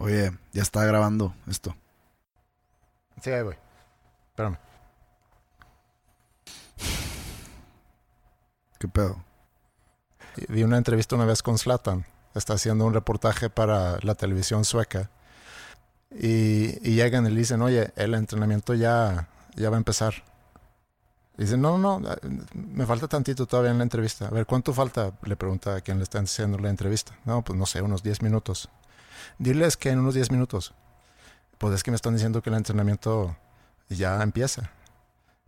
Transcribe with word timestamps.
Oye, 0.00 0.32
ya 0.52 0.62
está 0.62 0.84
grabando 0.84 1.34
esto. 1.48 1.74
Sí, 3.20 3.30
ahí 3.30 3.42
voy. 3.42 3.56
Espérame. 4.30 4.58
¿Qué 8.78 8.86
pedo? 8.86 9.24
Vi 10.48 10.62
una 10.62 10.78
entrevista 10.78 11.16
una 11.16 11.24
vez 11.24 11.42
con 11.42 11.58
Zlatan. 11.58 12.06
Está 12.34 12.54
haciendo 12.54 12.84
un 12.84 12.94
reportaje 12.94 13.50
para 13.50 13.98
la 14.02 14.14
televisión 14.14 14.64
sueca. 14.64 15.10
Y, 16.12 16.78
y 16.88 16.94
llegan 16.94 17.26
y 17.26 17.30
le 17.30 17.40
dicen, 17.40 17.60
oye, 17.60 17.92
el 17.96 18.14
entrenamiento 18.14 18.74
ya, 18.74 19.28
ya 19.56 19.68
va 19.68 19.76
a 19.76 19.78
empezar. 19.78 20.14
Y 21.36 21.42
dicen, 21.42 21.60
no, 21.60 21.76
no, 21.76 21.98
no, 21.98 22.10
me 22.52 22.86
falta 22.86 23.08
tantito 23.08 23.46
todavía 23.46 23.72
en 23.72 23.78
la 23.78 23.84
entrevista. 23.84 24.28
A 24.28 24.30
ver, 24.30 24.46
¿cuánto 24.46 24.72
falta? 24.72 25.12
Le 25.22 25.34
pregunta 25.34 25.74
a 25.74 25.80
quien 25.80 25.98
le 25.98 26.04
está 26.04 26.20
haciendo 26.20 26.56
la 26.58 26.70
entrevista. 26.70 27.18
No, 27.24 27.42
pues 27.42 27.58
no 27.58 27.66
sé, 27.66 27.82
unos 27.82 28.04
10 28.04 28.22
minutos. 28.22 28.68
Diles 29.38 29.76
que 29.76 29.90
en 29.90 30.00
unos 30.00 30.14
10 30.14 30.30
minutos. 30.32 30.74
Pues 31.58 31.74
es 31.74 31.82
que 31.82 31.90
me 31.90 31.96
están 31.96 32.14
diciendo 32.14 32.42
que 32.42 32.50
el 32.50 32.56
entrenamiento 32.56 33.36
ya 33.88 34.22
empieza. 34.22 34.70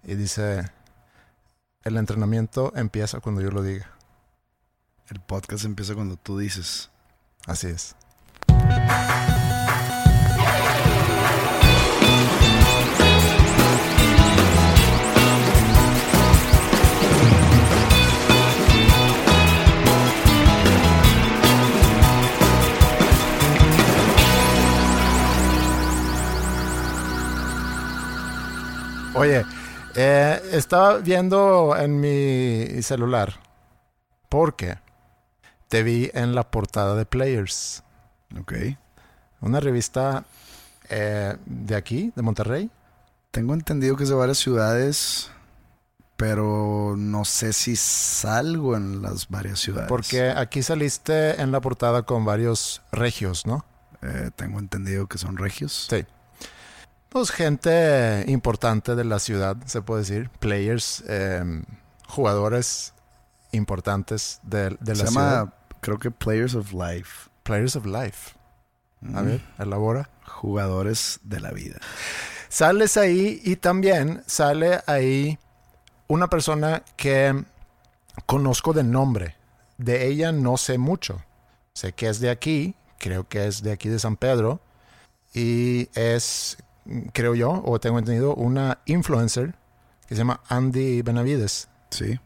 Y 0.02 0.14
dice, 0.14 0.70
el 1.82 1.96
entrenamiento 1.96 2.72
empieza 2.76 3.20
cuando 3.20 3.40
yo 3.40 3.50
lo 3.50 3.62
diga. 3.62 3.90
El 5.08 5.20
podcast 5.20 5.64
empieza 5.64 5.94
cuando 5.94 6.16
tú 6.16 6.38
dices. 6.38 6.90
Así 7.46 7.66
es. 7.66 7.96
Oye, 29.20 29.44
eh, 29.96 30.40
estaba 30.52 30.96
viendo 30.98 31.76
en 31.76 32.00
mi 32.00 32.82
celular 32.82 33.34
porque 34.30 34.78
te 35.68 35.82
vi 35.82 36.10
en 36.14 36.34
la 36.34 36.50
portada 36.50 36.94
de 36.94 37.04
Players, 37.04 37.82
Ok. 38.40 38.54
una 39.42 39.60
revista 39.60 40.24
eh, 40.88 41.36
de 41.44 41.76
aquí, 41.76 42.12
de 42.16 42.22
Monterrey. 42.22 42.70
Tengo 43.30 43.52
entendido 43.52 43.94
que 43.94 44.04
es 44.04 44.08
de 44.08 44.14
varias 44.14 44.38
ciudades, 44.38 45.30
pero 46.16 46.94
no 46.96 47.24
sé 47.26 47.52
si 47.52 47.76
salgo 47.76 48.74
en 48.76 49.02
las 49.02 49.28
varias 49.28 49.60
ciudades. 49.60 49.88
Porque 49.88 50.30
aquí 50.30 50.62
saliste 50.62 51.40
en 51.40 51.52
la 51.52 51.60
portada 51.60 52.02
con 52.04 52.24
varios 52.24 52.80
regios, 52.90 53.46
¿no? 53.46 53.64
Eh, 54.02 54.30
tengo 54.34 54.58
entendido 54.58 55.06
que 55.08 55.18
son 55.18 55.36
regios. 55.36 55.88
Sí. 55.90 56.06
Pues 57.10 57.30
gente 57.32 58.24
importante 58.28 58.94
de 58.94 59.04
la 59.04 59.18
ciudad, 59.18 59.56
se 59.66 59.82
puede 59.82 60.02
decir. 60.02 60.30
Players, 60.38 61.02
eh, 61.08 61.42
jugadores 62.06 62.94
importantes 63.52 64.40
de, 64.44 64.76
de 64.80 64.94
Se 64.94 65.02
la 65.02 65.10
llama, 65.10 65.28
ciudad. 65.30 65.54
creo 65.80 65.98
que 65.98 66.10
Players 66.12 66.54
of 66.54 66.72
Life. 66.72 67.28
Players 67.42 67.74
of 67.76 67.84
Life. 67.84 68.36
A 69.14 69.22
ver, 69.22 69.40
elabora. 69.58 70.08
Jugadores 70.26 71.18
de 71.24 71.40
la 71.40 71.50
vida. 71.50 71.78
Sales 72.48 72.96
ahí 72.96 73.40
y 73.44 73.56
también 73.56 74.22
sale 74.26 74.80
ahí 74.86 75.38
una 76.06 76.28
persona 76.28 76.82
que 76.96 77.44
conozco 78.26 78.72
de 78.72 78.84
nombre. 78.84 79.36
De 79.78 80.06
ella 80.06 80.30
no 80.32 80.56
sé 80.56 80.78
mucho. 80.78 81.22
Sé 81.72 81.92
que 81.92 82.08
es 82.08 82.20
de 82.20 82.30
aquí, 82.30 82.74
creo 82.98 83.26
que 83.28 83.46
es 83.46 83.62
de 83.62 83.72
aquí 83.72 83.88
de 83.88 83.98
San 83.98 84.16
Pedro. 84.16 84.60
Y 85.32 85.88
es, 85.94 86.58
creo 87.12 87.34
yo, 87.34 87.62
o 87.64 87.80
tengo 87.80 87.98
entendido, 87.98 88.34
una 88.34 88.78
influencer 88.86 89.54
que 90.06 90.14
se 90.14 90.20
llama 90.20 90.40
Andy 90.48 91.02
Benavides. 91.02 91.68
Sí. 91.90 92.18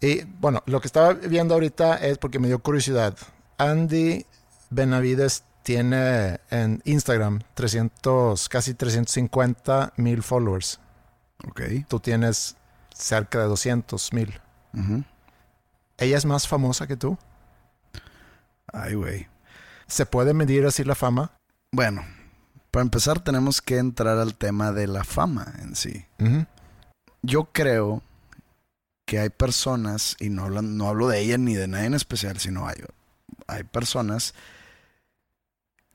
Y 0.00 0.24
bueno, 0.24 0.62
lo 0.66 0.80
que 0.80 0.86
estaba 0.86 1.12
viendo 1.12 1.54
ahorita 1.54 1.96
es 1.96 2.18
porque 2.18 2.38
me 2.38 2.48
dio 2.48 2.58
curiosidad. 2.60 3.16
Andy 3.58 4.24
Benavides 4.70 5.44
tiene 5.62 6.40
en 6.50 6.80
Instagram 6.84 7.40
300, 7.54 8.48
casi 8.48 8.74
350 8.74 9.92
mil 9.96 10.22
followers. 10.22 10.80
Ok. 11.46 11.62
Tú 11.88 12.00
tienes 12.00 12.56
cerca 12.94 13.40
de 13.40 13.44
200 13.46 14.12
mil. 14.12 14.40
¿Ella 15.98 16.16
es 16.16 16.24
más 16.24 16.48
famosa 16.48 16.86
que 16.86 16.96
tú? 16.96 17.18
Ay, 18.72 18.94
güey. 18.94 19.28
¿Se 19.86 20.06
puede 20.06 20.32
medir 20.32 20.64
así 20.64 20.84
la 20.84 20.94
fama? 20.94 21.32
Bueno, 21.72 22.04
para 22.70 22.82
empezar 22.82 23.20
tenemos 23.22 23.60
que 23.60 23.78
entrar 23.78 24.18
al 24.18 24.34
tema 24.34 24.72
de 24.72 24.86
la 24.86 25.04
fama 25.04 25.52
en 25.62 25.74
sí. 25.74 26.04
Yo 27.22 27.44
creo 27.52 28.02
que 29.06 29.18
hay 29.18 29.28
personas, 29.30 30.16
y 30.20 30.28
no, 30.30 30.46
hablan- 30.46 30.76
no 30.76 30.88
hablo 30.88 31.08
de 31.08 31.20
ella 31.20 31.36
ni 31.38 31.54
de 31.54 31.66
nadie 31.66 31.86
en 31.86 31.94
especial, 31.94 32.38
sino 32.38 32.66
hay, 32.68 32.76
hay 33.48 33.64
personas 33.64 34.34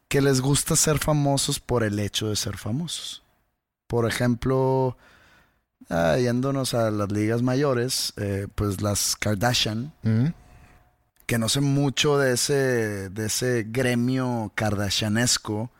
que 0.07 0.21
les 0.21 0.41
gusta 0.41 0.75
ser 0.75 0.99
famosos 0.99 1.59
por 1.59 1.83
el 1.83 1.97
hecho 1.99 2.29
de 2.29 2.35
ser 2.35 2.57
famosos. 2.57 3.23
Por 3.87 4.07
ejemplo, 4.07 4.97
ah, 5.89 6.17
yéndonos 6.17 6.73
a 6.73 6.91
las 6.91 7.11
ligas 7.11 7.41
mayores, 7.41 8.13
eh, 8.17 8.47
pues 8.53 8.81
las 8.81 9.15
Kardashian, 9.15 9.93
que 11.25 11.37
no 11.39 11.49
sé 11.49 11.61
mucho 11.61 12.17
de 12.17 12.33
ese, 12.33 13.09
de 13.09 13.25
ese 13.25 13.65
gremio 13.67 14.51
kardashianesco. 14.55 15.71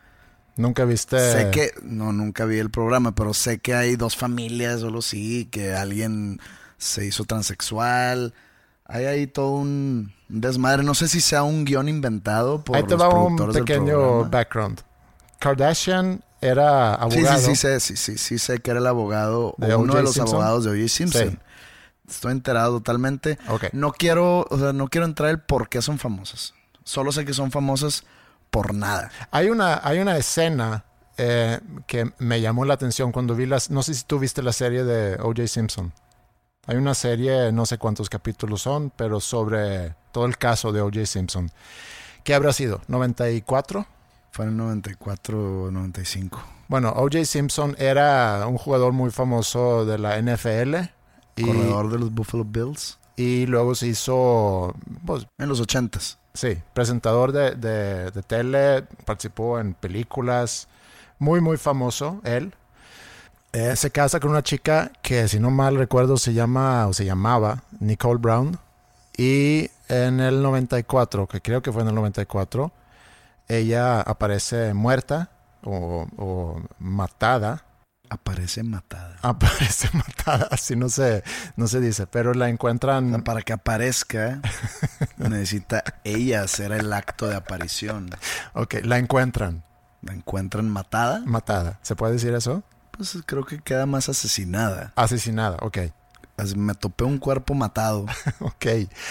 ¿Nunca 0.56 0.84
viste? 0.84 1.18
Sé 1.18 1.50
que, 1.50 1.72
no, 1.82 2.12
nunca 2.12 2.44
vi 2.46 2.58
el 2.58 2.70
programa, 2.70 3.14
pero 3.14 3.34
sé 3.34 3.58
que 3.58 3.74
hay 3.74 3.96
dos 3.96 4.16
familias, 4.16 4.80
solo 4.80 5.02
sí, 5.02 5.46
que 5.50 5.74
alguien 5.74 6.40
se 6.78 7.04
hizo 7.06 7.24
transexual. 7.24 8.32
Hay 8.86 9.04
ahí 9.04 9.26
todo 9.26 9.50
un 9.50 10.12
desmadre. 10.28 10.82
No 10.82 10.94
sé 10.94 11.08
si 11.08 11.20
sea 11.20 11.42
un 11.42 11.64
guion 11.64 11.88
inventado 11.88 12.62
por 12.62 12.76
Ahí 12.76 12.84
te 12.84 12.90
los 12.96 13.02
va 13.02 13.08
un 13.08 13.36
pequeño 13.52 14.30
background. 14.30 14.80
Kardashian 15.38 16.22
era 16.40 16.94
Sí, 17.10 17.18
abogado. 17.18 17.38
sí, 17.38 17.44
sí, 17.46 17.56
sé, 17.56 17.80
sí, 17.80 17.96
sí, 17.96 18.18
sí 18.18 18.38
sé 18.38 18.58
que 18.60 18.70
era 18.70 18.80
el 18.80 18.86
abogado, 18.86 19.54
¿De 19.58 19.74
o 19.74 19.80
uno 19.80 19.94
de 19.94 20.02
los 20.02 20.14
Simpson? 20.14 20.34
abogados 20.36 20.64
de 20.64 20.70
O.J. 20.70 20.88
Simpson. 20.88 21.30
Sí. 21.30 21.38
Estoy 22.08 22.32
enterado 22.32 22.78
totalmente. 22.78 23.38
Ok. 23.48 23.64
No 23.72 23.92
quiero, 23.92 24.46
o 24.48 24.58
sea, 24.58 24.72
no 24.72 24.88
quiero 24.88 25.06
entrar 25.06 25.30
el 25.30 25.40
por 25.40 25.68
qué 25.68 25.82
son 25.82 25.98
famosas. 25.98 26.54
Solo 26.84 27.10
sé 27.12 27.24
que 27.24 27.34
son 27.34 27.50
famosas 27.50 28.04
por 28.50 28.74
nada. 28.74 29.10
Hay 29.30 29.48
una, 29.50 29.80
hay 29.82 29.98
una 29.98 30.16
escena 30.16 30.84
eh, 31.18 31.60
que 31.86 32.12
me 32.18 32.40
llamó 32.40 32.64
la 32.64 32.74
atención 32.74 33.12
cuando 33.12 33.34
vi 33.34 33.46
las. 33.46 33.70
No 33.70 33.82
sé 33.82 33.94
si 33.94 34.04
tú 34.04 34.18
viste 34.18 34.42
la 34.42 34.52
serie 34.52 34.84
de 34.84 35.14
O.J. 35.14 35.46
Simpson. 35.46 35.92
Hay 36.66 36.76
una 36.76 36.94
serie, 36.94 37.52
no 37.52 37.64
sé 37.64 37.78
cuántos 37.78 38.10
capítulos 38.10 38.62
son, 38.62 38.90
pero 38.90 39.20
sobre 39.20 39.94
todo 40.12 40.26
el 40.26 40.36
caso 40.36 40.72
de 40.72 40.80
O.J. 40.80 41.06
Simpson. 41.06 41.50
¿Qué 42.24 42.34
habrá 42.34 42.52
sido? 42.52 42.80
¿94? 42.88 43.86
Fue 44.32 44.44
en 44.44 44.50
el 44.50 44.56
94, 44.56 45.70
95. 45.70 46.42
Bueno, 46.68 46.90
O.J. 46.96 47.24
Simpson 47.24 47.76
era 47.78 48.46
un 48.46 48.58
jugador 48.58 48.92
muy 48.92 49.10
famoso 49.10 49.86
de 49.86 49.98
la 49.98 50.20
NFL. 50.20 50.74
Y, 51.36 51.44
Corredor 51.44 51.90
de 51.92 51.98
los 51.98 52.12
Buffalo 52.12 52.44
Bills. 52.44 52.98
Y 53.16 53.46
luego 53.46 53.74
se 53.74 53.86
hizo, 53.86 54.74
pues, 55.06 55.26
En 55.38 55.48
los 55.48 55.60
ochentas. 55.60 56.18
Sí, 56.36 56.58
presentador 56.74 57.32
de, 57.32 57.56
de, 57.56 58.22
tele, 58.22 58.82
participó 59.04 59.58
en 59.58 59.74
películas, 59.74 60.68
muy, 61.18 61.40
muy 61.40 61.56
famoso 61.56 62.20
él. 62.24 62.54
Eh, 63.52 63.74
se 63.74 63.90
casa 63.90 64.20
con 64.20 64.30
una 64.30 64.42
chica 64.42 64.92
que, 65.02 65.28
si 65.28 65.40
no 65.40 65.50
mal 65.50 65.76
recuerdo, 65.76 66.18
se 66.18 66.34
llama 66.34 66.86
o 66.86 66.92
se 66.92 67.04
llamaba 67.04 67.62
Nicole 67.80 68.18
Brown. 68.18 68.58
Y 69.16 69.70
en 69.88 70.20
el 70.20 70.42
94, 70.42 71.26
que 71.26 71.40
creo 71.40 71.62
que 71.62 71.72
fue 71.72 71.82
en 71.82 71.88
el 71.88 71.94
94, 71.94 72.70
ella 73.48 74.00
aparece 74.02 74.74
muerta 74.74 75.30
o, 75.64 76.06
o 76.16 76.60
matada. 76.78 77.64
Aparece 78.10 78.62
matada. 78.62 79.16
Aparece 79.22 79.88
matada, 79.94 80.48
así 80.50 80.76
no 80.76 80.88
se, 80.88 81.22
no 81.56 81.66
se 81.66 81.80
dice, 81.80 82.06
pero 82.06 82.32
la 82.34 82.44
O 82.44 82.46
sea, 82.46 82.52
encuentran. 82.52 83.22
para 83.24 83.42
que 83.42 83.52
aparezca, 83.52 84.40
necesita 85.16 85.82
ella 86.04 86.42
hacer 86.42 86.72
el 86.72 86.92
acto 86.92 87.26
de 87.28 87.36
aparición. 87.36 88.10
Ok, 88.54 88.76
la 88.84 88.98
encuentran 88.98 89.64
La 90.02 90.12
encuentran 90.12 90.68
matada, 90.68 91.22
matada. 91.24 91.78
¿Se 91.82 91.96
puede 91.96 92.14
decir 92.14 92.34
eso? 92.34 92.62
pues 92.92 93.18
creo 93.26 93.44
que 93.44 93.58
queda 93.60 93.84
más 93.84 94.08
asesinada. 94.08 94.92
Asesinada, 94.96 95.58
ok. 95.60 95.78
Me 96.56 96.74
topé 96.74 97.04
un 97.04 97.18
cuerpo 97.18 97.54
matado. 97.54 98.06
Ok, 98.40 98.66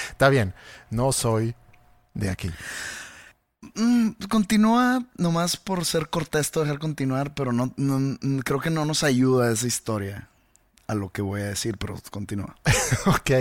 está 0.10 0.30
bien. 0.30 0.54
No 0.90 1.12
soy 1.12 1.56
de 2.14 2.30
aquí. 2.30 2.52
Mm, 3.76 4.12
continúa, 4.30 5.04
nomás 5.18 5.58
por 5.58 5.84
ser 5.86 6.10
cortés, 6.10 6.50
te 6.52 6.60
voy 6.60 6.66
a 6.66 6.68
dejar 6.68 6.80
continuar, 6.80 7.34
pero 7.34 7.52
no, 7.52 7.74
no- 7.78 8.00
mm, 8.22 8.40
creo 8.40 8.60
que 8.60 8.70
no 8.70 8.86
nos 8.86 9.04
ayuda 9.04 9.52
esa 9.52 9.68
historia 9.68 10.30
a 10.88 10.96
lo 10.96 11.12
que 11.12 11.22
voy 11.22 11.42
a 11.42 11.46
decir, 11.46 11.78
pero 11.78 11.96
continúa. 12.12 12.56
Ok, 13.08 13.32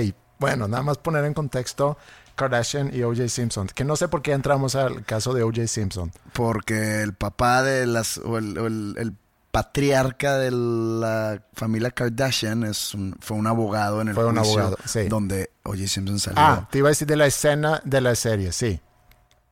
bueno, 0.40 0.66
nada 0.69 0.82
más 0.82 0.98
poner 0.98 1.25
en 1.25 1.34
contexto 1.34 1.96
Kardashian 2.34 2.90
y 2.92 3.02
O.J. 3.02 3.28
Simpson. 3.28 3.69
Que 3.69 3.84
no 3.84 3.94
sé 3.96 4.08
por 4.08 4.20
qué 4.22 4.32
entramos 4.32 4.75
al 4.75 5.04
caso 5.04 5.32
de 5.34 5.42
O.J. 5.44 5.69
Simpson. 5.69 6.10
Porque 6.32 7.02
el 7.02 7.14
papá 7.14 7.62
de 7.62 7.87
las, 7.87 8.19
o 8.19 8.38
el, 8.38 8.58
o 8.58 8.66
el- 8.66 8.94
el 8.98 9.14
patriarca 9.52 10.37
de 10.38 10.50
la 10.50 11.40
familia 11.52 11.92
Kardashian 11.92 12.64
es 12.64 12.92
un- 12.92 13.14
fue 13.20 13.37
un 13.37 13.46
abogado 13.46 14.00
en 14.02 14.08
el 14.08 14.14
Fue 14.16 14.26
un 14.26 14.37
abogado, 14.38 14.76
sí. 14.84 15.06
donde 15.08 15.50
O.J. 15.62 15.87
Simpson 15.87 16.19
salió. 16.19 16.40
Ah, 16.40 16.69
te 16.72 16.78
iba 16.78 16.88
a 16.88 16.90
decir 16.90 17.06
de 17.06 17.14
la 17.16 17.26
escena 17.26 17.80
de 17.84 18.00
la 18.00 18.16
serie, 18.16 18.50
sí. 18.50 18.80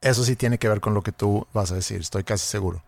Eso 0.03 0.25
sí 0.25 0.35
tiene 0.35 0.59
que 0.59 0.69
ver 0.69 0.81
con 0.81 0.95
lo 0.95 1.03
que 1.03 1.13
tú 1.13 1.47
vas 1.55 1.71
a 1.71 1.77
decir, 1.77 2.01
estoy 2.01 2.25
casi 2.25 2.45
seguro. 2.45 2.83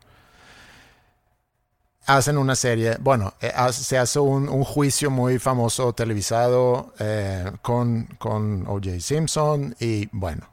Hacen 2.06 2.36
una 2.36 2.56
serie, 2.56 2.98
bueno, 3.00 3.32
eh, 3.40 3.52
se 3.72 3.96
hace 3.96 4.18
un, 4.18 4.48
un 4.48 4.64
juicio 4.64 5.10
muy 5.10 5.38
famoso 5.38 5.94
televisado 5.94 6.92
eh, 6.98 7.50
con, 7.62 8.06
con 8.18 8.66
O.J. 8.66 9.00
Simpson 9.00 9.74
y 9.78 10.08
bueno, 10.12 10.46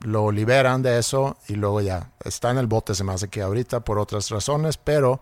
lo 0.00 0.32
liberan 0.32 0.82
de 0.82 0.98
eso 0.98 1.36
y 1.46 1.54
luego 1.54 1.82
ya 1.82 2.10
está 2.24 2.50
en 2.50 2.58
el 2.58 2.66
bote, 2.66 2.94
se 2.94 3.04
me 3.04 3.12
hace 3.12 3.28
que 3.28 3.42
ahorita 3.42 3.80
por 3.80 3.98
otras 3.98 4.30
razones, 4.30 4.76
pero 4.78 5.20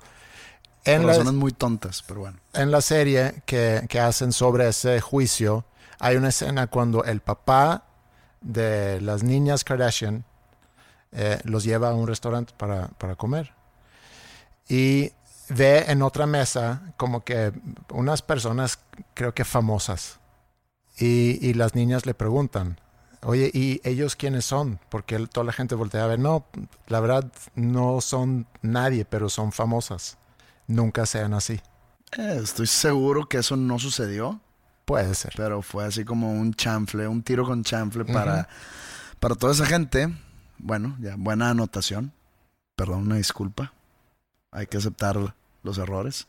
en 0.85 1.03
Por 1.03 1.07
la, 1.07 1.13
razones 1.13 1.35
muy 1.35 1.53
tontas, 1.53 2.05
pero 2.07 2.21
bueno. 2.21 2.39
en 2.55 2.71
la 2.71 2.81
serie 2.81 3.43
que, 3.45 3.85
que 3.89 4.01
hacen 4.01 4.33
sobre 4.33 4.69
ese 4.69 5.01
juicio, 5.01 5.65
hay 5.99 6.17
una 6.17 6.29
escena 6.29 6.69
cuando 6.69 7.05
el 7.05 7.21
papá 7.21 7.85
de 8.41 9.01
las 9.03 9.23
niñas 9.23 9.65
Kardashian 9.65 10.25
eh, 11.13 11.41
los 11.45 11.65
lleva 11.65 11.89
a 11.91 11.95
un 11.95 12.07
restaurante 12.07 12.53
para, 12.57 12.89
para 12.89 13.17
comer. 13.17 13.53
Y 14.69 15.13
ve 15.49 15.85
en 15.89 16.03
otra 16.03 16.27
mesa 16.27 16.93
como 16.97 17.25
que 17.25 17.53
unas 17.91 18.23
personas, 18.23 18.79
creo 19.15 19.35
que 19.35 19.45
famosas. 19.45 20.21
Y, 20.99 21.39
y 21.41 21.55
las 21.55 21.75
niñas 21.75 22.07
le 22.07 22.15
preguntan, 22.15 22.79
oye, 23.23 23.51
¿y 23.53 23.81
ellos 23.85 24.17
quiénes 24.17 24.45
son? 24.45 24.79
Porque 24.91 25.19
toda 25.27 25.45
la 25.45 25.53
gente 25.53 25.75
voltea 25.75 26.05
a 26.05 26.09
ver, 26.09 26.19
no, 26.19 26.45
la 26.87 27.01
verdad 27.01 27.33
no 27.55 28.01
son 28.01 28.47
nadie, 28.63 29.05
pero 29.05 29.29
son 29.29 29.51
famosas. 29.53 30.19
Nunca 30.67 31.07
sean 31.07 31.35
así. 31.35 31.61
Eh, 32.17 32.41
estoy 32.43 32.67
seguro 32.67 33.27
que 33.29 33.39
eso 33.39 33.57
no 33.57 33.79
sucedió, 33.79 34.41
Puede 34.85 35.15
ser. 35.15 35.33
pero 35.37 35.63
fue 35.63 35.85
así 35.85 36.05
como 36.05 36.33
un 36.33 36.53
chanfle, 36.55 37.07
un 37.07 37.23
tiro 37.23 37.45
con 37.45 37.63
chanfle 37.65 38.05
para, 38.05 38.49
para 39.21 39.35
toda 39.37 39.53
esa 39.53 39.67
gente. 39.67 40.13
Bueno, 40.63 40.97
ya, 41.01 41.15
buena 41.17 41.51
anotación. 41.51 42.13
Perdón, 42.77 43.03
una 43.03 43.17
disculpa. 43.17 43.73
Hay 44.51 44.67
que 44.67 44.79
aceptar 44.79 45.35
los 45.63 45.79
errores. 45.79 46.27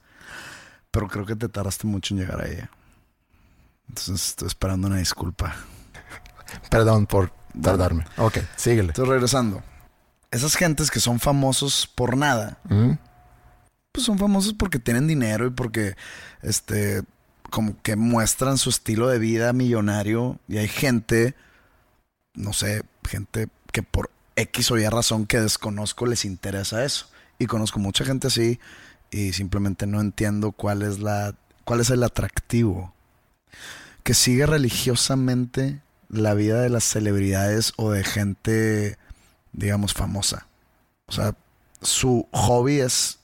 Pero 0.92 1.07
creo 1.07 1.25
que 1.25 1.36
te 1.36 1.50
tardaste 1.50 1.88
mucho 1.88 2.13
en 2.13 2.22
llegar 2.22 2.42
a 2.42 2.48
ella. 2.48 2.69
Entonces 3.88 4.30
estoy 4.30 4.48
esperando 4.48 4.88
una 4.88 4.98
disculpa. 4.98 5.56
Perdón 6.69 7.07
por 7.07 7.31
tardarme. 7.62 8.06
Ok, 8.18 8.39
síguele. 8.56 8.89
Entonces 8.89 9.10
regresando. 9.10 9.63
Esas 10.31 10.56
gentes 10.56 10.89
que 10.92 11.00
son 11.00 11.19
famosos 11.19 11.88
por 11.94 12.16
nada, 12.16 12.57
¿Mm? 12.69 12.92
pues 13.92 14.06
son 14.06 14.18
famosos 14.18 14.54
porque 14.54 14.80
tienen 14.80 15.07
dinero 15.07 15.45
y 15.45 15.50
porque 15.50 15.95
este 16.42 17.04
como 17.50 17.81
que 17.81 17.98
muestran 17.98 18.57
su 18.57 18.69
estilo 18.69 19.10
de 19.10 19.19
vida 19.19 19.51
millonario 19.51 20.39
y 20.48 20.57
hay 20.57 20.69
gente 20.69 21.36
no 22.34 22.54
sé, 22.54 22.84
gente 23.04 23.50
que 23.72 23.84
por 23.84 24.10
X 24.36 24.72
o 24.72 24.78
Y 24.78 24.88
razón 24.88 25.25
que 25.25 25.39
desconozco 25.39 26.06
les 26.06 26.25
interesa 26.25 26.83
eso. 26.83 27.07
Y 27.39 27.48
conozco 27.48 27.80
mucha 27.80 28.06
gente 28.06 28.28
así 28.28 28.60
y 29.10 29.33
simplemente 29.33 29.88
no 29.88 30.00
entiendo 30.00 30.51
cuál 30.51 30.81
es 30.83 31.00
la 31.00 31.36
cuál 31.66 31.81
es 31.81 31.89
el 31.89 32.04
atractivo 32.04 32.94
que 34.04 34.13
sigue 34.13 34.45
religiosamente 34.45 35.81
la 36.10 36.33
vida 36.33 36.62
de 36.62 36.69
las 36.69 36.83
celebridades 36.83 37.74
o 37.78 37.92
de 37.92 38.04
gente 38.04 38.98
digamos 39.51 39.94
famosa. 39.94 40.48
O 41.07 41.12
sea, 41.12 41.36
su 41.81 42.27
hobby 42.31 42.80
es 42.80 43.19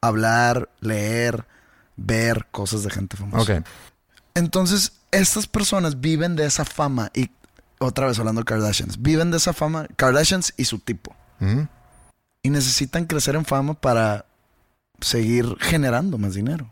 hablar, 0.00 0.68
leer, 0.80 1.46
ver 1.96 2.46
cosas 2.50 2.82
de 2.82 2.90
gente 2.90 3.16
famosa. 3.16 3.60
Ok. 3.60 3.64
Entonces, 4.34 4.92
estas 5.10 5.46
personas 5.46 6.00
viven 6.00 6.36
de 6.36 6.46
esa 6.46 6.64
fama 6.64 7.10
y 7.14 7.30
otra 7.80 8.06
vez 8.06 8.18
hablando 8.18 8.42
de 8.42 8.44
Kardashians, 8.44 9.00
viven 9.02 9.30
de 9.30 9.38
esa 9.38 9.52
fama, 9.52 9.86
Kardashians 9.96 10.54
y 10.56 10.64
su 10.66 10.78
tipo. 10.78 11.14
¿Mm? 11.40 11.62
Y 12.42 12.50
necesitan 12.50 13.06
crecer 13.06 13.34
en 13.34 13.44
fama 13.44 13.74
para 13.74 14.26
seguir 15.00 15.56
generando 15.60 16.18
más 16.18 16.34
dinero. 16.34 16.70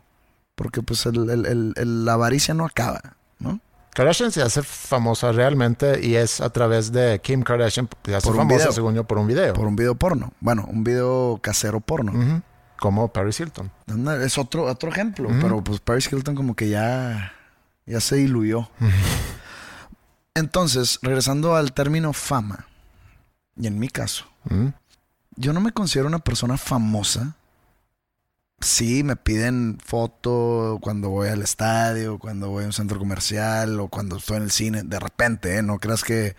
Porque 0.55 0.81
pues 0.81 1.05
el- 1.05 1.29
el- 1.29 1.45
el- 1.45 1.73
el- 1.77 2.05
la 2.05 2.13
avaricia 2.13 2.53
no 2.53 2.65
acaba, 2.65 3.01
¿no? 3.39 3.59
Kardashian 3.93 4.31
se 4.31 4.41
hace 4.41 4.61
famosa 4.61 5.31
realmente 5.31 6.05
y 6.05 6.15
es 6.15 6.41
a 6.41 6.49
través 6.51 6.91
de 6.91 7.19
Kim 7.21 7.41
Kardashian. 7.41 7.89
Se 8.05 8.15
hace 8.15 8.27
Por 8.27 8.37
famosa, 8.37 8.57
video. 8.65 8.71
según 8.71 8.93
yo, 8.95 9.03
por 9.03 9.17
un 9.17 9.27
video. 9.27 9.53
Por 9.53 9.67
un 9.67 9.75
video 9.75 9.95
porno. 9.95 10.31
Bueno, 10.39 10.65
un 10.69 10.83
video 10.83 11.39
casero 11.41 11.79
porno. 11.79 12.41
Como 12.79 13.07
Paris 13.11 13.39
Hilton. 13.39 13.71
Es 14.23 14.37
otro, 14.37 14.63
otro 14.65 14.89
ejemplo, 14.89 15.29
pero 15.41 15.61
pues 15.63 15.79
Paris 15.81 16.07
Hilton 16.11 16.35
como 16.35 16.55
que 16.55 16.69
ya, 16.69 17.33
ya 17.85 17.99
se 17.99 18.15
diluyó. 18.17 18.69
Entonces, 20.33 20.99
regresando 21.01 21.55
al 21.55 21.73
término 21.73 22.13
fama, 22.13 22.67
y 23.55 23.67
en 23.67 23.77
mi 23.77 23.89
caso, 23.89 24.25
¿Mm? 24.45 24.67
yo 25.35 25.53
no 25.53 25.61
me 25.61 25.71
considero 25.71 26.07
una 26.07 26.19
persona 26.19 26.57
famosa. 26.57 27.35
Sí, 28.61 29.03
me 29.03 29.15
piden 29.15 29.77
foto 29.83 30.79
cuando 30.81 31.09
voy 31.09 31.29
al 31.29 31.41
estadio, 31.41 32.19
cuando 32.19 32.49
voy 32.49 32.63
a 32.63 32.67
un 32.67 32.73
centro 32.73 32.99
comercial 32.99 33.79
o 33.79 33.87
cuando 33.87 34.17
estoy 34.17 34.37
en 34.37 34.43
el 34.43 34.51
cine. 34.51 34.83
De 34.83 34.99
repente, 34.99 35.57
¿eh? 35.57 35.61
No 35.61 35.79
creas 35.79 36.03
que, 36.03 36.35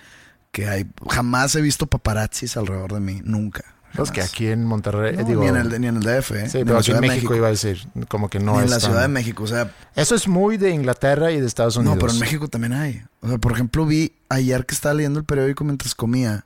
que 0.53 0.69
hay... 0.69 0.87
Jamás 1.09 1.55
he 1.55 1.63
visto 1.63 1.87
paparazzis 1.87 2.59
alrededor 2.59 2.93
de 2.93 3.01
mí. 3.01 3.21
Nunca. 3.25 3.75
Pues 3.95 4.11
que 4.13 4.23
aquí 4.23 4.47
en 4.47 4.65
Monterrey, 4.65 5.17
No, 5.17 5.25
digo, 5.25 5.43
ni, 5.43 5.49
en 5.49 5.57
el, 5.57 5.81
ni 5.81 5.87
en 5.89 5.97
el 5.97 6.03
DF, 6.03 6.31
¿eh? 6.33 6.49
sí, 6.49 6.59
Ni 6.59 6.65
pero 6.65 6.75
la 6.75 6.81
aquí 6.81 6.91
en 6.93 7.01
México, 7.01 7.35
iba 7.35 7.49
a 7.49 7.51
decir, 7.51 7.87
como 8.09 8.29
que 8.31 8.39
no 8.39 8.53
ni 8.53 8.59
es 8.59 8.65
en 8.65 8.71
la 8.71 8.79
tan- 8.79 8.91
Ciudad 8.91 9.03
de 9.03 9.09
México. 9.09 9.43
O 9.43 9.47
sea, 9.49 9.73
Eso 9.97 10.15
es 10.15 10.29
muy 10.29 10.57
de 10.59 10.71
Inglaterra 10.71 11.33
y 11.33 11.41
de 11.41 11.47
Estados 11.47 11.77
Unidos. 11.77 11.97
No, 11.97 12.01
pero 12.01 12.13
en 12.13 12.19
México 12.21 12.49
también 12.49 12.73
hay. 12.75 13.03
O 13.21 13.29
sea, 13.29 13.39
por 13.39 13.53
ejemplo, 13.53 13.85
vi 13.87 14.13
ayer 14.29 14.65
que 14.65 14.75
estaba 14.75 14.95
leyendo 14.95 15.19
el 15.19 15.25
periódico 15.25 15.65
mientras 15.65 15.95
comía. 15.95 16.45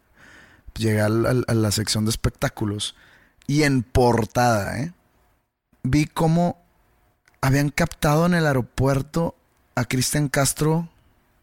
Llegué 0.76 1.00
al- 1.00 1.26
al- 1.26 1.44
a 1.46 1.54
la 1.54 1.70
sección 1.70 2.04
de 2.04 2.10
espectáculos 2.10 2.96
y 3.46 3.62
en 3.62 3.82
portada, 3.82 4.78
¿eh? 4.80 4.92
Vi 5.82 6.06
cómo 6.06 6.58
habían 7.42 7.68
captado 7.68 8.24
en 8.26 8.34
el 8.34 8.46
aeropuerto 8.46 9.34
a 9.74 9.84
Cristian 9.84 10.28
Castro 10.28 10.88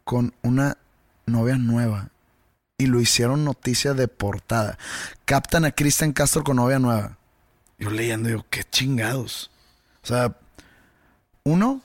con 0.04 0.34
una 0.42 0.78
novia 1.28 1.58
nueva. 1.58 2.10
Y 2.82 2.88
lo 2.88 3.00
hicieron 3.00 3.46
noticia 3.46 3.94
de 3.94 4.08
portada. 4.08 4.80
Captan 5.26 5.66
a 5.66 5.72
Cristian 5.72 6.14
Castro 6.14 6.44
con 6.44 6.56
novia 6.56 6.80
nueva. 6.80 7.20
Yo 7.78 7.92
leyendo, 7.92 8.28
digo, 8.28 8.44
qué 8.50 8.64
chingados. 8.64 9.52
O 10.04 10.08
sea, 10.08 10.36
uno, 11.44 11.82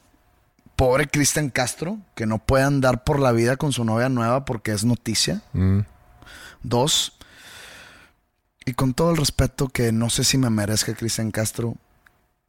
pobre 0.74 1.06
Cristian 1.06 1.50
Castro, 1.50 1.98
que 2.14 2.24
no 2.24 2.38
puede 2.38 2.64
andar 2.64 3.04
por 3.04 3.20
la 3.20 3.32
vida 3.32 3.58
con 3.58 3.74
su 3.74 3.84
novia 3.84 4.08
nueva 4.08 4.46
porque 4.46 4.72
es 4.72 4.84
noticia. 4.84 5.42
Mm. 5.52 5.80
Dos, 6.62 7.12
y 8.64 8.72
con 8.72 8.94
todo 8.94 9.10
el 9.10 9.18
respeto 9.18 9.68
que 9.68 9.92
no 9.92 10.08
sé 10.08 10.24
si 10.24 10.38
me 10.38 10.48
merezca 10.48 10.94
Cristian 10.94 11.30
Castro, 11.30 11.74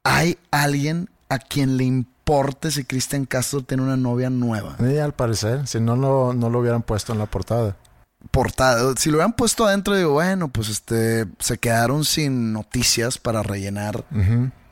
hay 0.04 0.38
alguien 0.52 1.10
a 1.28 1.38
quien 1.38 1.76
le 1.76 1.84
importe 1.84 2.72
si 2.72 2.86
Cristian 2.86 3.26
Castro 3.26 3.62
tiene 3.62 3.84
una 3.84 3.98
novia 3.98 4.30
nueva. 4.30 4.78
Al 4.80 5.14
parecer, 5.14 5.68
si 5.68 5.82
no 5.82 5.98
no 5.98 6.50
lo 6.50 6.60
hubieran 6.60 6.82
puesto 6.82 7.12
en 7.12 7.20
la 7.20 7.26
portada. 7.26 7.76
Portada. 8.32 8.94
Si 8.98 9.10
lo 9.10 9.18
hubieran 9.18 9.34
puesto 9.34 9.66
adentro, 9.66 9.96
digo, 9.96 10.12
bueno, 10.14 10.48
pues 10.50 10.70
este, 10.70 11.26
se 11.40 11.58
quedaron 11.60 12.04
sin 12.04 12.52
noticias 12.52 13.18
para 13.18 13.44
rellenar 13.44 14.06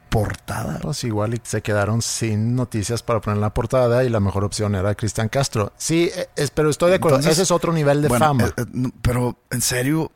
portada. 0.10 0.80
Pues 0.82 1.04
igual 1.04 1.34
y 1.36 1.42
se 1.44 1.62
quedaron 1.62 2.02
sin 2.02 2.56
noticias 2.56 3.04
para 3.04 3.22
poner 3.22 3.38
la 3.40 3.54
portada 3.54 4.04
y 4.04 4.10
la 4.10 4.20
mejor 4.20 4.44
opción 4.44 4.76
era 4.76 4.96
Cristian 4.96 5.30
Castro. 5.30 5.74
Sí, 5.78 6.10
e, 6.16 6.30
es, 6.36 6.52
pero 6.52 6.70
estoy 6.70 6.90
de 6.90 6.96
acuerdo. 6.98 7.18
Entonces, 7.18 7.34
Ese 7.38 7.44
es 7.44 7.52
otro 7.52 7.74
nivel 7.74 8.02
de 8.02 8.08
Bueno, 8.08 8.26
fama. 8.26 8.46
eh, 8.46 8.52
eh, 8.58 8.66
no, 8.72 8.92
pero 9.02 9.38
en 9.52 9.62
serio, 9.62 10.12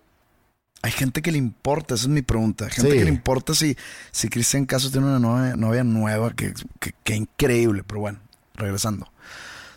hay 0.82 0.92
gente 0.92 1.22
que 1.22 1.32
le 1.32 1.38
importa, 1.38 1.96
esa 1.96 2.04
es 2.06 2.10
mi 2.10 2.22
pregunta. 2.22 2.66
Hay 2.66 2.72
gente 2.72 2.92
Sí. 2.92 2.98
que 2.98 3.04
le 3.04 3.10
importa 3.12 3.54
si, 3.54 3.76
si 4.12 4.30
Cristian 4.30 4.66
Castro 4.66 4.92
tiene 4.92 5.08
una 5.08 5.20
novia, 5.20 5.56
novia 5.56 5.84
nueva, 5.84 6.32
que, 6.32 6.54
que, 6.80 6.94
que 7.04 7.16
increíble, 7.16 7.84
pero 7.86 8.00
bueno, 8.00 8.20
regresando. 8.56 9.12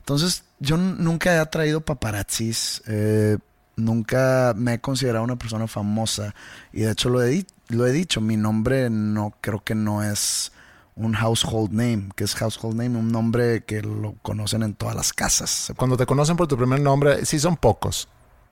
Entonces, 0.02 0.42
yo 0.58 0.76
nunca 0.76 1.32
he 1.32 1.38
atraído 1.38 1.80
paparazzis, 1.80 2.82
eh, 2.86 3.38
nunca 3.76 4.52
me 4.56 4.74
he 4.74 4.80
considerado 4.80 5.24
una 5.24 5.36
persona 5.36 5.66
famosa 5.68 6.34
y 6.72 6.80
de 6.82 6.90
hecho 6.92 7.08
lo 7.08 7.22
he, 7.22 7.28
di- 7.28 7.46
lo 7.68 7.86
he 7.86 7.92
dicho, 7.92 8.20
mi 8.20 8.36
nombre 8.36 8.90
no 8.90 9.32
creo 9.40 9.62
que 9.62 9.74
no 9.74 10.02
es 10.02 10.50
un 10.96 11.14
household 11.14 11.70
name, 11.70 12.08
que 12.16 12.24
es 12.24 12.34
household 12.34 12.76
name, 12.76 12.98
un 12.98 13.10
nombre 13.12 13.64
que 13.64 13.80
lo 13.80 14.14
conocen 14.22 14.62
en 14.62 14.74
todas 14.74 14.94
las 14.96 15.12
casas. 15.12 15.72
Cuando 15.76 15.96
te 15.96 16.04
conocen 16.04 16.36
por 16.36 16.48
tu 16.48 16.56
primer 16.56 16.80
nombre, 16.80 17.24
sí 17.24 17.38
son 17.38 17.56
pocos. 17.56 18.08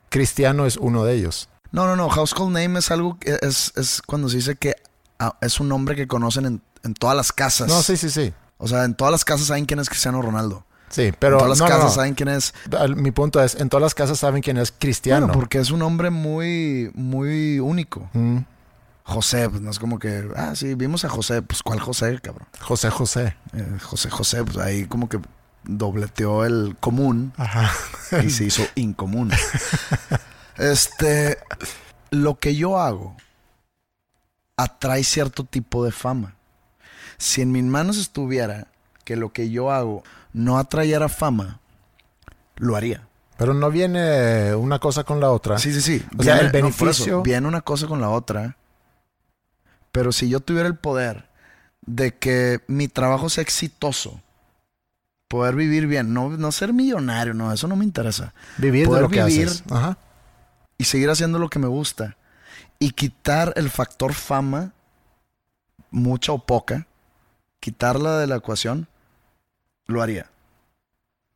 Cristiano 0.09 0.65
es 0.65 0.77
uno 0.77 1.03
de 1.03 1.13
ellos. 1.15 1.49
No, 1.71 1.85
no, 1.85 1.95
no. 1.95 2.09
Household 2.09 2.53
name 2.53 2.79
es 2.79 2.91
algo 2.91 3.17
que 3.19 3.37
es, 3.41 3.71
es 3.75 4.01
cuando 4.01 4.27
se 4.29 4.37
dice 4.37 4.55
que 4.55 4.75
ah, 5.19 5.37
es 5.41 5.59
un 5.59 5.69
nombre 5.69 5.95
que 5.95 6.07
conocen 6.07 6.45
en, 6.45 6.61
en 6.83 6.93
todas 6.93 7.15
las 7.15 7.31
casas. 7.31 7.67
No, 7.67 7.81
sí, 7.81 7.95
sí, 7.95 8.09
sí. 8.09 8.33
O 8.57 8.67
sea, 8.67 8.83
en 8.85 8.95
todas 8.95 9.11
las 9.11 9.23
casas 9.23 9.47
saben 9.47 9.65
quién 9.65 9.79
es 9.79 9.87
Cristiano 9.89 10.21
Ronaldo. 10.21 10.65
Sí, 10.91 11.13
pero 11.17 11.35
en 11.35 11.39
todas 11.39 11.49
las 11.49 11.59
no, 11.59 11.67
casas 11.67 11.83
no. 11.85 11.91
saben 11.91 12.13
quién 12.13 12.29
es. 12.29 12.53
Mi 12.95 13.11
punto 13.11 13.41
es, 13.41 13.55
en 13.55 13.69
todas 13.69 13.81
las 13.81 13.95
casas 13.95 14.19
saben 14.19 14.41
quién 14.41 14.57
es 14.57 14.73
Cristiano. 14.77 15.27
Bueno, 15.27 15.39
porque 15.39 15.59
es 15.59 15.71
un 15.71 15.81
hombre 15.81 16.09
muy, 16.09 16.91
muy 16.93 17.59
único. 17.59 18.09
Mm, 18.13 18.39
José, 19.03 19.49
pues 19.49 19.61
no 19.61 19.71
es 19.71 19.79
como 19.79 19.99
que, 19.99 20.29
ah, 20.35 20.53
sí, 20.53 20.75
vimos 20.75 21.05
a 21.05 21.09
José. 21.09 21.41
Pues, 21.41 21.63
¿cuál 21.63 21.79
José, 21.79 22.19
cabrón? 22.21 22.47
José 22.59 22.89
José. 22.89 23.35
Eh, 23.53 23.77
José, 23.81 24.09
José, 24.09 24.43
pues 24.43 24.57
ahí 24.57 24.85
como 24.85 25.07
que 25.07 25.19
dobleteó 25.63 26.43
el 26.45 26.75
común 26.79 27.33
Ajá. 27.37 27.71
y 28.23 28.29
se 28.29 28.45
hizo 28.45 28.63
incomún. 28.75 29.31
Este, 30.57 31.37
lo 32.09 32.37
que 32.37 32.55
yo 32.55 32.79
hago 32.79 33.15
atrae 34.57 35.03
cierto 35.03 35.45
tipo 35.45 35.85
de 35.85 35.91
fama. 35.91 36.35
Si 37.17 37.41
en 37.41 37.51
mis 37.51 37.63
manos 37.63 37.97
estuviera 37.97 38.67
que 39.03 39.15
lo 39.15 39.31
que 39.33 39.49
yo 39.49 39.71
hago 39.71 40.03
no 40.33 40.57
atrayera 40.57 41.09
fama, 41.09 41.59
lo 42.57 42.75
haría. 42.75 43.07
Pero 43.37 43.53
no 43.53 43.71
viene 43.71 44.53
una 44.55 44.77
cosa 44.79 45.03
con 45.03 45.19
la 45.19 45.31
otra. 45.31 45.57
Sí, 45.57 45.73
sí, 45.73 45.81
sí. 45.81 46.05
O 46.17 46.23
sea, 46.23 46.37
el 46.39 46.51
beneficio- 46.51 47.23
viene 47.23 47.47
una 47.47 47.61
cosa 47.61 47.87
con 47.87 47.99
la 47.99 48.09
otra. 48.09 48.55
Pero 49.91 50.11
si 50.11 50.29
yo 50.29 50.39
tuviera 50.39 50.67
el 50.67 50.75
poder 50.77 51.27
de 51.85 52.15
que 52.15 52.61
mi 52.67 52.87
trabajo 52.87 53.29
sea 53.29 53.41
exitoso, 53.41 54.21
poder 55.27 55.55
vivir 55.55 55.87
bien, 55.87 56.13
no, 56.13 56.29
no 56.29 56.51
ser 56.51 56.71
millonario, 56.73 57.33
no, 57.33 57.51
eso 57.51 57.67
no 57.67 57.75
me 57.75 57.83
interesa. 57.85 58.33
Vivir 58.57 58.87
de 58.87 59.01
lo 59.01 59.09
que 59.09 59.23
vivir 59.23 59.47
haces. 59.47 59.63
Ajá. 59.71 59.97
y 60.77 60.83
seguir 60.85 61.09
haciendo 61.09 61.39
lo 61.39 61.49
que 61.49 61.59
me 61.59 61.67
gusta 61.67 62.17
y 62.79 62.91
quitar 62.91 63.53
el 63.55 63.69
factor 63.69 64.13
fama, 64.13 64.73
mucha 65.89 66.31
o 66.31 66.45
poca, 66.45 66.87
quitarla 67.59 68.17
de 68.19 68.27
la 68.27 68.37
ecuación, 68.37 68.87
lo 69.91 70.01
haría. 70.01 70.29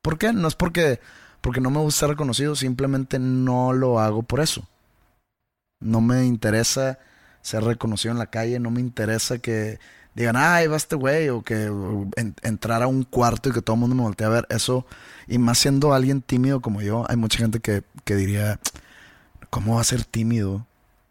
¿Por 0.01 0.17
qué? 0.17 0.31
No 0.33 0.47
es 0.47 0.55
porque, 0.55 1.00
porque 1.41 1.62
no 1.62 1.69
me 1.71 1.79
gusta 1.79 2.01
ser 2.01 2.09
reconocido, 2.09 2.55
simplemente 2.55 3.19
no 3.19 3.74
lo 3.74 4.00
hago 4.00 4.24
por 4.24 4.39
eso. 4.39 4.67
No 5.79 6.01
me 6.01 6.25
interesa 6.25 7.00
ser 7.41 7.63
reconocido 7.63 8.12
en 8.12 8.19
la 8.19 8.27
calle, 8.31 8.59
no 8.59 8.71
me 8.71 8.81
interesa 8.81 9.38
que 9.39 9.79
digan, 10.15 10.35
ah, 10.35 10.55
ahí 10.55 10.67
va 10.67 10.77
este 10.77 10.95
güey, 10.95 11.29
o 11.29 11.43
que 11.43 11.69
o 11.69 12.07
en- 12.15 12.35
entrar 12.43 12.81
a 12.81 12.88
un 12.88 13.03
cuarto 13.03 13.50
y 13.50 13.51
que 13.51 13.62
todo 13.62 13.75
el 13.75 13.81
mundo 13.81 13.95
me 13.95 14.01
voltee 14.03 14.25
a 14.25 14.29
ver. 14.29 14.47
Eso, 14.50 14.85
y 15.27 15.38
más 15.38 15.59
siendo 15.59 15.93
alguien 15.93 16.21
tímido 16.21 16.62
como 16.62 16.81
yo, 16.81 17.05
hay 17.09 17.17
mucha 17.17 17.38
gente 17.39 17.59
que, 17.59 17.83
que 18.03 18.15
diría, 18.15 18.59
¿cómo 19.50 19.75
va 19.75 19.81
a 19.81 19.85
ser 19.85 20.05
tímido? 20.05 20.67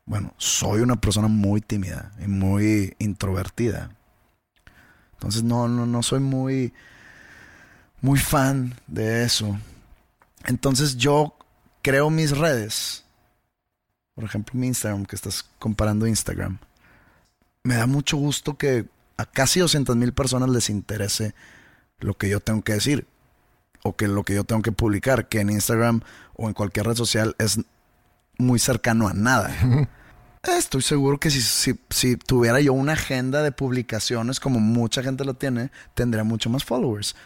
Bueno, 0.06 0.34
soy 0.38 0.82
una 0.82 0.96
persona 1.00 1.28
muy 1.28 1.60
tímida 1.60 2.12
y 2.24 2.28
muy 2.28 2.96
introvertida. 2.98 3.90
Entonces 5.14 5.42
no, 5.42 5.68
no, 5.68 5.86
no 5.86 6.02
soy 6.02 6.20
muy, 6.20 6.72
muy 8.04 8.18
fan 8.18 8.75
de 8.87 9.25
eso. 9.25 9.58
Entonces 10.44 10.99
yo 10.99 11.34
creo 11.80 12.11
mis 12.11 12.37
redes. 12.37 13.02
Por 14.14 14.25
ejemplo, 14.25 14.61
mi 14.61 14.66
Instagram, 14.66 15.06
que 15.06 15.16
estás 15.16 15.46
comparando 15.58 16.06
Instagram. 16.06 16.58
Me 17.62 17.76
da 17.76 17.87
mucho 17.87 18.18
gusto 18.18 18.58
que 18.58 18.84
a 19.16 19.25
casi 19.25 19.61
200 19.61 19.96
mil 19.96 20.12
personas 20.12 20.50
les 20.50 20.68
interese 20.68 21.34
lo 21.99 22.12
que 22.12 22.28
yo 22.28 22.40
tengo 22.40 22.61
que 22.61 22.75
decir. 22.75 23.06
O 23.82 23.96
que 23.96 24.06
lo 24.06 24.23
que 24.23 24.34
yo 24.34 24.44
tengo 24.44 24.61
que 24.61 24.73
publicar. 24.73 25.30
Que 25.30 25.40
en 25.40 25.49
Instagram 25.49 26.02
o 26.34 26.49
en 26.49 26.52
cualquier 26.52 26.87
red 26.87 26.96
social 26.96 27.34
es 27.38 27.58
muy 28.37 28.58
cercano 28.58 29.08
a 29.08 29.14
nada. 29.14 29.50
Estoy 30.42 30.82
seguro 30.82 31.18
que 31.18 31.30
si, 31.30 31.40
si, 31.40 31.80
si 31.88 32.16
tuviera 32.16 32.61
yo 32.61 32.75
una 32.75 32.92
agenda 32.92 33.42
de 33.42 33.50
publicaciones 33.50 34.40
como 34.40 34.61
mucha 34.61 35.02
gente 35.02 35.25
lo 35.25 35.32
tiene, 35.32 35.70
tendría 35.94 36.23
mucho 36.23 36.50
más 36.50 36.64
followers. 36.64 37.16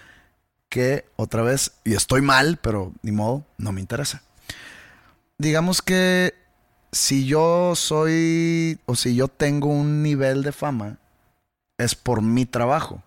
Que 0.68 1.06
otra 1.16 1.42
vez, 1.42 1.72
y 1.84 1.94
estoy 1.94 2.20
mal, 2.20 2.58
pero 2.60 2.92
ni 3.02 3.12
modo, 3.12 3.44
no 3.56 3.72
me 3.72 3.80
interesa. 3.80 4.22
Digamos 5.38 5.82
que 5.82 6.34
si 6.92 7.26
yo 7.26 7.74
soy 7.74 8.80
o 8.86 8.94
si 8.94 9.14
yo 9.14 9.28
tengo 9.28 9.68
un 9.68 10.02
nivel 10.02 10.42
de 10.42 10.52
fama, 10.52 10.98
es 11.78 11.94
por 11.94 12.22
mi 12.22 12.44
trabajo, 12.44 13.02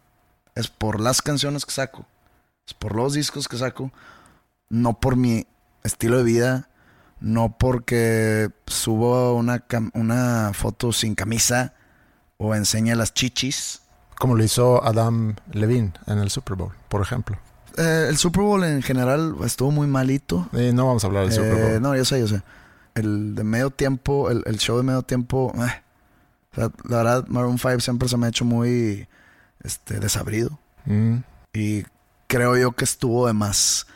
es 0.56 0.70
por 0.70 1.00
las 1.00 1.22
canciones 1.22 1.66
que 1.66 1.72
saco, 1.72 2.06
es 2.66 2.74
por 2.74 2.96
los 2.96 3.14
discos 3.14 3.48
que 3.48 3.58
saco, 3.58 3.92
no 4.70 5.00
por 5.00 5.16
mi 5.16 5.46
estilo 5.84 6.18
de 6.18 6.24
vida, 6.24 6.70
no 7.20 7.58
porque 7.58 8.50
subo 8.66 9.36
una, 9.36 9.64
una 9.94 10.52
foto 10.54 10.92
sin 10.92 11.16
camisa 11.16 11.74
o 12.38 12.56
enseña 12.56 12.96
las 12.96 13.14
chichis. 13.14 13.82
Como 14.18 14.36
lo 14.36 14.44
hizo 14.44 14.84
Adam 14.84 15.36
Levine 15.52 15.94
en 16.08 16.20
el 16.20 16.30
Super 16.30 16.56
Bowl, 16.56 16.74
por 16.90 17.02
ejemplo. 17.02 17.38
Eh, 17.78 18.08
el 18.10 18.18
Super 18.18 18.42
Bowl 18.42 18.64
en 18.64 18.82
general 18.82 19.36
estuvo 19.46 19.72
muy 19.72 19.88
malito. 19.88 20.48
Y 20.54 20.72
no 20.74 20.88
vamos 20.88 21.04
a 21.04 21.08
hablar 21.08 21.24
del 21.26 21.34
Super 21.34 21.58
Eh, 21.58 21.72
Bowl. 21.74 21.82
no, 21.82 21.96
yo 21.96 22.06
sé, 22.06 22.20
yo 22.20 22.28
sé. 22.28 22.42
El 22.96 23.36
de 23.36 23.44
medio 23.44 23.70
tiempo, 23.70 24.30
el, 24.30 24.44
el 24.46 24.58
show 24.58 24.78
de 24.78 24.84
medio 24.84 25.02
tiempo, 25.04 25.54
eh. 25.58 25.82
O 26.52 26.56
sea, 26.56 26.70
la 26.84 26.98
verdad, 26.98 27.28
Maroon 27.28 27.58
5 27.58 27.80
siempre 27.80 28.10
se 28.10 28.18
me 28.18 28.26
ha 28.26 28.30
hecho 28.30 28.44
muy 28.44 29.08
este, 29.64 30.00
desabrido. 30.00 30.60
Mm. 30.86 31.18
Y 31.54 31.84
creo 32.28 32.58
yo 32.58 32.74
que 32.74 32.84
estuvo 32.84 33.28
de 33.28 33.34
más 33.34 33.88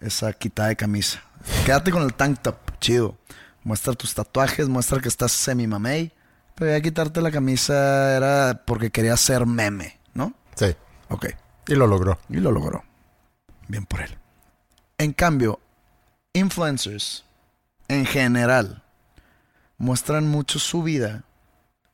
esa 0.00 0.32
quitada 0.34 0.68
de 0.68 0.76
camisa. 0.76 1.22
Quédate 1.64 1.90
con 1.90 2.02
el 2.02 2.12
tank 2.12 2.40
top, 2.42 2.56
chido. 2.80 3.16
Muestra 3.62 3.94
tus 3.94 4.12
tatuajes, 4.14 4.68
muestra 4.68 5.00
que 5.00 5.08
estás 5.08 5.32
semi 5.32 5.66
mamey. 5.66 6.12
Pero 6.54 6.70
ya 6.70 6.80
quitarte 6.82 7.22
la 7.22 7.30
camisa 7.30 8.16
era 8.16 8.62
porque 8.66 8.90
quería 8.90 9.16
ser 9.16 9.46
meme, 9.46 9.98
¿no? 10.12 10.34
Sí, 10.54 10.76
Ok. 11.08 11.26
y 11.66 11.74
lo 11.74 11.86
logró. 11.86 12.18
Y 12.28 12.36
lo 12.36 12.52
logró. 12.52 12.84
Bien 13.68 13.86
por 13.86 14.02
él. 14.02 14.16
En 14.98 15.12
cambio, 15.12 15.60
influencers, 16.32 17.24
en 17.88 18.06
general, 18.06 18.82
muestran 19.78 20.26
mucho 20.26 20.58
su 20.58 20.82
vida, 20.82 21.24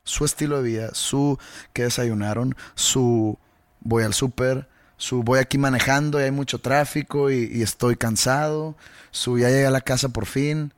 su 0.03 0.25
estilo 0.25 0.61
de 0.61 0.69
vida, 0.69 0.89
su 0.93 1.37
que 1.73 1.83
desayunaron, 1.83 2.55
su 2.75 3.37
voy 3.79 4.03
al 4.03 4.13
súper, 4.13 4.67
su 4.97 5.23
voy 5.23 5.39
aquí 5.39 5.57
manejando 5.57 6.19
y 6.19 6.23
hay 6.23 6.31
mucho 6.31 6.59
tráfico 6.59 7.31
y, 7.31 7.49
y 7.51 7.61
estoy 7.61 7.95
cansado, 7.95 8.75
su 9.11 9.39
ya 9.39 9.49
llegué 9.49 9.65
a 9.65 9.71
la 9.71 9.81
casa 9.81 10.09
por 10.09 10.25
fin, 10.25 10.73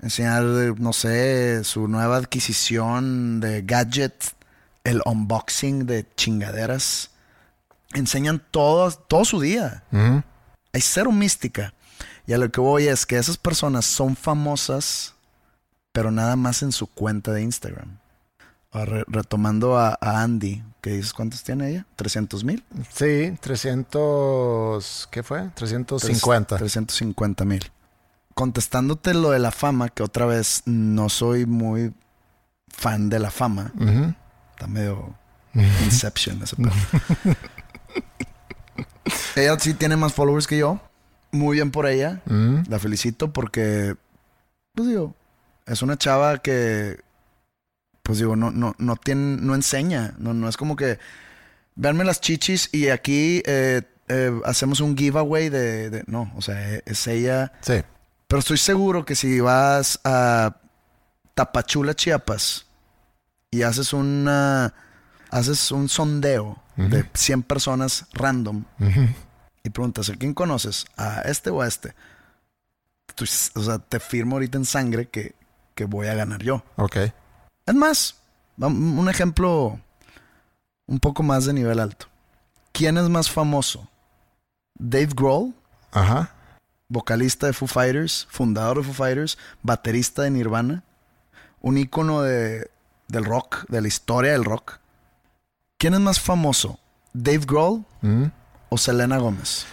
enseñar, 0.00 0.44
no 0.44 0.92
sé, 0.92 1.64
su 1.64 1.88
nueva 1.88 2.16
adquisición 2.16 3.40
de 3.40 3.62
gadgets, 3.62 4.34
el 4.84 5.00
unboxing 5.04 5.86
de 5.86 6.06
chingaderas 6.16 7.10
enseñan 7.94 8.42
todo, 8.50 8.90
todo 8.90 9.24
su 9.24 9.40
día. 9.40 9.82
Ujú. 9.92 10.22
Hay 10.72 10.80
cero 10.80 11.12
mística. 11.12 11.72
Y 12.26 12.32
a 12.32 12.38
lo 12.38 12.50
que 12.50 12.60
voy 12.60 12.88
es 12.88 13.06
que 13.06 13.16
esas 13.18 13.36
personas 13.38 13.84
son 13.86 14.16
famosas, 14.16 15.14
pero 15.92 16.10
nada 16.10 16.36
más 16.36 16.62
en 16.62 16.72
su 16.72 16.86
cuenta 16.88 17.32
de 17.32 17.42
Instagram. 17.42 17.98
Re- 18.72 19.04
retomando 19.06 19.78
a, 19.78 19.96
a 20.00 20.22
Andy, 20.22 20.62
que 20.82 20.90
dices, 20.90 21.14
¿cuántos 21.14 21.42
tiene 21.44 21.70
ella? 21.70 21.86
¿300 21.96 22.44
mil? 22.44 22.62
Sí, 22.92 23.34
300... 23.40 25.08
¿Qué 25.10 25.22
fue? 25.22 25.48
350. 25.54 26.56
350 26.58 27.44
mil. 27.46 27.70
Contestándote 28.34 29.14
lo 29.14 29.30
de 29.30 29.38
la 29.38 29.50
fama, 29.50 29.88
que 29.88 30.02
otra 30.02 30.26
vez 30.26 30.62
no 30.66 31.08
soy 31.08 31.46
muy 31.46 31.94
fan 32.68 33.08
de 33.08 33.18
la 33.18 33.30
fama. 33.30 33.72
Está 34.50 34.66
medio 34.66 35.14
Inception 35.54 36.42
ese. 36.42 36.56
ella 39.34 39.58
sí 39.58 39.74
tiene 39.74 39.96
más 39.96 40.12
followers 40.12 40.46
que 40.46 40.58
yo. 40.58 40.80
Muy 41.32 41.56
bien 41.56 41.70
por 41.70 41.86
ella. 41.86 42.22
Mm, 42.26 42.62
La 42.68 42.78
felicito 42.78 43.32
porque, 43.32 43.94
pues 44.74 44.88
digo, 44.88 45.14
es 45.66 45.82
una 45.82 45.96
chava 45.98 46.38
que, 46.38 47.00
pues 48.02 48.18
digo, 48.18 48.36
no, 48.36 48.50
no, 48.50 48.74
no 48.78 48.96
tiene, 48.96 49.36
no 49.40 49.54
enseña. 49.54 50.14
No, 50.18 50.32
no 50.34 50.48
es 50.48 50.56
como 50.56 50.76
que, 50.76 50.98
véanme 51.74 52.04
las 52.04 52.20
chichis 52.20 52.68
y 52.72 52.88
aquí 52.88 53.42
eh, 53.46 53.82
eh, 54.08 54.40
hacemos 54.44 54.80
un 54.80 54.96
giveaway 54.96 55.48
de, 55.48 55.90
de- 55.90 56.04
no, 56.06 56.32
o 56.36 56.42
sea, 56.42 56.74
e- 56.76 56.82
es 56.86 57.06
ella. 57.06 57.52
sí. 57.60 57.82
Pero 58.28 58.40
estoy 58.40 58.56
seguro 58.56 59.04
que 59.04 59.14
si 59.14 59.38
vas 59.38 60.00
a 60.02 60.56
Tapachula, 61.34 61.94
Chiapas, 61.94 62.66
y 63.52 63.62
haces 63.62 63.92
una, 63.92 64.74
haces 65.30 65.70
un 65.70 65.88
sondeo 65.88 66.56
de 66.76 67.08
100 67.14 67.42
personas 67.42 68.06
random 68.12 68.64
y 69.62 69.70
preguntas, 69.70 70.10
¿a 70.10 70.14
quién 70.16 70.34
conoces? 70.34 70.86
¿A 70.96 71.22
este 71.22 71.50
o 71.50 71.60
a 71.62 71.66
este? 71.66 71.94
Tú- 73.14 73.24
o 73.54 73.62
sea, 73.62 73.78
te 73.78 73.98
firmo 74.00 74.36
ahorita 74.36 74.58
en 74.58 74.64
sangre 74.64 75.08
que, 75.08 75.34
que 75.74 75.84
voy 75.86 76.06
a 76.08 76.14
ganar 76.14 76.42
yo. 76.42 76.62
Ok. 76.76 76.96
Es 77.66 77.74
más, 77.74 78.16
un 78.58 79.08
ejemplo 79.08 79.80
un 80.86 81.00
poco 81.00 81.22
más 81.22 81.46
de 81.46 81.52
nivel 81.54 81.80
alto. 81.80 82.06
¿Quién 82.72 82.98
es 82.98 83.08
más 83.08 83.30
famoso? 83.30 83.88
¿Dave 84.78 85.08
Grohl, 85.16 85.54
Ajá. 85.92 86.30
vocalista 86.88 87.46
de 87.46 87.54
Foo 87.54 87.66
Fighters, 87.66 88.26
fundador 88.30 88.76
de 88.78 88.82
Foo 88.84 88.92
Fighters, 88.94 89.38
baterista 89.62 90.22
de 90.22 90.30
Nirvana, 90.30 90.84
un 91.62 91.78
ícono 91.78 92.20
de, 92.22 92.70
del 93.08 93.24
rock, 93.24 93.64
de 93.68 93.80
la 93.80 93.88
historia 93.88 94.32
del 94.32 94.44
rock? 94.44 94.78
¿Quién 95.78 95.94
es 95.94 96.00
más 96.00 96.20
famoso? 96.20 96.78
¿Dave 97.12 97.44
Grohl 97.46 97.84
Mm. 98.02 98.24
o 98.70 98.78
Selena 98.78 99.18
Gómez? 99.18 99.66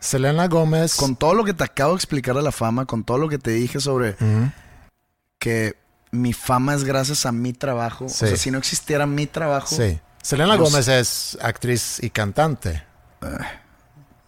Selena 0.00 0.48
Gómez. 0.48 0.96
Con 0.96 1.16
todo 1.16 1.34
lo 1.34 1.44
que 1.44 1.54
te 1.54 1.64
acabo 1.64 1.92
de 1.92 1.96
explicar 1.96 2.34
de 2.36 2.42
la 2.42 2.52
fama, 2.52 2.84
con 2.86 3.04
todo 3.04 3.18
lo 3.18 3.28
que 3.28 3.38
te 3.38 3.52
dije 3.52 3.80
sobre 3.80 4.10
Ujú. 4.10 4.50
que 5.38 5.76
mi 6.10 6.32
fama 6.32 6.74
es 6.74 6.84
gracias 6.84 7.26
a 7.26 7.32
mi 7.32 7.52
trabajo. 7.52 8.08
Sí. 8.08 8.24
O 8.24 8.28
sea, 8.28 8.36
si 8.36 8.50
no 8.50 8.58
existiera 8.58 9.06
mi 9.06 9.26
trabajo, 9.26 9.74
Sí. 9.74 9.98
Selena 10.22 10.56
Los- 10.56 10.70
Gómez 10.70 10.88
es 10.88 11.38
actriz 11.42 12.02
y 12.02 12.10
cantante. 12.10 12.82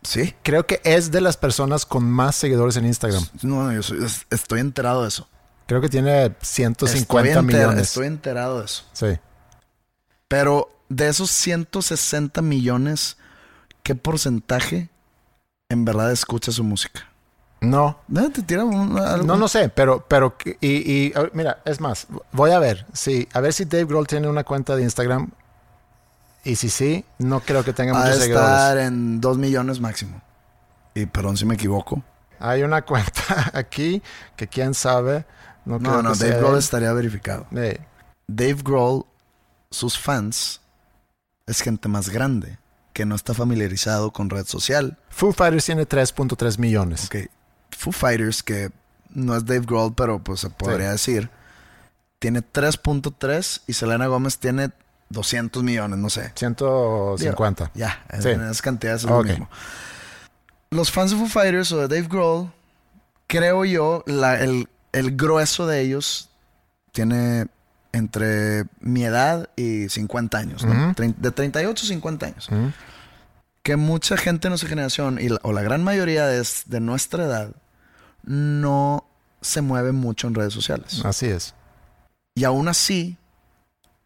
sí. 0.03 0.35
Creo 0.43 0.67
que 0.67 0.81
es 0.85 1.11
de 1.11 1.21
las 1.21 1.37
personas 1.37 1.85
con 1.87 2.05
más 2.11 2.37
seguidores 2.37 2.77
en 2.77 2.87
Instagram. 2.87 3.25
No, 3.43 3.65
no, 3.65 3.73
yo 3.73 3.83
soy- 3.83 3.99
estoy 4.31 4.61
enterado 4.61 5.03
de 5.03 5.09
eso. 5.09 5.29
Creo 5.67 5.81
que 5.81 5.89
tiene 5.89 6.27
Estoy, 6.27 6.37
150 6.43 7.41
enter- 7.41 7.43
millones. 7.43 7.89
estoy 7.89 8.07
enterado 8.07 8.61
de 8.61 8.65
eso. 8.67 8.85
Sí. 8.93 9.19
Pero 10.29 10.71
de 10.89 11.09
esos 11.09 11.31
160 11.31 12.43
millones, 12.43 13.17
¿qué 13.83 13.95
porcentaje 13.95 14.89
en 15.69 15.85
verdad 15.85 16.13
escucha 16.13 16.53
su 16.53 16.65
música? 16.65 17.07
No, 17.61 17.99
No, 18.09 18.31
te 18.31 18.57
no, 18.57 19.37
no 19.37 19.49
sé, 19.49 19.69
pero, 19.71 20.05
pero, 20.07 20.37
y, 20.61 21.07
y, 21.07 21.15
mira, 21.33 21.63
es 21.65 21.81
más, 21.81 22.07
voy 22.33 22.51
a 22.51 22.59
ver, 22.59 22.87
sí, 22.93 23.27
a 23.33 23.41
ver 23.41 23.53
si 23.53 23.65
Dave 23.65 23.87
Grohl 23.87 24.07
tiene 24.07 24.29
una 24.29 24.45
cuenta 24.45 24.77
de 24.77 24.83
Instagram. 24.83 25.31
Y 26.45 26.55
si 26.57 26.69
sí, 26.71 27.05
no 27.19 27.41
creo 27.41 27.65
que 27.65 27.73
tenga 27.73 27.93
Ha 27.93 27.99
muchos 27.99 28.19
de 28.19 28.21
seguidores. 28.27 28.49
estar 28.51 28.79
en 28.79 29.21
2 29.21 29.39
millones 29.39 29.81
máximo. 29.81 30.21
Y 30.95 31.07
perdón 31.07 31.37
si 31.37 31.45
me 31.45 31.55
equivoco. 31.55 32.03
Hay 32.39 32.63
una 32.63 32.83
cuenta 32.87 33.51
aquí 33.53 34.01
que 34.37 34.47
quién 34.47 34.73
sabe. 34.75 35.25
No, 35.65 35.81
No, 35.81 36.03
no, 36.03 36.15
Dave 36.15 36.39
Grohl 36.39 36.59
estaría 36.59 36.93
verificado. 36.93 37.47
Dave 38.29 38.59
Grohl, 38.63 39.05
sus 39.71 39.99
fans, 39.99 40.61
es 41.47 41.61
gente 41.63 41.89
más 41.89 42.09
grande 42.09 42.59
que 42.93 43.05
no 43.07 43.15
está 43.15 43.35
familiarizado 43.35 44.11
con 44.13 44.31
red 44.31 44.47
social. 44.47 44.99
Foo 45.11 45.33
Fighters 45.33 45.65
tiene 45.67 45.87
3.3 45.87 46.59
millones. 46.59 47.05
Ok, 47.07 47.17
Foo 47.71 47.93
Fighters, 47.93 48.43
que 48.43 48.71
no 49.11 49.37
es 49.37 49.45
Dave 49.45 49.65
Grohl, 49.67 49.95
pero 49.95 50.19
pues 50.19 50.41
se 50.41 50.51
podría 50.51 50.91
decir, 50.93 51.31
tiene 52.19 52.41
3.3 52.43 53.63
y 53.67 53.73
Selena 53.75 54.07
Gómez 54.07 54.39
tiene 54.39 54.71
200 55.11 55.63
millones, 55.63 55.99
no 55.99 56.11
sé. 56.11 56.33
150. 56.35 57.71
Ya, 57.75 58.05
en- 58.11 58.23
Sí. 58.23 58.29
esas 58.31 58.63
cantidades 58.63 59.05
es 59.05 59.11
lo 59.11 59.23
mismo. 59.23 59.49
Los 60.71 60.91
fans 60.91 61.13
de 61.13 61.17
Foo 61.19 61.27
Fighters 61.29 61.71
o 61.73 61.79
de 61.87 61.89
Dave 61.89 62.09
Grohl, 62.09 62.51
creo 63.27 63.65
yo, 63.65 64.03
la- 64.07 64.41
el, 64.41 64.69
el 64.93 65.17
grueso 65.17 65.67
de 65.67 65.81
ellos 65.83 66.31
tiene 66.93 67.47
entre 67.93 68.65
mi 68.81 69.05
edad 69.05 69.49
y 69.57 69.89
50 69.89 70.39
años, 70.39 70.65
¿no? 70.65 70.73
Ujú. 70.73 70.93
Trein- 70.95 71.17
de 71.17 71.31
38 71.31 71.85
a 71.85 71.89
50 71.89 72.27
años. 72.27 72.49
Que 73.63 73.77
mucha 73.77 74.17
gente 74.17 74.47
de 74.47 74.51
nuestra 74.51 74.69
generación, 74.69 75.19
y 75.21 75.29
la- 75.29 75.41
o 75.43 75.53
la 75.53 75.63
gran 75.63 75.83
mayoría 75.83 76.27
de, 76.27 76.47
de 76.67 76.81
nuestra 76.81 77.25
edad, 77.25 77.51
no 78.23 79.05
se 79.41 79.61
mueve 79.63 79.93
mucho 79.93 80.27
en 80.29 80.35
redes 80.35 80.53
sociales. 80.53 81.05
Así 81.05 81.27
es. 81.27 81.55
Y 82.35 82.45
aún 82.45 82.69
así, 82.69 83.17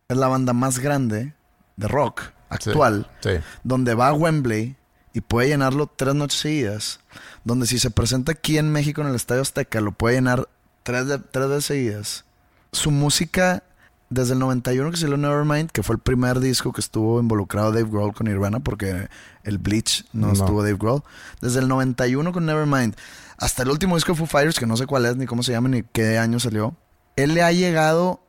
es 0.08 0.16
la 0.16 0.28
banda 0.28 0.52
más 0.52 0.78
grande 0.78 1.34
de 1.76 1.88
rock 1.88 2.22
actual 2.48 3.08
Sí. 3.20 3.30
donde 3.62 3.94
va 3.94 4.08
a 4.08 4.12
Wembley 4.12 4.76
y 5.12 5.20
puede 5.20 5.48
llenarlo 5.48 5.86
tres 5.86 6.14
noches 6.14 6.40
seguidas, 6.40 7.00
donde 7.44 7.66
si 7.66 7.78
se 7.78 7.90
presenta 7.90 8.32
aquí 8.32 8.58
en 8.58 8.70
México 8.72 9.00
en 9.02 9.08
el 9.08 9.14
Estadio 9.14 9.42
Azteca 9.42 9.80
lo 9.80 9.92
puede 9.92 10.16
llenar 10.16 10.48
tres, 10.82 11.06
de- 11.06 11.18
tres 11.18 11.48
veces 11.48 11.64
seguidas. 11.64 12.24
Su 12.72 12.90
música, 12.90 13.62
desde 14.10 14.32
el 14.34 14.40
91 14.40 14.90
que 14.90 14.96
salió 14.96 15.16
Nevermind, 15.16 15.70
que 15.70 15.82
fue 15.82 15.94
el 15.94 16.00
primer 16.00 16.40
disco 16.40 16.72
que 16.72 16.80
estuvo 16.80 17.20
involucrado 17.20 17.70
Dave 17.72 17.88
Grohl 17.88 18.12
con 18.12 18.26
Nirvana, 18.26 18.60
porque 18.60 19.08
el 19.44 19.58
Bleach 19.58 20.04
no, 20.12 20.26
No. 20.28 20.32
estuvo 20.32 20.62
Dave 20.62 20.76
Grohl. 20.78 21.02
Desde 21.40 21.60
el 21.60 21.68
91 21.68 22.32
con 22.32 22.44
Nevermind 22.44 22.94
hasta 23.38 23.62
el 23.62 23.70
último 23.70 23.94
disco 23.94 24.12
de 24.12 24.18
Foo 24.18 24.26
Fighters, 24.26 24.58
que 24.58 24.66
no 24.66 24.76
sé 24.76 24.86
cuál 24.86 25.06
es, 25.06 25.16
ni 25.16 25.26
cómo 25.26 25.42
se 25.42 25.52
llama, 25.52 25.68
ni 25.68 25.82
qué 25.84 26.18
año 26.18 26.38
salió. 26.40 26.76
Él 27.16 27.34
le 27.34 27.42
ha 27.42 27.52
llegado 27.52 28.20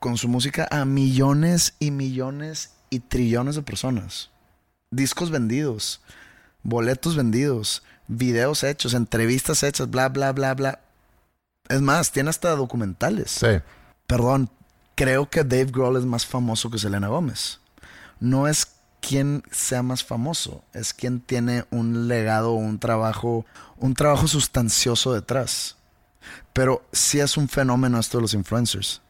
con 0.00 0.16
su 0.18 0.28
música 0.28 0.68
a 0.70 0.84
millones 0.84 1.74
y 1.78 1.90
millones 1.92 2.72
y 2.90 2.98
trillones 3.00 3.54
de 3.54 3.62
personas. 3.62 4.30
Discos 4.90 5.30
vendidos, 5.30 6.02
boletos 6.62 7.16
vendidos, 7.16 7.82
videos 8.08 8.64
hechos, 8.64 8.94
entrevistas 8.94 9.62
hechas, 9.62 9.88
bla, 9.90 10.08
bla, 10.08 10.32
bla, 10.32 10.54
bla. 10.54 10.80
Es 11.68 11.80
más, 11.80 12.12
tiene 12.12 12.30
hasta 12.30 12.50
documentales. 12.56 13.30
Sí. 13.30 13.46
Perdón, 14.06 14.50
creo 14.94 15.28
que 15.28 15.44
Dave 15.44 15.66
Grohl 15.66 15.96
es 15.96 16.04
más 16.04 16.26
famoso 16.26 16.70
que 16.70 16.78
Selena 16.78 17.08
Gómez. 17.08 17.60
No 18.20 18.48
es 18.48 18.68
quien 19.00 19.42
sea 19.50 19.82
más 19.82 20.02
famoso, 20.04 20.64
es 20.72 20.94
quien 20.94 21.20
tiene 21.20 21.64
un 21.70 22.08
legado, 22.08 22.52
un 22.52 22.78
trabajo, 22.78 23.44
un 23.76 23.94
trabajo 23.94 24.26
sustancioso 24.28 25.12
detrás. 25.12 25.76
Pero 26.52 26.82
sí 26.92 27.20
es 27.20 27.36
un 27.36 27.48
fenómeno 27.48 27.98
esto 27.98 28.18
de 28.18 28.22
los 28.22 28.34
influencers. 28.34 29.02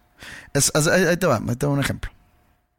Es- 0.53 0.73
es- 0.75 0.87
ahí, 0.89 1.05
ahí 1.05 1.17
te 1.17 1.27
va, 1.27 1.37
ahí 1.47 1.57
te 1.57 1.67
va 1.67 1.73
un 1.73 1.81
ejemplo. 1.81 2.11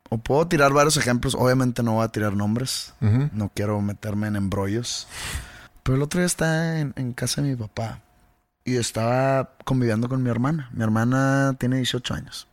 O 0.09 0.17
puedo 0.17 0.47
tirar 0.47 0.73
varios 0.73 0.97
ejemplos, 0.97 1.35
obviamente 1.35 1.81
no 1.83 1.93
voy 1.93 2.05
a 2.05 2.09
tirar 2.09 2.33
nombres, 2.33 2.93
no 3.33 3.49
quiero 3.53 3.79
meterme 3.81 4.27
en 4.27 4.35
embrollos. 4.35 5.07
Pero 5.83 5.95
el 5.95 6.01
otro 6.03 6.19
día 6.19 6.25
estaba 6.27 6.79
en, 6.79 6.93
en 6.95 7.13
casa 7.13 7.41
de 7.41 7.49
mi 7.49 7.55
papá 7.55 8.01
y 8.63 8.75
estaba 8.75 9.51
conviviendo 9.63 10.09
con 10.09 10.21
mi 10.21 10.29
hermana. 10.29 10.69
Mi 10.73 10.83
hermana 10.83 11.55
tiene 11.59 11.77
18 11.77 12.13
años 12.13 12.47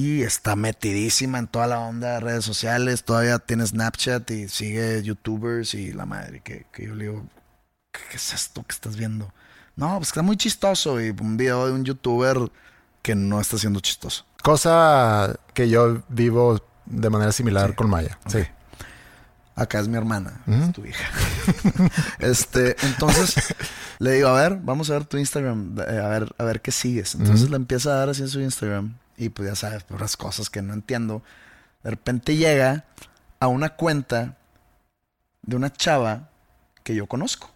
y 0.00 0.22
está 0.22 0.56
metidísima 0.56 1.38
en 1.38 1.46
toda 1.46 1.66
la 1.66 1.78
onda 1.80 2.14
de 2.14 2.20
redes 2.20 2.44
sociales. 2.44 3.04
Todavía 3.04 3.38
tiene 3.38 3.66
Snapchat 3.66 4.30
y 4.30 4.48
sigue 4.48 5.02
YouTubers 5.02 5.74
y 5.74 5.92
la 5.92 6.06
madre. 6.06 6.40
Que, 6.40 6.66
que 6.72 6.86
yo 6.86 6.94
le 6.94 7.04
digo, 7.04 7.26
¿qué, 7.92 8.00
qué 8.10 8.16
es 8.16 8.32
esto 8.32 8.62
que 8.62 8.72
estás 8.72 8.96
viendo? 8.96 9.32
No, 9.76 9.96
pues 9.96 10.08
está 10.08 10.22
muy 10.22 10.36
chistoso. 10.36 11.00
Y 11.00 11.10
un 11.10 11.36
video 11.36 11.66
de 11.66 11.72
un 11.72 11.84
YouTuber 11.84 12.38
que 13.02 13.14
no 13.14 13.40
está 13.40 13.58
siendo 13.58 13.80
chistoso. 13.80 14.24
Cosa 14.42 15.36
que 15.52 15.68
yo 15.68 16.02
vivo 16.08 16.62
de 16.86 17.10
manera 17.10 17.32
similar 17.32 17.70
Sí. 17.70 17.76
con 17.76 17.90
Maya. 17.90 18.18
Sí. 18.26 18.38
Acá 19.54 19.80
es 19.80 19.88
mi 19.88 19.96
hermana, 19.98 20.40
es 20.46 20.72
tu 20.72 20.86
hija. 20.86 21.04
este, 22.18 22.76
entonces 22.86 23.34
le 23.98 24.12
digo, 24.12 24.28
a 24.28 24.40
ver, 24.40 24.58
vamos 24.62 24.88
a 24.88 24.94
ver 24.94 25.04
tu 25.04 25.18
Instagram, 25.18 25.76
eh, 25.86 25.98
a 26.02 26.08
ver, 26.08 26.34
a 26.38 26.44
ver 26.44 26.62
qué 26.62 26.72
sigues. 26.72 27.14
Entonces 27.14 27.50
le 27.50 27.56
empieza 27.56 27.90
a 27.90 27.96
dar 27.96 28.08
así 28.08 28.22
en 28.22 28.28
su 28.28 28.40
Instagram 28.40 28.94
y 29.20 29.28
pues 29.28 29.50
ya 29.50 29.54
sabes, 29.54 29.84
por 29.84 30.00
las 30.00 30.16
cosas 30.16 30.48
que 30.48 30.62
no 30.62 30.72
entiendo. 30.72 31.22
De 31.82 31.90
repente 31.90 32.36
llega 32.36 32.86
a 33.38 33.48
una 33.48 33.76
cuenta 33.76 34.38
de 35.42 35.56
una 35.56 35.70
chava 35.70 36.30
que 36.82 36.94
yo 36.94 37.06
conozco, 37.06 37.50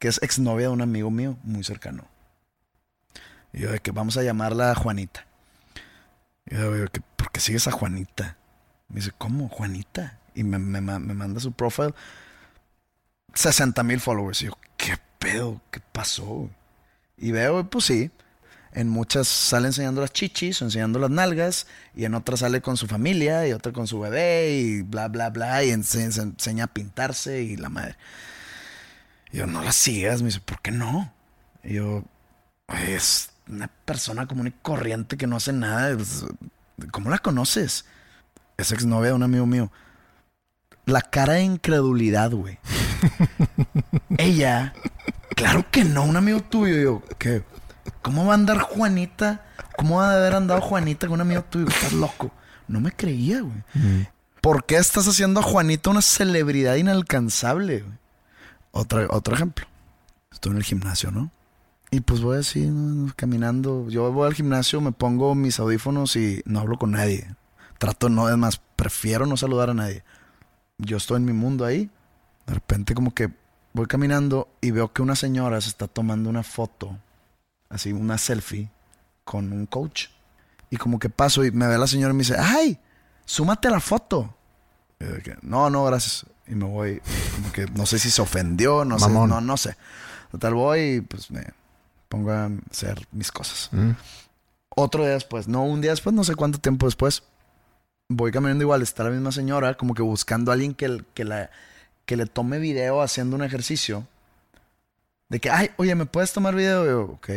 que 0.00 0.08
es 0.08 0.20
exnovia 0.22 0.66
de 0.66 0.72
un 0.72 0.82
amigo 0.82 1.08
mío 1.08 1.38
muy 1.44 1.62
cercano. 1.62 2.04
Y 3.52 3.60
yo 3.60 3.70
de 3.70 3.78
que 3.78 3.92
vamos 3.92 4.16
a 4.16 4.24
llamarla 4.24 4.74
Juanita. 4.74 5.24
Y 6.46 6.56
yo 6.56 6.72
de 6.72 6.88
que, 6.88 7.00
¿por 7.00 7.30
qué 7.30 7.38
sigues 7.38 7.68
a 7.68 7.70
Juanita? 7.70 8.36
Me 8.88 8.96
dice, 8.96 9.12
¿cómo? 9.16 9.48
Juanita. 9.48 10.18
Y 10.34 10.42
me, 10.42 10.58
me 10.58 10.80
me 10.80 11.14
manda 11.14 11.38
su 11.38 11.52
profile. 11.52 11.94
60 13.34 13.84
mil 13.84 14.00
followers. 14.00 14.42
Y 14.42 14.46
yo, 14.46 14.58
¿qué 14.76 14.98
pedo? 15.20 15.60
¿Qué 15.70 15.80
pasó? 15.92 16.50
Y 17.16 17.30
veo, 17.30 17.70
pues 17.70 17.84
sí. 17.84 18.10
En 18.76 18.88
muchas 18.90 19.26
sale 19.26 19.68
enseñando 19.68 20.02
las 20.02 20.12
chichis 20.12 20.60
o 20.60 20.66
enseñando 20.66 20.98
las 20.98 21.08
nalgas, 21.10 21.66
y 21.94 22.04
en 22.04 22.14
otras 22.14 22.40
sale 22.40 22.60
con 22.60 22.76
su 22.76 22.86
familia 22.86 23.48
y 23.48 23.52
otra 23.52 23.72
con 23.72 23.86
su 23.86 23.98
bebé 23.98 24.50
y 24.52 24.82
bla, 24.82 25.08
bla, 25.08 25.30
bla, 25.30 25.64
y 25.64 25.70
ense- 25.70 26.10
se 26.12 26.20
enseña 26.22 26.64
a 26.64 26.66
pintarse 26.68 27.42
y 27.42 27.56
la 27.56 27.70
madre. 27.70 27.96
Y 29.32 29.38
yo, 29.38 29.46
no 29.46 29.62
la 29.62 29.72
sigas, 29.72 30.20
me 30.20 30.26
dice, 30.28 30.40
¿por 30.40 30.60
qué 30.60 30.70
no? 30.72 31.10
Y 31.64 31.74
yo, 31.74 32.04
"Ay, 32.68 32.92
es 32.92 33.30
una 33.48 33.68
persona 33.86 34.26
común 34.26 34.48
y 34.48 34.50
corriente 34.52 35.16
que 35.16 35.26
no 35.26 35.36
hace 35.36 35.52
nada. 35.54 35.94
pues, 35.96 36.26
¿Cómo 36.90 37.08
la 37.08 37.18
conoces? 37.18 37.86
Es 38.58 38.72
exnovia 38.72 39.08
de 39.08 39.14
un 39.16 39.22
amigo 39.22 39.46
mío. 39.46 39.72
La 40.84 41.00
cara 41.00 41.34
de 41.34 41.44
incredulidad, 41.44 42.30
güey. 42.32 42.58
Ella, 44.18 44.74
claro 45.34 45.64
que 45.70 45.84
no, 45.84 46.04
un 46.04 46.16
amigo 46.16 46.40
tuyo. 46.42 46.76
Yo, 46.76 47.02
¿qué? 47.18 47.42
¿Cómo 48.06 48.24
va 48.24 48.34
a 48.34 48.34
andar 48.36 48.60
Juanita? 48.60 49.44
¿Cómo 49.76 49.96
va 49.96 50.12
a 50.12 50.16
haber 50.16 50.36
andado 50.36 50.60
Juanita 50.60 51.08
con 51.08 51.14
un 51.14 51.22
amigo 51.22 51.42
tuyo? 51.42 51.66
Estás 51.66 51.92
loco. 51.92 52.30
No 52.68 52.78
me 52.78 52.92
creía, 52.92 53.40
güey. 53.40 53.64
¿Por 54.40 54.64
qué 54.64 54.76
estás 54.76 55.08
haciendo 55.08 55.40
a 55.40 55.42
Juanita 55.42 55.90
una 55.90 56.02
celebridad 56.02 56.76
inalcanzable, 56.76 57.80
güey? 57.80 57.98
Otra, 58.70 59.08
otro 59.10 59.34
ejemplo. 59.34 59.66
Estoy 60.30 60.52
en 60.52 60.58
el 60.58 60.62
gimnasio, 60.62 61.10
¿no? 61.10 61.32
Y 61.90 61.98
pues 61.98 62.20
voy 62.20 62.38
así, 62.38 62.66
¿no? 62.66 63.12
caminando. 63.16 63.88
Yo 63.88 64.12
voy 64.12 64.28
al 64.28 64.34
gimnasio, 64.34 64.80
me 64.80 64.92
pongo 64.92 65.34
mis 65.34 65.58
audífonos 65.58 66.14
y 66.14 66.42
no 66.44 66.60
hablo 66.60 66.78
con 66.78 66.92
nadie. 66.92 67.34
Trato 67.78 68.08
no, 68.08 68.28
es 68.28 68.36
más, 68.36 68.60
prefiero 68.76 69.26
no 69.26 69.36
saludar 69.36 69.70
a 69.70 69.74
nadie. 69.74 70.04
Yo 70.78 70.98
estoy 70.98 71.16
en 71.16 71.24
mi 71.24 71.32
mundo 71.32 71.64
ahí. 71.64 71.90
De 72.46 72.54
repente 72.54 72.94
como 72.94 73.12
que 73.12 73.32
voy 73.72 73.86
caminando 73.86 74.46
y 74.60 74.70
veo 74.70 74.92
que 74.92 75.02
una 75.02 75.16
señora 75.16 75.60
se 75.60 75.70
está 75.70 75.88
tomando 75.88 76.30
una 76.30 76.44
foto, 76.44 76.96
así 77.68 77.92
una 77.92 78.18
selfie, 78.18 78.70
con 79.24 79.52
un 79.52 79.66
coach. 79.66 80.08
Y 80.70 80.76
como 80.76 80.98
que 80.98 81.08
paso 81.08 81.44
y 81.44 81.50
me 81.50 81.66
ve 81.66 81.78
la 81.78 81.86
señora 81.86 82.12
y 82.12 82.16
me 82.16 82.22
dice, 82.22 82.36
¡ay! 82.38 82.78
Súmate 83.24 83.68
a 83.68 83.72
la 83.72 83.80
foto. 83.80 84.34
Y 85.00 85.04
yo 85.04 85.34
no, 85.42 85.70
no, 85.70 85.84
gracias. 85.84 86.26
Y 86.46 86.54
me 86.54 86.64
voy, 86.64 87.02
como 87.34 87.52
que 87.52 87.66
no 87.66 87.86
sé 87.86 87.98
si 87.98 88.10
se 88.10 88.22
ofendió, 88.22 88.84
no 88.84 88.98
sé, 88.98 89.08
no, 89.08 89.26
no 89.26 89.56
sé. 89.56 89.76
Total 90.30 90.54
voy 90.54 90.80
y 90.80 91.00
pues 91.00 91.30
me 91.30 91.44
pongo 92.08 92.30
a 92.30 92.50
hacer 92.70 93.06
mis 93.12 93.32
cosas. 93.32 93.68
Mm. 93.72 93.90
Otro 94.70 95.04
día 95.04 95.14
después, 95.14 95.48
no 95.48 95.64
un 95.64 95.80
día 95.80 95.90
después, 95.90 96.14
no 96.14 96.22
sé 96.22 96.34
cuánto 96.34 96.58
tiempo 96.58 96.86
después, 96.86 97.22
voy 98.08 98.30
caminando 98.30 98.62
igual, 98.62 98.82
está 98.82 99.04
la 99.04 99.10
misma 99.10 99.32
señora, 99.32 99.74
como 99.76 99.94
que 99.94 100.02
buscando 100.02 100.50
a 100.50 100.54
alguien 100.54 100.74
que, 100.74 101.02
que, 101.14 101.24
la, 101.24 101.50
que 102.04 102.16
le 102.16 102.26
tome 102.26 102.58
video 102.58 103.02
haciendo 103.02 103.36
un 103.36 103.42
ejercicio. 103.42 104.06
De 105.28 105.40
que, 105.40 105.50
ay, 105.50 105.70
oye, 105.76 105.94
¿me 105.94 106.06
puedes 106.06 106.32
tomar 106.32 106.54
video? 106.54 106.84
Y 106.84 106.88
yo, 106.88 107.02
ok. 107.14 107.30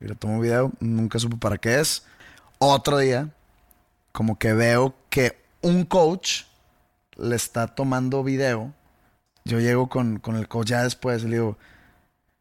Y 0.00 0.06
le 0.06 0.14
tomo 0.14 0.40
video, 0.40 0.72
nunca 0.80 1.18
supe 1.18 1.36
para 1.36 1.58
qué 1.58 1.80
es. 1.80 2.04
Otro 2.58 2.98
día, 2.98 3.28
como 4.12 4.38
que 4.38 4.52
veo 4.52 4.94
que 5.10 5.42
un 5.60 5.84
coach 5.84 6.42
le 7.16 7.36
está 7.36 7.68
tomando 7.68 8.22
video. 8.22 8.72
Yo 9.44 9.60
llego 9.60 9.88
con, 9.88 10.18
con 10.18 10.36
el 10.36 10.48
coach 10.48 10.68
ya 10.68 10.82
después 10.82 11.22
y 11.22 11.28
le 11.28 11.36
digo, 11.36 11.58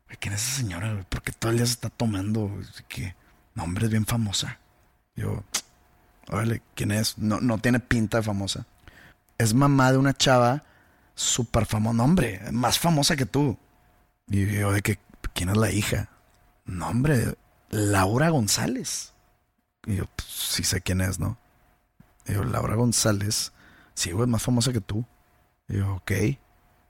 "Güey, 0.08 0.18
¿quién 0.20 0.34
es 0.34 0.42
esa 0.42 0.58
señora? 0.58 1.06
¿Por 1.10 1.22
qué 1.22 1.32
todo 1.32 1.52
el 1.52 1.58
día 1.58 1.66
se 1.66 1.74
está 1.74 1.90
tomando? 1.90 2.52
¿Qué? 2.88 3.16
No, 3.56 3.66
es 3.66 3.90
bien 3.90 4.06
famosa. 4.06 4.60
Yo, 5.16 5.44
órale, 6.30 6.62
¿quién 6.76 6.92
es? 6.92 7.18
No, 7.18 7.40
no 7.40 7.58
tiene 7.60 7.80
pinta 7.80 8.18
de 8.18 8.24
famosa. 8.24 8.66
Es 9.38 9.54
mamá 9.54 9.92
de 9.92 9.98
una 9.98 10.14
chava 10.14 10.64
súper 11.16 11.66
famosa. 11.66 11.98
No, 11.98 12.04
hombre, 12.04 12.42
más 12.52 12.80
famosa 12.80 13.16
que 13.16 13.26
tú. 13.26 13.58
Y 14.28 14.46
yo, 14.48 14.72
de 14.72 14.82
que, 14.82 15.00
¿quién 15.34 15.50
es 15.50 15.58
la 15.58 15.72
hija? 15.72 16.10
No, 16.66 16.88
hombre, 16.88 17.36
Laura 17.74 18.30
González. 18.30 19.14
Y 19.86 19.96
yo, 19.96 20.06
pues, 20.16 20.28
sí 20.30 20.64
sé 20.64 20.82
quién 20.82 21.02
es, 21.02 21.20
¿no? 21.20 21.38
Y 22.28 22.34
yo, 22.34 22.44
Laura 22.44 22.76
González. 22.76 23.52
Sí, 23.94 24.12
güey, 24.12 24.28
más 24.28 24.44
famosa 24.44 24.72
que 24.72 24.82
tú. 24.82 25.06
Y 25.68 25.78
yo, 25.78 25.96
ok. 25.96 26.12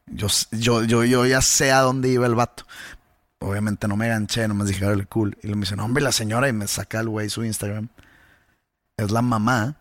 Yo, 0.07 0.27
yo, 0.51 0.83
yo, 0.83 1.03
yo 1.03 1.25
ya 1.25 1.41
sé 1.41 1.71
a 1.71 1.79
dónde 1.79 2.09
iba 2.09 2.27
el 2.27 2.35
vato. 2.35 2.65
Obviamente 3.39 3.87
no 3.87 3.97
me 3.97 4.07
ganché, 4.07 4.47
no 4.47 4.53
me 4.53 4.65
dije, 4.65 4.85
órale, 4.85 5.05
cool. 5.05 5.37
Y 5.41 5.47
le 5.47 5.55
me 5.55 5.61
dice, 5.61 5.75
no, 5.75 5.85
hombre, 5.85 6.03
la 6.03 6.11
señora, 6.11 6.47
y 6.47 6.53
me 6.53 6.67
saca 6.67 6.99
el 6.99 7.09
güey 7.09 7.29
su 7.29 7.43
Instagram. 7.43 7.89
Es 8.97 9.11
la 9.11 9.21
mamá. 9.21 9.77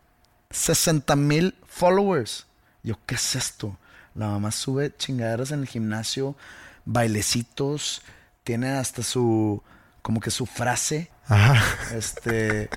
60 0.51 1.17
mil 1.17 1.55
followers. 1.67 2.47
Yo, 2.83 2.99
¿qué 3.07 3.15
es 3.15 3.37
esto? 3.37 3.77
La 4.15 4.29
mamá 4.29 4.51
sube 4.51 4.95
chingaderas 4.97 5.53
en 5.53 5.61
el 5.61 5.67
gimnasio, 5.67 6.37
bailecitos, 6.85 8.03
tiene 8.45 8.71
hasta 8.71 9.03
su, 9.03 9.63
como 10.03 10.21
que 10.21 10.31
su 10.31 10.47
frase. 10.47 11.11
Ajá. 11.27 11.63
Este. 11.95 12.69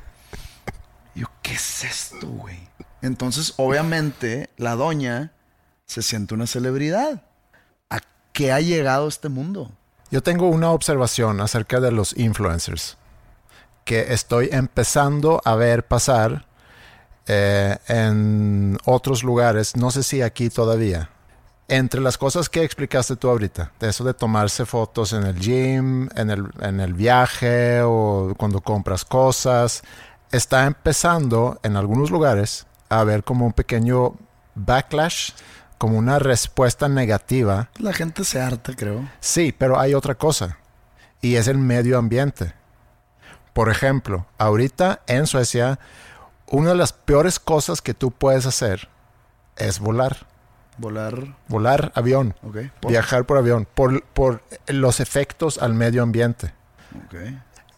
Yo, 1.16 1.28
¿qué 1.42 1.54
es 1.54 1.84
esto, 1.84 2.28
güey? 2.28 2.60
Entonces, 3.02 3.54
obviamente, 3.58 4.50
la 4.58 4.76
doña 4.76 5.32
se 5.86 6.02
siente 6.02 6.34
una 6.34 6.48
celebridad. 6.48 7.24
¿A 7.90 8.00
qué 8.34 8.52
ha 8.52 8.60
llegado 8.60 9.08
este 9.08 9.30
mundo? 9.30 9.72
Yo 10.12 10.24
tengo 10.24 10.50
una 10.50 10.72
observación 10.72 11.42
acerca 11.42 11.80
de 11.80 11.92
los 11.92 12.18
influencers 12.18 12.98
que 13.86 14.14
estoy 14.14 14.50
empezando 14.52 15.42
a 15.46 15.56
ver 15.56 15.86
pasar 15.86 16.46
eh, 17.28 17.78
en 17.88 18.78
otros 18.86 19.24
lugares, 19.24 19.76
no 19.76 19.92
sé 19.92 20.04
si 20.04 20.22
aquí 20.22 20.50
todavía. 20.50 21.10
Entre 21.68 22.00
las 22.00 22.18
cosas 22.18 22.48
que 22.48 22.64
explicaste 22.64 23.16
tú 23.16 23.30
ahorita, 23.30 23.72
de 23.80 23.90
eso 23.90 24.04
de 24.04 24.14
tomarse 24.14 24.66
fotos 24.66 25.14
en 25.14 25.24
el 25.24 25.40
gym, 25.40 26.10
en 26.16 26.30
el, 26.30 26.46
en 26.62 26.80
el 26.80 26.94
viaje 26.94 27.82
o 27.82 28.36
cuando 28.38 28.62
compras 28.62 29.04
cosas, 29.04 29.82
está 30.32 30.66
empezando 30.66 31.60
en 31.64 31.76
algunos 31.76 32.12
lugares 32.12 32.68
a 32.90 33.00
haber 33.00 33.24
como 33.24 33.48
un 33.48 33.54
pequeño 33.54 34.14
backlash, 34.54 35.32
como 35.78 35.98
una 35.98 36.20
respuesta 36.20 36.88
negativa 36.88 37.70
La 37.80 37.94
gente 37.94 38.24
se 38.24 38.40
harta, 38.40 38.74
creo. 38.76 39.10
Sí, 39.20 39.54
pero 39.58 39.80
hay 39.80 39.94
otra 39.94 40.16
cosa. 40.16 40.58
Y 41.22 41.36
es 41.36 41.48
el 41.48 41.58
medio 41.58 41.98
ambiente. 41.98 42.54
Por 43.54 43.70
ejemplo, 43.70 44.26
ahorita 44.38 45.02
en 45.08 45.28
Suecia, 45.28 45.80
una 46.48 46.70
de 46.70 46.76
las 46.76 46.94
peores 46.94 47.40
cosas 47.40 47.82
que 47.82 47.94
tú 47.94 48.12
puedes 48.12 48.46
hacer 48.46 48.90
es 49.56 49.80
volar. 49.80 50.28
Volar. 50.78 51.36
Volar 51.48 51.92
avión. 51.96 52.36
Por- 52.80 52.92
Viajar 52.92 53.26
por 53.26 53.38
avión. 53.38 53.68
Por, 53.74 54.04
por 54.04 54.42
los 54.68 55.00
efectos 55.00 55.58
al 55.58 55.74
medio 55.74 56.04
ambiente. 56.04 56.54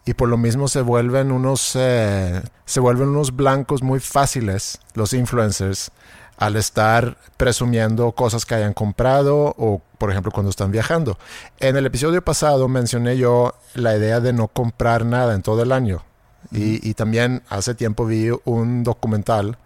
Y 0.05 0.13
por 0.13 0.29
lo 0.29 0.37
mismo 0.37 0.67
se 0.67 0.81
vuelven 0.81 1.31
unos, 1.31 1.73
eh, 1.75 2.41
se 2.65 2.79
vuelven 2.79 3.09
unos 3.09 3.35
blancos 3.35 3.83
muy 3.83 3.99
fáciles, 3.99 4.79
los 4.93 5.11
influencers, 5.13 5.91
al 6.37 6.55
estar 6.55 7.17
presumiendo 7.35 8.11
cosas 8.13 8.45
que 8.45 8.55
hayan 8.55 8.73
comprado 8.73 9.53
o, 9.57 9.81
por 9.97 10.09
ejemplo, 10.11 10.31
cuando 10.31 10.49
están 10.49 10.71
viajando. 10.71 11.17
En 11.59 11.75
el 11.75 11.85
episodio 11.85 12.21
pasado 12.23 12.67
mencioné 12.69 13.17
yo 13.17 13.55
la 13.73 13.97
idea 13.97 14.19
de 14.21 14.31
no 14.33 14.47
comprar 14.47 15.03
nada 15.05 15.33
en 15.35 15.41
todo 15.41 15.61
el 15.63 15.71
año. 15.73 16.03
Y, 16.51 16.87
y 16.87 16.93
también 16.93 17.43
hace 17.49 17.75
tiempo 17.75 18.05
vi 18.05 18.29
un 18.45 18.83
documental 18.85 19.57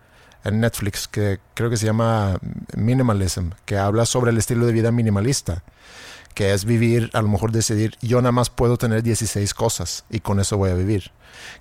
en 0.44 0.60
Netflix 0.60 1.08
que 1.08 1.40
creo 1.54 1.70
que 1.70 1.78
se 1.78 1.86
llama 1.86 2.38
Minimalism, 2.76 3.52
que 3.66 3.78
habla 3.78 4.06
sobre 4.06 4.32
el 4.32 4.38
estilo 4.38 4.66
de 4.66 4.74
vida 4.74 4.92
minimalista 4.92 5.64
que 6.34 6.54
es 6.54 6.66
vivir, 6.66 7.10
a 7.14 7.22
lo 7.22 7.28
mejor 7.28 7.52
decidir, 7.52 7.98
yo 8.02 8.22
nada 8.22 8.32
más 8.32 8.50
puedo 8.50 8.78
tener 8.78 9.04
16 9.04 9.54
cosas 9.54 10.06
y 10.10 10.20
con 10.20 10.40
eso 10.40 10.58
voy 10.58 10.72
a 10.72 10.76
vivir. 10.76 11.12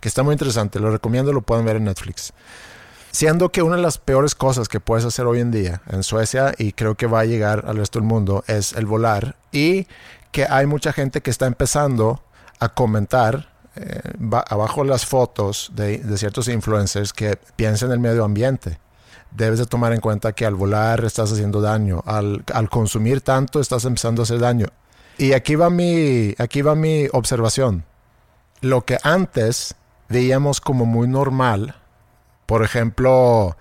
Que 0.01 0.09
está 0.09 0.23
muy 0.23 0.33
interesante, 0.33 0.81
lo 0.81 0.90
recomiendo, 0.90 1.33
lo 1.33 1.43
pueden 1.43 1.64
ver 1.64 1.77
en 1.77 1.85
Netflix. 1.85 2.33
Siendo 3.11 3.51
que 3.51 3.62
una 3.62 3.77
de 3.77 3.83
las 3.83 3.99
peores 3.99 4.35
cosas 4.35 4.69
que 4.69 4.79
puedes 4.79 5.05
hacer 5.05 5.27
hoy 5.27 5.40
en 5.40 5.51
día 5.51 5.83
en 5.88 6.03
Suecia 6.05 6.55
y 6.57 6.73
creo 6.73 6.95
que 6.95 7.07
va 7.07 7.21
a 7.21 7.25
llegar 7.25 7.64
al 7.66 7.77
resto 7.77 7.99
del 7.99 8.07
mundo 8.07 8.45
es 8.47 8.73
el 8.73 8.87
volar 8.87 9.37
y 9.51 9.88
que 10.31 10.47
hay 10.49 10.66
mucha 10.66 10.93
gente 10.93 11.21
que 11.21 11.31
está 11.31 11.47
empezando 11.47 12.23
a 12.61 12.69
comentar 12.69 13.51
eh, 13.81 14.01
ba- 14.19 14.45
abajo 14.49 14.85
las 14.85 15.07
fotos 15.07 15.73
de, 15.75 16.03
ciertos 16.19 16.49
influencers 16.49 17.12
que 17.12 17.37
piensan 17.57 17.88
en 17.88 17.95
el 17.95 18.01
medio 18.01 18.25
ambiente 18.25 18.79
debes 19.31 19.59
de 19.61 19.66
tomar 19.66 19.93
en 19.93 20.01
cuenta 20.01 20.33
que 20.33 20.45
al 20.45 20.55
volar 20.57 21.05
estás 21.05 21.33
haciendo 21.33 21.61
daño, 21.61 22.03
al, 22.05 22.45
al 22.53 22.69
consumir 22.69 23.21
tanto 23.21 23.61
estás 23.61 23.85
empezando 23.85 24.23
a 24.23 24.25
hacer 24.25 24.40
daño. 24.40 24.66
Y 25.19 25.35
aquí 25.35 25.55
va 25.55 25.71
mi, 25.71 26.35
aquí 26.38 26.62
va 26.62 26.75
mi 26.75 27.07
observación. 27.12 27.85
Lo 28.61 28.85
que 28.85 28.99
antes 29.05 29.77
veíamos 30.09 30.61
como 30.61 30.85
muy 30.85 31.07
normal, 31.07 31.77
por 32.47 32.64
ejemplo, 32.64 33.57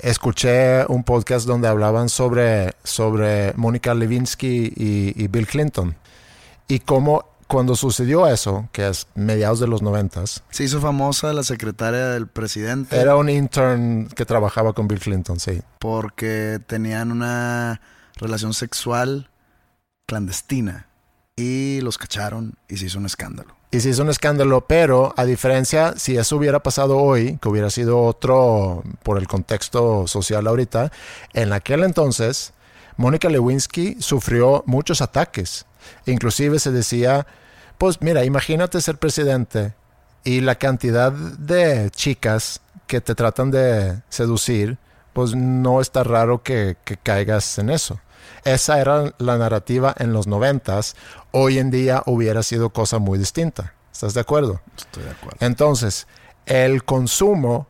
escuché 0.00 0.86
un 0.86 1.04
podcast 1.04 1.46
donde 1.46 1.68
hablaban 1.68 2.08
sobre, 2.08 2.72
sobre 2.82 3.52
Mónica 3.54 3.92
Lewinsky 3.92 4.72
y, 4.74 5.22
y 5.22 5.28
Bill 5.28 5.46
Clinton. 5.46 5.96
Y 6.66 6.78
cómo 6.78 7.26
cuando 7.50 7.74
sucedió 7.74 8.28
eso, 8.28 8.68
que 8.70 8.86
es 8.86 9.08
mediados 9.16 9.58
de 9.58 9.66
los 9.66 9.82
noventas, 9.82 10.44
Se 10.50 10.62
hizo 10.62 10.80
famosa 10.80 11.32
la 11.32 11.42
secretaria 11.42 12.06
del 12.10 12.28
presidente 12.28 12.96
era 12.96 13.16
un 13.16 13.28
intern 13.28 14.06
que 14.06 14.24
trabajaba 14.24 14.72
con 14.72 14.86
Bill 14.86 15.00
Clinton, 15.00 15.40
sí. 15.40 15.60
porque 15.80 16.60
tenían 16.68 17.10
una 17.10 17.80
relación 18.14 18.54
sexual 18.54 19.30
clandestina 20.06 20.86
y 21.34 21.80
los 21.80 21.98
cacharon 21.98 22.54
y 22.68 22.76
se 22.76 22.86
hizo 22.86 22.98
un 22.98 23.06
escándalo. 23.06 23.56
y 23.72 23.80
se 23.80 23.88
hizo 23.90 24.02
un 24.02 24.10
escándalo, 24.10 24.60
pero 24.68 25.12
a 25.16 25.24
diferencia, 25.24 25.94
si 25.96 26.16
eso 26.16 26.36
hubiera 26.36 26.60
pasado 26.60 26.98
hoy, 26.98 27.38
que 27.42 27.48
hubiera 27.48 27.70
sido 27.70 28.00
otro 28.00 28.84
por 29.02 29.18
el 29.18 29.26
contexto 29.26 30.06
social 30.06 30.46
ahorita, 30.46 30.92
en 31.34 31.52
aquel 31.52 31.82
entonces, 31.82 32.52
Mónica 33.00 33.30
Lewinsky 33.30 33.96
sufrió 33.98 34.62
muchos 34.66 35.00
ataques. 35.00 35.64
Inclusive 36.04 36.58
se 36.58 36.70
decía, 36.70 37.26
pues 37.78 38.02
mira, 38.02 38.26
imagínate 38.26 38.78
ser 38.82 38.98
presidente 38.98 39.72
y 40.22 40.42
la 40.42 40.56
cantidad 40.56 41.10
de 41.10 41.90
chicas 41.92 42.60
que 42.86 43.00
te 43.00 43.14
tratan 43.14 43.50
de 43.50 44.02
seducir, 44.10 44.76
pues 45.14 45.34
no 45.34 45.80
está 45.80 46.04
raro 46.04 46.42
que, 46.42 46.76
que 46.84 46.98
caigas 46.98 47.58
en 47.58 47.70
eso. 47.70 47.98
Esa 48.44 48.78
era 48.82 49.14
la 49.16 49.38
narrativa 49.38 49.94
en 49.98 50.12
los 50.12 50.26
noventas. 50.26 50.94
Hoy 51.30 51.58
en 51.58 51.70
día 51.70 52.02
hubiera 52.04 52.42
sido 52.42 52.68
cosa 52.68 52.98
muy 52.98 53.18
distinta. 53.18 53.72
¿Estás 53.90 54.12
de 54.12 54.20
acuerdo? 54.20 54.60
Estoy 54.76 55.04
de 55.04 55.10
acuerdo. 55.12 55.38
Entonces, 55.40 56.06
el 56.44 56.84
consumo 56.84 57.66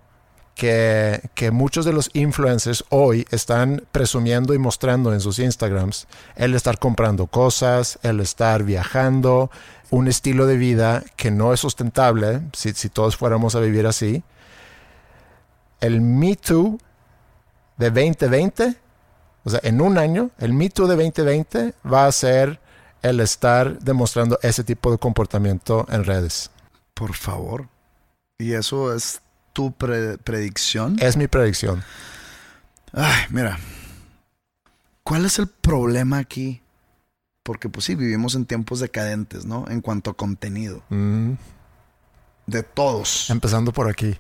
que, 0.55 1.31
que, 1.35 1.51
muchos 1.51 1.85
de 1.85 1.93
los 1.93 2.11
influencers 2.13 2.85
hoy 2.91 3.27
están 3.31 3.85
presumiendo 3.93 4.53
y 4.53 4.59
mostrando 4.59 5.13
en 5.13 5.21
sus 5.21 5.39
Instagrams, 5.39 6.07
el 6.37 6.55
estar 6.55 6.79
comprando 6.79 7.27
cosas, 7.27 7.99
el 8.03 8.21
estar 8.21 8.65
viajando, 8.65 9.51
un 9.91 10.07
estilo 10.07 10.47
de 10.47 10.57
vida 10.57 11.03
que 11.17 11.31
no 11.31 11.53
es 11.53 11.61
sustentable 11.61 12.43
si, 12.53 12.73
si 12.73 12.89
todos 12.91 13.17
fuéramos 13.17 13.55
a 13.55 13.61
vivir 13.61 13.87
así. 13.87 14.23
El 15.81 16.01
Me 16.01 16.37
Too 16.37 16.79
de 17.79 17.91
2020 17.91 18.77
o 19.45 19.51
sea, 19.51 19.61
en 19.63 19.81
un 19.81 19.99
año, 19.99 20.31
el 20.39 20.53
Me 20.53 20.69
Too 20.69 20.87
de 20.87 20.97
2020 20.97 21.75
va 21.91 22.07
a 22.07 22.13
ser 22.13 22.61
el 23.03 23.21
estar 23.21 23.79
demostrando 23.79 24.39
ese 24.43 24.65
tipo 24.65 24.91
de 24.91 24.99
comportamiento 24.99 25.87
en 25.91 26.05
redes. 26.05 26.51
Por 26.95 27.15
favor. 27.15 27.69
¿Y 28.39 28.53
eso 28.53 28.95
es 28.95 29.23
tu 29.53 29.73
pre 29.73 30.19
predicción? 30.19 30.97
Es 31.01 31.17
mi 31.17 31.29
predicción. 31.29 31.83
Ay, 32.93 33.25
mira. 33.31 33.59
¿Cuál 35.03 35.25
es 35.25 35.39
el 35.39 35.49
problema 35.49 36.19
aquí? 36.19 36.63
Porque 37.43 37.69
pues 37.69 37.87
sí, 37.87 37.95
vivimos 37.95 38.35
en 38.35 38.47
tiempos 38.47 38.81
decadentes, 38.81 39.45
¿no? 39.45 39.67
En 39.69 39.81
cuanto 39.81 40.11
a 40.11 40.17
contenido. 40.17 40.83
Mm. 40.89 41.33
De 42.47 42.63
todos. 42.63 43.31
Empezando 43.31 43.73
por 43.73 43.89
aquí. 43.89 44.19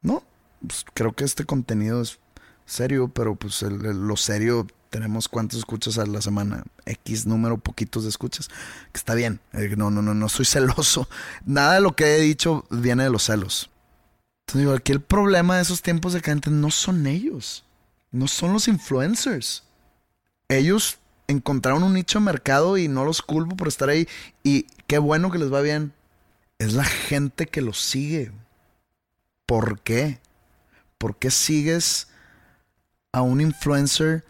No, 0.00 0.22
pues 0.66 0.84
creo 0.94 1.12
que 1.12 1.24
este 1.24 1.44
contenido 1.44 2.02
es 2.02 2.18
serio, 2.66 3.08
pero 3.08 3.34
pues 3.34 3.62
el, 3.62 3.84
el, 3.84 4.06
lo 4.06 4.16
serio 4.16 4.66
tenemos 4.92 5.26
cuántos 5.26 5.58
escuchas 5.58 5.96
a 5.96 6.04
la 6.04 6.20
semana, 6.20 6.64
X 6.84 7.26
número, 7.26 7.56
poquitos 7.56 8.02
de 8.02 8.10
escuchas, 8.10 8.48
que 8.48 8.98
está 8.98 9.14
bien. 9.14 9.40
Eh, 9.54 9.74
no, 9.76 9.90
no, 9.90 10.02
no, 10.02 10.12
no 10.12 10.28
soy 10.28 10.44
celoso. 10.46 11.08
Nada 11.46 11.74
de 11.74 11.80
lo 11.80 11.96
que 11.96 12.14
he 12.14 12.20
dicho 12.20 12.64
viene 12.70 13.04
de 13.04 13.10
los 13.10 13.24
celos. 13.24 13.70
Entonces 14.54 14.78
aquí 14.78 14.92
el 14.92 15.00
problema 15.00 15.56
de 15.56 15.62
esos 15.62 15.82
tiempos 15.82 16.12
decadentes 16.12 16.52
no 16.52 16.70
son 16.70 17.06
ellos, 17.06 17.64
no 18.10 18.28
son 18.28 18.52
los 18.52 18.68
influencers. 18.68 19.64
Ellos 20.48 20.98
encontraron 21.26 21.82
un 21.82 21.94
nicho 21.94 22.18
de 22.18 22.26
mercado 22.26 22.76
y 22.76 22.88
no 22.88 23.04
los 23.04 23.22
culpo 23.22 23.56
por 23.56 23.68
estar 23.68 23.88
ahí. 23.88 24.06
Y 24.42 24.66
qué 24.86 24.98
bueno 24.98 25.30
que 25.30 25.38
les 25.38 25.52
va 25.52 25.62
bien. 25.62 25.92
Es 26.58 26.74
la 26.74 26.84
gente 26.84 27.46
que 27.46 27.62
los 27.62 27.80
sigue. 27.80 28.30
¿Por 29.46 29.80
qué? 29.80 30.20
¿Por 30.98 31.16
qué 31.16 31.30
sigues 31.30 32.08
a 33.12 33.22
un 33.22 33.40
influencer 33.40 34.24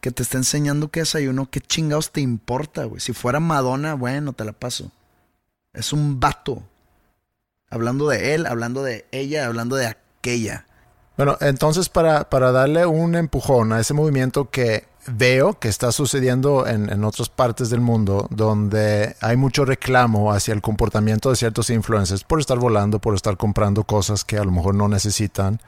que 0.00 0.10
te 0.10 0.22
está 0.22 0.38
enseñando 0.38 0.88
que 0.88 1.00
desayuno, 1.00 1.50
¿qué 1.50 1.60
chingados 1.60 2.12
te 2.12 2.20
importa, 2.20 2.84
güey? 2.84 3.00
Si 3.00 3.12
fuera 3.12 3.40
Madonna, 3.40 3.94
bueno, 3.94 4.32
te 4.34 4.44
la 4.44 4.52
paso. 4.52 4.92
Es 5.72 5.92
un 5.92 6.20
vato. 6.20 6.62
Hablando 7.70 8.08
de 8.08 8.34
él, 8.34 8.46
hablando 8.46 8.82
de 8.82 9.06
ella, 9.12 9.46
hablando 9.46 9.76
de 9.76 9.86
aquella. 9.86 10.66
Bueno, 11.16 11.36
entonces 11.40 11.88
para, 11.88 12.28
para 12.28 12.52
darle 12.52 12.86
un 12.86 13.14
empujón 13.14 13.72
a 13.72 13.80
ese 13.80 13.94
movimiento 13.94 14.50
que 14.50 14.86
veo 15.06 15.58
que 15.58 15.68
está 15.68 15.92
sucediendo 15.92 16.66
en, 16.66 16.90
en, 16.90 17.04
otras 17.04 17.28
partes 17.28 17.70
del 17.70 17.80
mundo, 17.80 18.26
donde 18.30 19.16
hay 19.20 19.36
mucho 19.36 19.64
reclamo 19.64 20.32
hacia 20.32 20.52
el 20.52 20.60
comportamiento 20.60 21.30
de 21.30 21.36
ciertos 21.36 21.70
influencers 21.70 22.24
por 22.24 22.40
estar 22.40 22.58
volando, 22.58 22.98
por 22.98 23.14
estar 23.14 23.36
comprando 23.36 23.84
cosas 23.84 24.24
que 24.24 24.36
a 24.36 24.44
lo 24.44 24.50
mejor 24.50 24.74
no 24.74 24.88
necesitan, 24.88 25.60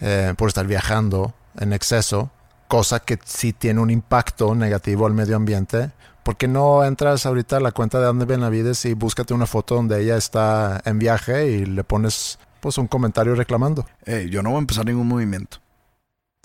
eh, 0.00 0.34
por 0.36 0.48
estar 0.48 0.66
viajando 0.66 1.34
en 1.58 1.72
exceso, 1.72 2.30
cosa 2.68 3.00
que 3.00 3.18
sí 3.24 3.52
tiene 3.52 3.80
un 3.80 3.90
impacto 3.90 4.54
negativo 4.54 5.06
al 5.06 5.14
medio 5.14 5.36
ambiente. 5.36 5.90
¿Por 6.22 6.36
qué 6.36 6.48
no 6.48 6.84
entras 6.84 7.26
ahorita 7.26 7.56
a 7.56 7.60
la 7.60 7.72
cuenta 7.72 8.00
de 8.00 8.08
Anne 8.08 8.24
Benavides 8.24 8.84
y 8.84 8.94
búscate 8.94 9.34
una 9.34 9.46
foto 9.46 9.74
donde 9.74 10.02
ella 10.02 10.16
está 10.16 10.80
en 10.84 10.98
viaje 10.98 11.48
y 11.48 11.64
le 11.64 11.84
pones 11.84 12.38
pues 12.60 12.78
un 12.78 12.86
comentario 12.86 13.34
reclamando? 13.34 13.86
Eh, 14.04 14.28
yo 14.30 14.42
no 14.42 14.50
voy 14.50 14.56
a 14.56 14.60
empezar 14.60 14.84
ningún 14.84 15.08
movimiento. 15.08 15.58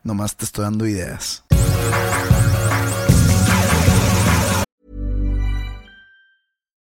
Nomás 0.04 0.36
te 0.36 0.46
estoy 0.46 0.64
dando 0.64 0.88
ideas. 0.88 1.44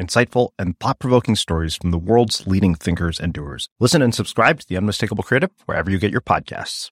insightful, 0.00 0.50
and 0.58 0.78
thought 0.78 0.98
provoking 0.98 1.36
stories 1.36 1.76
from 1.76 1.90
the 1.90 1.98
world's 1.98 2.46
leading 2.46 2.74
thinkers 2.74 3.20
and 3.20 3.32
doers. 3.32 3.68
Listen 3.80 4.02
and 4.02 4.14
subscribe 4.14 4.60
to 4.60 4.68
The 4.68 4.76
Unmistakable 4.76 5.24
Creative 5.24 5.50
wherever 5.66 5.90
you 5.90 5.98
get 5.98 6.12
your 6.12 6.20
podcasts. 6.20 6.90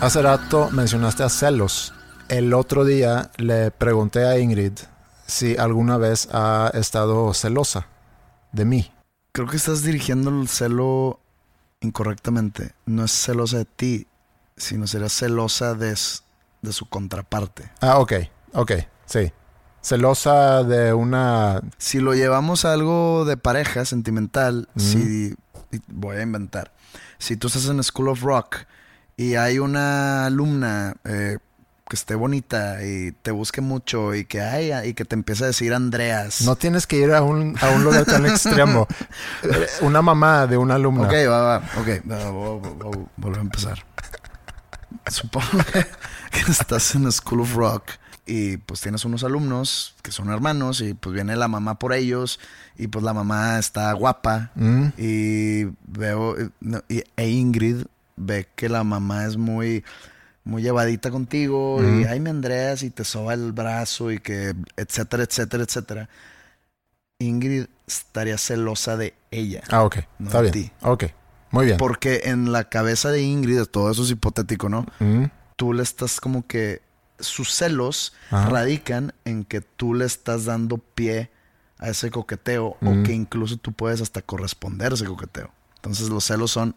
Hace 0.00 0.22
rato 0.22 0.70
mencionaste 0.70 1.24
a 1.24 1.28
celos. 1.28 1.92
El 2.30 2.54
otro 2.54 2.86
día 2.86 3.30
le 3.36 3.70
pregunté 3.70 4.24
a 4.24 4.38
Ingrid 4.38 4.72
si 5.26 5.58
alguna 5.58 5.98
vez 5.98 6.26
ha 6.32 6.70
estado 6.72 7.34
celosa 7.34 7.86
de 8.52 8.64
mí. 8.64 8.90
Creo 9.32 9.46
que 9.46 9.58
estás 9.58 9.82
dirigiendo 9.82 10.30
el 10.30 10.48
celo 10.48 11.20
incorrectamente. 11.80 12.72
No 12.86 13.04
es 13.04 13.12
celosa 13.12 13.58
de 13.58 13.64
ti, 13.66 14.06
sino 14.56 14.86
será 14.86 15.10
celosa 15.10 15.74
de, 15.74 15.94
de 16.62 16.72
su 16.72 16.88
contraparte. 16.88 17.70
Ah, 17.80 17.98
ok, 17.98 18.12
ok, 18.52 18.72
sí. 19.06 19.32
Celosa 19.82 20.62
de 20.62 20.92
una... 20.92 21.62
Si 21.78 22.00
lo 22.00 22.14
llevamos 22.14 22.64
a 22.64 22.72
algo 22.72 23.24
de 23.24 23.36
pareja 23.36 23.84
sentimental, 23.84 24.68
mm. 24.74 24.80
si... 24.80 25.34
Voy 25.86 26.16
a 26.16 26.22
inventar. 26.22 26.72
Si 27.18 27.36
tú 27.36 27.46
estás 27.46 27.66
en 27.66 27.82
School 27.82 28.08
of 28.08 28.22
Rock 28.22 28.66
y 29.16 29.36
hay 29.36 29.60
una 29.60 30.26
alumna 30.26 30.96
eh, 31.04 31.38
que 31.90 31.96
esté 31.96 32.14
bonita 32.14 32.84
y 32.84 33.10
te 33.10 33.32
busque 33.32 33.60
mucho 33.60 34.14
y 34.14 34.24
que 34.24 34.40
haya 34.40 34.84
y 34.84 34.94
que 34.94 35.04
te 35.04 35.16
empiece 35.16 35.44
a 35.44 35.48
decir 35.48 35.74
Andreas. 35.74 36.42
No 36.42 36.54
tienes 36.54 36.86
que 36.86 36.96
ir 36.96 37.12
a 37.12 37.20
un, 37.22 37.56
a 37.60 37.70
un 37.70 37.82
lugar 37.82 38.04
tan 38.04 38.24
extremo. 38.26 38.86
Una 39.82 40.00
mamá 40.00 40.46
de 40.46 40.56
una 40.56 40.76
alumna. 40.76 41.08
Ok, 41.08 41.14
va, 41.28 41.40
va. 41.42 41.56
Ok, 41.80 41.88
va, 42.10 42.30
voy, 43.16 43.34
a 43.34 43.40
empezar. 43.40 43.84
Supongo 45.06 45.46
que 46.30 46.50
estás 46.50 46.94
en 46.94 47.10
School 47.12 47.40
of 47.40 47.54
Rock 47.54 47.90
y 48.26 48.58
pues 48.58 48.80
tienes 48.80 49.04
unos 49.04 49.24
alumnos 49.24 49.94
que 50.02 50.12
son 50.12 50.30
hermanos 50.30 50.80
y 50.82 50.94
pues 50.94 51.14
viene 51.14 51.34
la 51.36 51.48
mamá 51.48 51.78
por 51.78 51.92
ellos 51.92 52.38
y 52.76 52.86
pues 52.86 53.04
la 53.04 53.12
mamá 53.12 53.58
está 53.58 53.92
guapa 53.92 54.50
mm. 54.54 54.86
y 54.98 55.64
veo 55.86 56.36
y, 56.88 57.02
e 57.16 57.28
Ingrid 57.28 57.84
ve 58.16 58.46
que 58.54 58.68
la 58.68 58.84
mamá 58.84 59.24
es 59.24 59.36
muy 59.36 59.84
muy 60.44 60.62
llevadita 60.62 61.10
contigo 61.10 61.78
Mm. 61.80 62.00
y 62.00 62.04
ay 62.04 62.20
me 62.20 62.30
Andreas 62.30 62.82
y 62.82 62.90
te 62.90 63.04
soba 63.04 63.34
el 63.34 63.52
brazo 63.52 64.10
y 64.12 64.20
que 64.20 64.54
etcétera 64.76 65.24
etcétera 65.24 65.64
etcétera 65.64 66.08
Ingrid 67.18 67.66
estaría 67.86 68.38
celosa 68.38 68.96
de 68.96 69.12
ella. 69.30 69.62
Ah, 69.70 69.82
ok. 69.84 69.96
no 70.18 70.26
Está 70.28 70.42
de 70.42 70.50
bien. 70.50 70.66
ti. 70.66 70.72
Ok. 70.82 71.04
Muy 71.50 71.66
bien. 71.66 71.78
Porque 71.78 72.22
en 72.24 72.52
la 72.52 72.64
cabeza 72.68 73.10
de 73.10 73.22
Ingrid, 73.22 73.62
todo 73.64 73.90
eso 73.90 74.02
es 74.04 74.10
hipotético, 74.10 74.68
¿no? 74.68 74.86
Mm. 75.00 75.24
Tú 75.56 75.72
le 75.72 75.82
estás 75.82 76.20
como 76.20 76.46
que 76.46 76.82
sus 77.18 77.52
celos 77.54 78.12
Ajá. 78.30 78.48
radican 78.48 79.12
en 79.24 79.44
que 79.44 79.60
tú 79.60 79.94
le 79.94 80.04
estás 80.06 80.44
dando 80.46 80.78
pie 80.78 81.30
a 81.78 81.88
ese 81.90 82.10
coqueteo 82.10 82.76
Mm. 82.80 82.88
o 82.88 83.02
que 83.04 83.12
incluso 83.12 83.56
tú 83.56 83.72
puedes 83.72 84.00
hasta 84.00 84.22
corresponder 84.22 84.92
a 84.92 84.94
ese 84.94 85.04
coqueteo. 85.06 85.50
Entonces 85.76 86.08
los 86.08 86.24
celos 86.24 86.50
son 86.50 86.76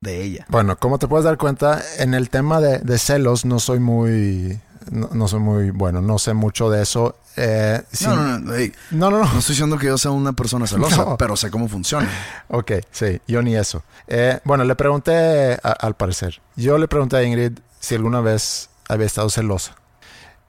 de 0.00 0.22
ella. 0.22 0.46
Bueno, 0.48 0.76
como 0.78 0.98
te 0.98 1.06
puedes 1.06 1.24
dar 1.24 1.38
cuenta, 1.38 1.80
en 1.98 2.12
el 2.14 2.28
tema 2.28 2.60
de, 2.60 2.78
de 2.80 2.98
celos 2.98 3.44
no 3.44 3.60
soy 3.60 3.78
muy... 3.78 4.60
No, 4.90 5.08
no 5.12 5.28
soy 5.28 5.40
muy 5.40 5.70
bueno, 5.70 6.00
no 6.02 6.18
sé 6.18 6.34
mucho 6.34 6.70
de 6.70 6.82
eso. 6.82 7.16
Eh, 7.36 7.80
sí- 7.92 8.06
No, 8.06 8.16
no, 8.16 8.22
no, 8.22 8.38
no, 8.38 8.52
no, 8.90 9.10
no. 9.10 9.18
no 9.32 9.38
estoy 9.38 9.54
diciendo 9.54 9.78
que 9.78 9.86
yo 9.86 9.96
sea 9.98 10.10
una 10.10 10.32
persona 10.32 10.66
celosa, 10.66 11.16
pero 11.18 11.36
sé 11.36 11.50
cómo 11.50 11.68
funciona. 11.68 12.08
Ok, 12.48 12.72
sí, 12.90 13.20
yo 13.26 13.42
ni 13.42 13.54
eso. 13.56 13.82
Eh, 14.08 14.40
bueno, 14.44 14.64
le 14.64 14.74
pregunté, 14.74 15.54
a- 15.62 15.72
al 15.72 15.94
parecer, 15.94 16.40
yo 16.56 16.78
le 16.78 16.88
pregunté 16.88 17.16
a 17.16 17.22
Ingrid 17.22 17.58
si 17.80 17.94
alguna 17.94 18.20
vez 18.20 18.68
había 18.88 19.06
estado 19.06 19.30
celosa. 19.30 19.74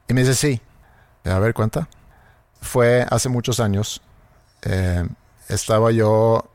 Y 0.08 0.14
me 0.14 0.22
dice 0.22 0.36
sí. 0.36 0.62
A 1.26 1.40
ver, 1.40 1.54
cuenta. 1.54 1.88
Fue 2.62 3.06
hace 3.10 3.30
muchos 3.30 3.60
años. 3.60 4.02
eh, 4.64 5.08
estaba 5.50 5.92
yo 5.92 6.50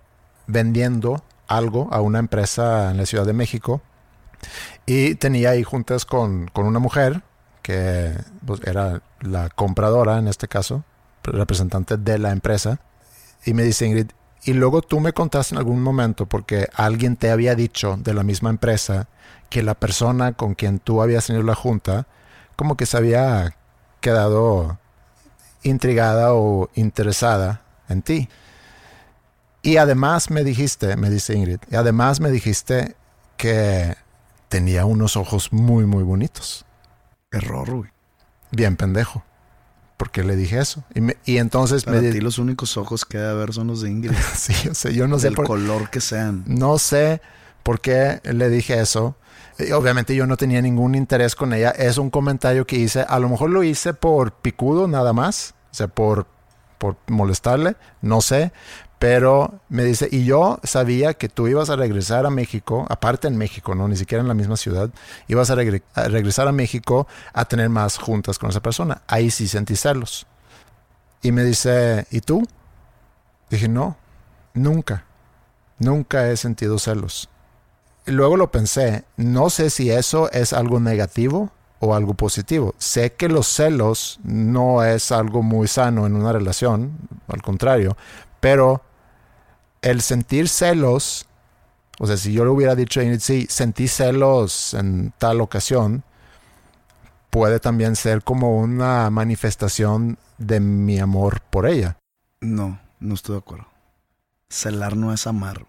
vendiendo 0.47 1.23
algo 1.47 1.89
a 1.93 2.01
una 2.01 2.19
empresa 2.19 2.91
en 2.91 2.97
la 2.97 3.05
Ciudad 3.07 3.27
de 3.27 3.33
México 3.35 3.83
y 4.87 5.15
tenía 5.17 5.51
ahí 5.51 5.63
juntas 5.63 6.05
con, 6.07 6.49
con 6.49 6.65
una 6.67 6.79
mujer 6.79 7.23
que 7.69 8.15
pues, 8.47 8.63
era 8.65 9.03
la 9.21 9.51
compradora 9.51 10.17
en 10.17 10.27
este 10.27 10.49
caso, 10.49 10.85
representante 11.23 11.99
de 11.99 12.19
la 12.19 12.31
empresa. 12.31 12.81
Y 13.45 13.53
me 13.53 13.63
dice 13.63 13.85
Ingrid, 13.85 14.07
y 14.43 14.55
luego 14.55 14.81
tú 14.81 15.01
me 15.01 15.13
contaste 15.13 15.55
en 15.55 15.59
algún 15.59 15.83
momento, 15.83 16.25
porque 16.25 16.71
alguien 16.73 17.17
te 17.17 17.31
había 17.31 17.55
dicho 17.55 17.99
de 17.99 18.15
la 18.15 18.23
misma 18.23 18.49
empresa 18.49 19.09
que 19.51 19.63
la 19.63 19.75
persona 19.75 20.33
con 20.33 20.55
quien 20.55 20.79
tú 20.79 21.03
habías 21.03 21.27
tenido 21.27 21.45
la 21.45 21.55
junta, 21.55 22.07
como 22.57 22.75
que 22.79 22.87
se 22.87 22.97
había 22.97 23.55
quedado 24.01 24.79
intrigada 25.63 26.33
o 26.33 26.71
interesada 26.75 27.61
en 27.91 28.01
ti. 28.01 28.31
Y 29.61 29.77
además 29.77 30.31
me 30.31 30.43
dijiste, 30.43 30.97
me 30.97 31.11
dice 31.11 31.35
Ingrid, 31.35 31.61
y 31.71 31.77
además 31.77 32.21
me 32.21 32.31
dijiste 32.31 32.97
que 33.37 33.95
tenía 34.49 34.87
unos 34.87 35.19
ojos 35.19 35.53
muy, 35.53 35.85
muy 35.85 36.03
bonitos. 36.03 36.65
Error, 37.31 37.71
güey. 37.71 37.91
Bien 38.51 38.77
pendejo. 38.77 39.23
Porque 39.97 40.23
le 40.23 40.37
dije 40.37 40.61
eso. 40.61 40.85
Y, 40.95 41.01
me- 41.01 41.17
y 41.25 41.39
entonces 41.39 41.85
Para 41.85 42.01
me 42.01 42.11
ti 42.13 42.21
los 42.21 42.39
únicos 42.39 42.77
ojos 42.77 43.05
que 43.05 43.19
debe 43.19 43.31
haber 43.31 43.53
son 43.53 43.67
los 43.67 43.83
de 43.83 43.91
Ingrid. 43.91 44.13
Sí, 44.37 44.55
yo 44.65 44.75
sé, 44.75 44.95
yo 44.95 45.09
no 45.09 45.19
sé 45.19 45.27
del 45.27 45.35
por- 45.35 45.47
color 45.47 45.91
que 45.91 46.01
sean. 46.01 46.45
No 46.47 46.79
sé 46.79 47.21
por 47.63 47.81
qué 47.81 48.21
le 48.25 48.49
dije 48.49 48.81
eso. 48.81 49.17
Y 49.59 49.73
obviamente 49.73 50.15
yo 50.15 50.27
no 50.27 50.37
tenía 50.37 50.63
ningún 50.63 50.95
interés 50.95 51.35
con 51.35 51.53
ella. 51.53 51.71
Es 51.71 51.99
un 51.99 52.11
comentario 52.11 52.65
que 52.67 52.77
hice. 52.77 53.05
A 53.09 53.19
lo 53.19 53.29
mejor 53.29 53.51
lo 53.51 53.65
hice 53.65 53.93
por 53.93 54.33
picudo 54.33 54.87
nada 54.87 55.13
más. 55.13 55.55
O 55.73 55.75
sea, 55.75 55.89
por, 55.89 56.27
por 56.79 56.97
molestarle. 57.09 57.77
No 58.01 58.21
sé. 58.21 58.53
Pero 58.99 59.61
me 59.69 59.85
dice, 59.85 60.09
y 60.11 60.25
yo 60.25 60.59
sabía 60.65 61.15
que 61.15 61.29
tú 61.29 61.47
ibas 61.47 61.71
a 61.71 61.77
regresar 61.77 62.27
a 62.27 62.31
México, 62.31 62.85
aparte 62.89 63.29
en 63.29 63.37
México, 63.37 63.75
¿no? 63.77 63.87
Ni 63.87 63.97
siquiera 63.97 64.23
en 64.23 64.29
la 64.29 64.35
misma 64.35 64.57
ciudad. 64.57 64.91
Ibas 65.29 65.51
a, 65.51 65.55
regre- 65.55 65.83
a 65.95 66.09
regresar 66.09 66.49
a 66.49 66.53
México 66.53 67.07
a 67.33 67.45
tener 67.45 67.69
más 67.69 67.97
juntas 67.97 68.39
con 68.39 68.51
esa 68.51 68.61
persona. 68.61 69.03
Ahí 69.07 69.31
sí 69.31 69.47
sentí 69.47 69.77
celos. 69.77 70.27
Y 71.23 71.31
me 71.31 71.45
dice, 71.45 72.07
¿y 72.11 72.21
tú? 72.23 72.43
Dije, 73.51 73.69
no, 73.69 73.97
nunca. 74.55 75.05
Nunca 75.79 76.29
he 76.29 76.37
sentido 76.37 76.79
celos. 76.81 77.29
Y 78.05 78.11
luego 78.11 78.37
lo 78.37 78.51
pensé, 78.51 79.05
no 79.17 79.49
sé 79.49 79.71
si 79.71 79.91
eso 79.91 80.31
es 80.33 80.53
algo 80.53 80.81
negativo 80.81 81.53
o 81.79 81.95
algo 81.95 82.15
positivo. 82.15 82.75
Sé 82.79 83.13
que 83.13 83.29
los 83.29 83.47
celos 83.47 84.19
no 84.25 84.83
es 84.83 85.13
algo 85.13 85.43
muy 85.43 85.69
sano 85.69 86.07
en 86.07 86.17
una 86.17 86.33
relación, 86.33 86.99
al 87.29 87.43
contrario, 87.43 87.97
pero 88.41 88.83
el 89.83 90.01
sentir 90.01 90.49
celos, 90.49 91.27
o 91.99 92.07
sea, 92.07 92.17
si 92.17 92.33
yo 92.33 92.45
le 92.45 92.51
hubiera 92.51 92.75
dicho 92.75 93.01
a 93.01 93.05
Ingrid, 93.05 93.21
sí, 93.21 93.47
sentí 93.49 93.89
celos 93.89 94.75
en 94.75 95.13
tal 95.19 95.41
ocasión, 95.41 96.05
puede 97.31 97.61
también 97.61 97.97
ser 97.97 98.23
como 98.23 98.59
una 98.59 99.11
manifestación 99.11 100.19
de 100.39 100.61
mi 100.61 100.99
amor 100.99 101.41
por 101.43 101.67
ella. 101.67 101.97
No, 102.41 102.81
no 103.01 103.15
estoy 103.15 103.35
de 103.35 103.41
acuerdo. 103.41 103.67
Celar 104.49 104.97
no 104.97 105.13
es 105.13 105.27
amar. 105.27 105.67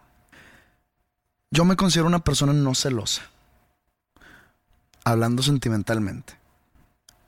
Yo 1.52 1.66
me 1.66 1.76
considero 1.76 2.08
una 2.08 2.24
persona 2.24 2.54
no 2.54 2.76
celosa. 2.76 3.24
Hablando 5.04 5.42
sentimentalmente. 5.42 6.34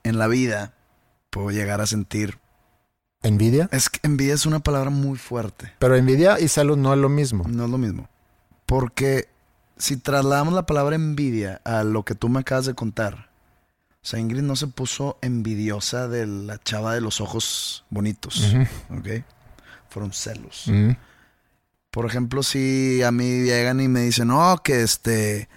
En 0.04 0.18
la 0.18 0.28
vida 0.28 0.74
puedo 1.30 1.50
llegar 1.50 1.80
a 1.80 1.86
sentir... 1.86 2.41
¿Envidia? 3.22 3.68
Es 3.72 3.88
que 3.88 4.00
envidia 4.02 4.34
es 4.34 4.46
una 4.46 4.60
palabra 4.60 4.90
muy 4.90 5.16
fuerte. 5.16 5.72
Pero 5.78 5.96
envidia 5.96 6.40
y 6.40 6.48
celos 6.48 6.76
no 6.76 6.92
es 6.92 6.98
lo 6.98 7.08
mismo. 7.08 7.44
No 7.48 7.64
es 7.64 7.70
lo 7.70 7.78
mismo. 7.78 8.08
Porque 8.66 9.28
si 9.76 9.96
trasladamos 9.96 10.54
la 10.54 10.66
palabra 10.66 10.96
envidia 10.96 11.60
a 11.64 11.84
lo 11.84 12.04
que 12.04 12.14
tú 12.14 12.28
me 12.28 12.40
acabas 12.40 12.66
de 12.66 12.74
contar, 12.74 13.30
o 14.02 14.04
sea, 14.04 14.18
Ingrid 14.18 14.42
no 14.42 14.56
se 14.56 14.66
puso 14.66 15.16
envidiosa 15.22 16.08
de 16.08 16.26
la 16.26 16.58
chava 16.58 16.94
de 16.94 17.00
los 17.00 17.20
ojos 17.20 17.84
bonitos. 17.88 18.52
¿ok? 18.90 19.24
Fueron 19.88 20.12
celos. 20.12 20.68
Por 21.92 22.06
ejemplo, 22.06 22.42
si 22.42 23.02
a 23.04 23.12
mí 23.12 23.42
llegan 23.42 23.80
y 23.80 23.86
me 23.86 24.00
dicen, 24.00 24.28
no, 24.28 24.58
que 24.64 24.82
este, 24.82 25.48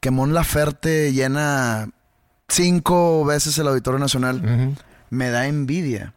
que 0.00 0.10
Mon 0.10 0.32
Laferte 0.32 1.12
llena 1.12 1.90
cinco 2.48 3.26
veces 3.26 3.58
el 3.58 3.68
Auditorio 3.68 3.98
Nacional, 3.98 4.74
me 5.10 5.28
da 5.28 5.46
envidia. 5.46 6.13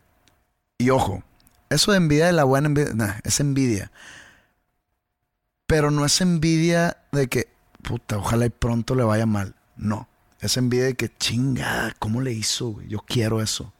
Y 0.78 0.90
ojo, 0.90 1.24
eso 1.70 1.92
de 1.92 1.98
envidia 1.98 2.28
de 2.28 2.34
la 2.34 2.44
buena 2.44 2.68
envidia, 2.68 2.94
nah, 2.94 3.14
es 3.24 3.40
envidia. 3.40 3.92
Pero 5.66 5.92
no 5.92 6.06
es 6.06 6.22
envidia 6.22 6.98
de 7.12 7.28
que, 7.28 7.48
puta, 7.82 8.18
ojalá 8.18 8.46
y 8.46 8.50
pronto 8.50 8.96
le 8.96 9.04
vaya 9.04 9.26
mal. 9.26 9.56
No, 9.76 10.08
es 10.40 10.58
envidia 10.58 10.86
de 10.86 10.96
que, 10.96 11.10
chinga, 11.18 11.96
¿cómo 12.00 12.22
le 12.22 12.32
hizo? 12.32 12.70
güey? 12.70 12.88
Yo 12.88 13.00
quiero 13.00 13.42
eso. 13.42 13.74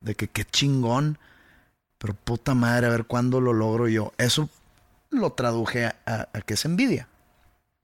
De 0.00 0.14
que 0.14 0.28
qué 0.28 0.44
chingón, 0.44 1.18
pero 1.98 2.14
puta 2.14 2.54
madre, 2.54 2.86
a 2.86 2.90
ver 2.90 3.04
cuándo 3.04 3.40
lo 3.40 3.52
logro 3.52 3.88
yo. 3.88 4.12
Eso 4.18 4.48
lo 5.10 5.32
traduje 5.32 5.86
a 5.86 6.28
que 6.46 6.54
es 6.54 6.64
envidia. 6.64 7.08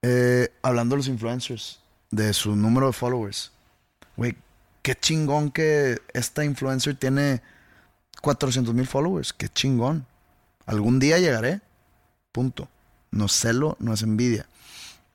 Eh, 0.09 0.52
hablando 0.62 0.94
de 0.94 0.98
los 0.98 1.09
influencers, 1.09 1.81
de 2.12 2.33
su 2.33 2.55
número 2.55 2.87
de 2.87 2.92
followers. 2.92 3.50
Güey, 4.16 4.37
qué 4.83 4.94
chingón 4.94 5.50
que 5.50 6.00
esta 6.12 6.44
influencer 6.44 6.96
tiene 6.96 7.42
400 8.27 8.75
mil 8.75 8.89
followers. 8.89 9.33
Qué 9.33 9.49
chingón. 9.49 10.05
Algún 10.67 10.99
día 10.99 11.21
llegaré. 11.21 11.61
Punto. 12.33 12.69
No 13.12 13.29
celo, 13.29 13.77
no 13.79 13.93
es 13.93 14.03
envidia. 14.03 14.47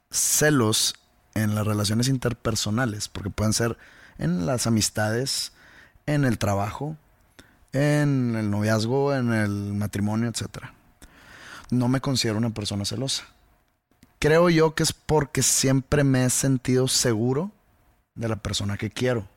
Celos 0.09 0.95
en 1.33 1.53
las 1.53 1.67
relaciones 1.67 2.07
interpersonales, 2.07 3.09
porque 3.09 3.29
pueden 3.29 3.51
ser 3.51 3.77
en 4.17 4.45
las 4.45 4.65
amistades, 4.65 5.51
en 6.05 6.23
el 6.23 6.37
trabajo, 6.37 6.95
en 7.73 8.37
el 8.37 8.49
noviazgo, 8.49 9.13
en 9.13 9.33
el 9.33 9.73
matrimonio, 9.73 10.29
etc. 10.29 10.67
No 11.69 11.89
me 11.89 11.99
considero 11.99 12.37
una 12.37 12.51
persona 12.51 12.85
celosa. 12.85 13.25
Creo 14.19 14.49
yo 14.49 14.73
que 14.73 14.83
es 14.83 14.93
porque 14.93 15.43
siempre 15.43 16.05
me 16.05 16.23
he 16.23 16.29
sentido 16.29 16.87
seguro 16.87 17.51
de 18.15 18.29
la 18.29 18.37
persona 18.37 18.77
que 18.77 18.89
quiero. 18.89 19.27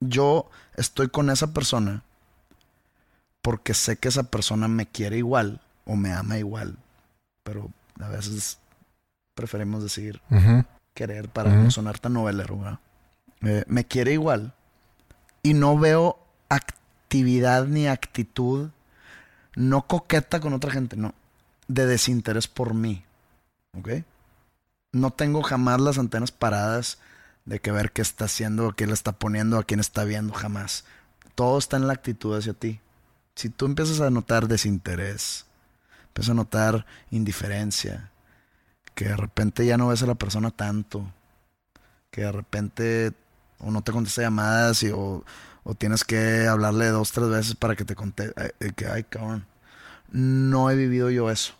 Yo 0.00 0.50
estoy 0.74 1.08
con 1.08 1.30
esa 1.30 1.54
persona 1.54 2.02
porque 3.46 3.74
sé 3.74 3.96
que 3.96 4.08
esa 4.08 4.24
persona 4.24 4.66
me 4.66 4.86
quiere 4.86 5.18
igual 5.18 5.60
o 5.84 5.94
me 5.94 6.12
ama 6.12 6.36
igual. 6.36 6.78
Pero 7.44 7.70
a 8.00 8.08
veces 8.08 8.58
preferimos 9.36 9.84
decir 9.84 10.20
querer 10.94 11.28
para 11.28 11.54
no 11.54 11.70
sonar 11.70 12.00
tan 12.00 12.14
novelero. 12.14 12.58
¿verdad? 12.58 12.80
Eh, 13.42 13.62
me 13.68 13.84
quiere 13.84 14.12
igual 14.12 14.52
y 15.44 15.54
no 15.54 15.78
veo 15.78 16.18
actividad 16.48 17.66
ni 17.66 17.86
actitud 17.86 18.70
no 19.54 19.86
coqueta 19.86 20.40
con 20.40 20.52
otra 20.52 20.72
gente, 20.72 20.96
no, 20.96 21.14
de 21.68 21.86
desinterés 21.86 22.48
por 22.48 22.74
mí. 22.74 23.04
¿Ok? 23.78 23.90
No 24.90 25.12
tengo 25.12 25.44
jamás 25.44 25.80
las 25.80 25.98
antenas 25.98 26.32
paradas 26.32 26.98
de 27.44 27.60
que 27.60 27.70
ver 27.70 27.92
qué 27.92 28.02
está 28.02 28.24
haciendo, 28.24 28.70
a 28.70 28.74
qué 28.74 28.88
le 28.88 28.92
está 28.92 29.12
poniendo, 29.12 29.56
a 29.56 29.62
quién 29.62 29.78
está 29.78 30.02
viendo, 30.02 30.34
jamás. 30.34 30.84
Todo 31.36 31.58
está 31.58 31.76
en 31.76 31.86
la 31.86 31.92
actitud 31.92 32.36
hacia 32.36 32.52
ti. 32.52 32.80
Si 33.36 33.50
tú 33.50 33.66
empiezas 33.66 34.00
a 34.00 34.10
notar 34.10 34.48
desinterés, 34.48 35.44
empiezas 36.08 36.30
a 36.30 36.34
notar 36.34 36.86
indiferencia, 37.10 38.10
que 38.94 39.04
de 39.04 39.16
repente 39.16 39.66
ya 39.66 39.76
no 39.76 39.88
ves 39.88 40.02
a 40.02 40.06
la 40.06 40.14
persona 40.14 40.50
tanto, 40.50 41.12
que 42.10 42.22
de 42.22 42.32
repente 42.32 43.12
o 43.58 43.70
no 43.70 43.82
te 43.82 43.92
contesta 43.92 44.22
llamadas 44.22 44.82
o, 44.84 45.24
o 45.64 45.74
tienes 45.74 46.04
que 46.04 46.46
hablarle 46.46 46.88
dos, 46.88 47.12
tres 47.12 47.28
veces 47.28 47.54
para 47.54 47.76
que 47.76 47.84
te 47.84 47.94
conteste. 47.94 48.54
eh, 48.60 48.72
que, 48.74 48.86
ay, 48.86 49.04
cabrón. 49.04 49.46
No 50.10 50.70
he 50.70 50.76
vivido 50.76 51.10
yo 51.10 51.30
eso. 51.30 51.54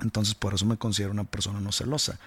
Entonces, 0.00 0.34
por 0.34 0.54
eso 0.54 0.66
me 0.66 0.78
considero 0.78 1.12
una 1.12 1.24
persona 1.24 1.60
no 1.60 1.72
celosa. 1.72 2.18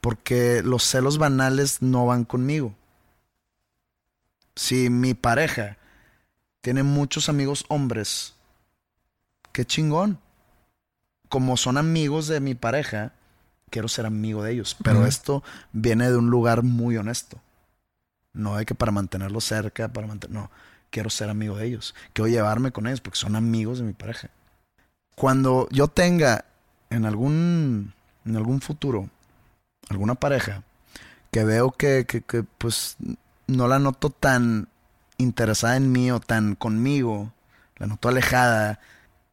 Porque 0.00 0.62
los 0.64 0.84
celos 0.84 1.18
banales 1.18 1.82
no 1.82 2.06
van 2.06 2.24
conmigo. 2.24 2.74
Si 4.54 4.90
mi 4.90 5.14
pareja 5.14 5.76
tiene 6.62 6.82
muchos 6.84 7.28
amigos 7.28 7.64
hombres, 7.68 8.34
qué 9.52 9.66
chingón. 9.66 10.18
Como 11.28 11.56
son 11.56 11.76
amigos 11.76 12.28
de 12.28 12.40
mi 12.40 12.54
pareja, 12.54 13.12
quiero 13.70 13.88
ser 13.88 14.06
amigo 14.06 14.42
de 14.42 14.52
ellos. 14.52 14.76
Pero 14.82 15.06
esto 15.06 15.42
viene 15.72 16.10
de 16.10 16.16
un 16.16 16.30
lugar 16.30 16.62
muy 16.62 16.96
honesto. 16.96 17.40
No 18.32 18.56
de 18.56 18.64
que 18.64 18.74
para 18.74 18.92
mantenerlos 18.92 19.44
cerca, 19.44 19.88
para 19.88 20.06
mantener. 20.06 20.34
No, 20.34 20.50
quiero 20.90 21.10
ser 21.10 21.30
amigo 21.30 21.56
de 21.56 21.66
ellos. 21.66 21.94
Quiero 22.12 22.28
llevarme 22.28 22.70
con 22.70 22.86
ellos 22.86 23.00
porque 23.00 23.18
son 23.18 23.34
amigos 23.34 23.78
de 23.78 23.84
mi 23.84 23.92
pareja. 23.92 24.30
Cuando 25.16 25.68
yo 25.70 25.88
tenga 25.88 26.44
en 26.90 27.06
algún, 27.06 27.92
en 28.24 28.36
algún 28.36 28.60
futuro 28.60 29.08
alguna 29.88 30.14
pareja 30.14 30.62
que 31.30 31.44
veo 31.44 31.72
que, 31.72 32.04
que, 32.06 32.20
que, 32.22 32.42
pues 32.42 32.96
no 33.46 33.68
la 33.68 33.78
noto 33.78 34.10
tan 34.10 34.68
interesada 35.22 35.76
en 35.76 35.92
mí 35.92 36.10
o 36.10 36.20
tan 36.20 36.54
conmigo, 36.54 37.32
la 37.76 37.86
noto 37.86 38.08
alejada, 38.08 38.80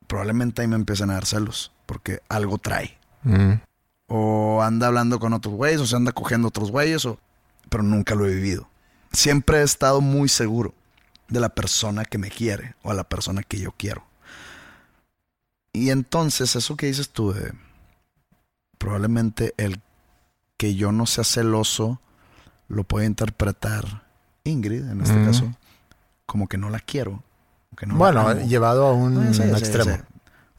probablemente 0.08 0.62
ahí 0.62 0.68
me 0.68 0.76
empiecen 0.76 1.10
a 1.10 1.14
dar 1.14 1.26
celos 1.26 1.72
porque 1.86 2.22
algo 2.30 2.58
trae. 2.58 2.98
Mm. 3.24 3.54
O 4.08 4.62
anda 4.62 4.88
hablando 4.88 5.20
con 5.20 5.34
otros 5.34 5.54
güeyes, 5.54 5.82
o 5.82 5.88
se 5.88 5.96
anda 5.96 6.12
cogiendo 6.12 6.48
otros 6.48 6.72
güeyes, 6.72 7.06
o... 7.06 7.20
pero 7.70 7.84
nunca 7.84 8.16
lo 8.16 8.26
he 8.26 8.34
vivido. 8.34 8.68
Siempre 9.12 9.60
he 9.60 9.64
estado 9.64 10.02
muy 10.02 10.30
seguro 10.30 10.74
de 11.28 11.40
la 11.40 11.50
persona 11.50 12.06
que 12.06 12.18
me 12.18 12.30
quiere 12.30 12.76
o 12.84 12.92
a 12.92 12.94
la 12.94 13.04
persona 13.04 13.44
que 13.44 13.60
yo 13.60 13.72
quiero. 13.72 14.04
Y 15.74 15.92
entonces, 15.92 16.56
eso 16.56 16.76
que 16.76 16.88
dices 16.88 17.10
tú 17.10 17.32
de 17.32 17.54
probablemente 18.78 19.54
el 19.58 19.82
que 20.58 20.76
yo 20.76 20.92
no 20.92 21.06
sea 21.06 21.24
celoso 21.24 22.02
lo 22.68 22.84
puede 22.84 23.06
interpretar 23.06 24.04
Ingrid, 24.44 24.90
en 24.90 25.02
este 25.02 25.16
Ujú. 25.18 25.26
caso, 25.26 25.52
como 26.30 26.48
que 26.48 26.60
no 26.60 26.70
la 26.70 26.80
quiero. 26.80 27.24
que 27.76 27.88
no 27.88 27.96
bueno, 27.96 28.32
llevado 28.46 28.86
a 28.86 28.94
un 28.94 29.18
Ah, 29.18 29.34
sí, 29.34 29.42
sí, 29.42 29.50
extremo. 29.50 29.96
sí. 29.96 30.02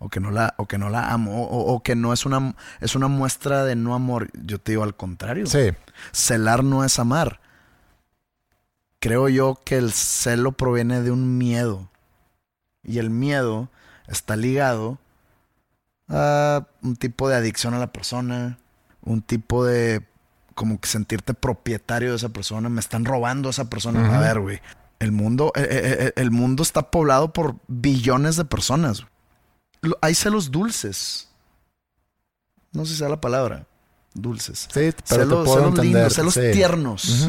O 0.00 0.08
que 0.08 0.18
no 0.18 0.30
la, 0.32 0.54
o 0.56 0.66
que 0.66 0.78
no 0.78 0.88
la 0.90 1.12
amo, 1.12 1.44
o, 1.46 1.72
o 1.74 1.82
que 1.82 1.94
no 1.94 2.12
es 2.12 2.26
una, 2.26 2.56
es 2.80 2.96
una 2.96 3.06
muestra 3.06 3.64
de 3.64 3.76
no 3.76 3.94
amor. 3.94 4.30
Yo 4.32 4.58
te 4.58 4.72
digo 4.72 4.82
al 4.82 4.96
contrario. 4.96 5.46
Sí. 5.46 5.70
Celar 6.10 6.64
no 6.64 6.84
es 6.84 6.98
amar. 6.98 7.38
Creo 8.98 9.28
yo 9.28 9.60
que 9.64 9.76
el 9.76 9.92
celo 9.92 10.52
proviene 10.52 11.02
de 11.02 11.10
un 11.12 11.38
miedo. 11.38 11.88
Y 12.82 12.98
el 12.98 13.10
miedo 13.10 13.68
está 14.08 14.34
ligado 14.36 14.98
a 16.08 16.66
un 16.82 16.96
tipo 16.96 17.28
de 17.28 17.36
adicción 17.36 17.74
a 17.74 17.78
la 17.78 17.92
persona, 17.92 18.58
un 19.02 19.22
tipo 19.22 19.64
de 19.64 20.04
como 20.54 20.80
que 20.80 20.88
sentirte 20.88 21.32
propietario 21.34 22.10
de 22.10 22.16
esa 22.16 22.30
persona, 22.30 22.68
me 22.68 22.80
están 22.80 23.04
robando 23.04 23.48
a 23.48 23.52
esa 23.52 23.70
persona. 23.70 24.16
A 24.16 24.20
ver, 24.20 24.40
güey. 24.40 24.60
El 25.00 25.12
mundo, 25.12 25.50
eh, 25.56 25.66
eh, 25.68 25.96
eh, 26.06 26.12
el 26.16 26.30
mundo 26.30 26.62
está 26.62 26.90
poblado 26.90 27.32
por 27.32 27.56
billones 27.66 28.36
de 28.36 28.44
personas. 28.44 29.04
Hay 30.02 30.14
celos 30.14 30.50
dulces. 30.50 31.28
No 32.72 32.84
sé 32.84 32.92
si 32.92 32.98
sea 32.98 33.08
la 33.08 33.20
palabra. 33.20 33.66
Dulces. 34.14 34.68
Sí, 34.70 34.70
pero 34.74 34.92
te 34.92 35.04
celos, 35.14 35.44
puedo 35.46 35.56
celos 35.56 35.68
entender, 35.70 35.84
lindos, 35.94 36.14
celos 36.14 36.34
sí. 36.34 36.52
tiernos. 36.52 37.28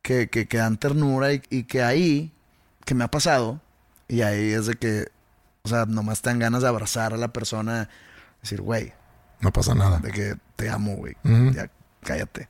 Que, 0.00 0.30
que, 0.30 0.46
que 0.46 0.58
dan 0.58 0.78
ternura 0.78 1.32
y, 1.32 1.42
y 1.50 1.64
que 1.64 1.82
ahí, 1.82 2.32
que 2.84 2.94
me 2.94 3.02
ha 3.02 3.08
pasado, 3.10 3.60
y 4.06 4.22
ahí 4.22 4.52
es 4.52 4.66
de 4.66 4.76
que, 4.76 5.08
o 5.62 5.68
sea, 5.68 5.84
nomás 5.86 6.22
te 6.22 6.30
dan 6.30 6.38
ganas 6.38 6.62
de 6.62 6.68
abrazar 6.68 7.12
a 7.12 7.16
la 7.16 7.32
persona, 7.32 7.88
decir, 8.40 8.60
güey, 8.60 8.92
No 9.40 9.52
pasa 9.52 9.74
nada. 9.74 9.98
de 9.98 10.12
que 10.12 10.36
te 10.54 10.70
amo, 10.70 10.94
güey, 10.94 11.16
ya 11.52 11.68
cállate, 12.04 12.48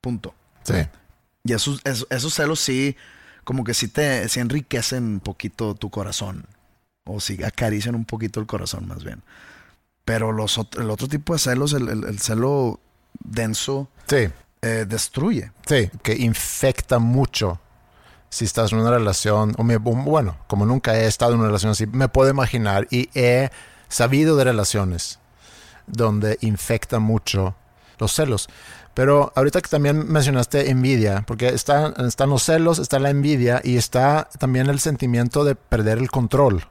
punto. 0.00 0.32
Sí. 0.62 0.74
Y 1.42 1.52
esos, 1.52 1.80
esos, 1.82 2.06
esos 2.08 2.32
celos 2.32 2.60
sí, 2.60 2.96
como 3.44 3.64
que 3.64 3.74
sí 3.74 3.88
te 3.88 4.28
sí 4.28 4.40
enriquecen 4.40 5.04
un 5.04 5.20
poquito 5.20 5.74
tu 5.74 5.90
corazón, 5.90 6.46
o 7.04 7.20
sí 7.20 7.42
acarician 7.42 7.94
un 7.94 8.04
poquito 8.04 8.40
el 8.40 8.46
corazón 8.46 8.86
más 8.88 9.02
bien. 9.04 9.22
Pero 10.04 10.32
los, 10.32 10.58
el 10.78 10.90
otro 10.90 11.08
tipo 11.08 11.32
de 11.32 11.38
celos, 11.38 11.72
el, 11.72 11.88
el- 11.88 12.04
el 12.04 12.18
celo 12.18 12.80
denso, 13.22 13.88
Sí. 14.08 14.28
eh, 14.62 14.84
destruye. 14.88 15.52
Sí, 15.66 15.90
que 16.02 16.14
infecta 16.16 16.98
mucho 16.98 17.60
si 18.30 18.44
estás 18.46 18.72
en 18.72 18.78
una 18.78 18.90
relación, 18.90 19.54
o 19.58 19.62
me- 19.64 19.76
bueno, 19.76 20.38
como 20.46 20.64
nunca 20.66 20.96
he 20.96 21.06
estado 21.06 21.32
en 21.32 21.38
una 21.38 21.48
relación 21.48 21.72
así, 21.72 21.86
me 21.86 22.08
puedo 22.08 22.30
imaginar 22.30 22.88
y 22.90 23.10
he 23.14 23.50
sabido 23.88 24.36
de 24.36 24.44
relaciones 24.44 25.18
donde 25.86 26.38
infecta 26.40 26.98
mucho 26.98 27.54
los 27.98 28.12
celos. 28.14 28.48
Pero 28.94 29.32
ahorita 29.34 29.60
que 29.62 29.68
también 29.70 30.06
mencionaste 30.10 30.70
envidia, 30.70 31.24
porque 31.26 31.48
está- 31.48 31.94
están 32.06 32.28
los 32.30 32.42
celos, 32.42 32.78
está 32.78 32.98
la 32.98 33.10
envidia 33.10 33.60
y 33.64 33.76
está 33.76 34.28
también 34.38 34.68
el 34.68 34.80
sentimiento 34.80 35.44
de 35.44 35.54
perder 35.54 35.98
el 35.98 36.10
control, 36.10 36.64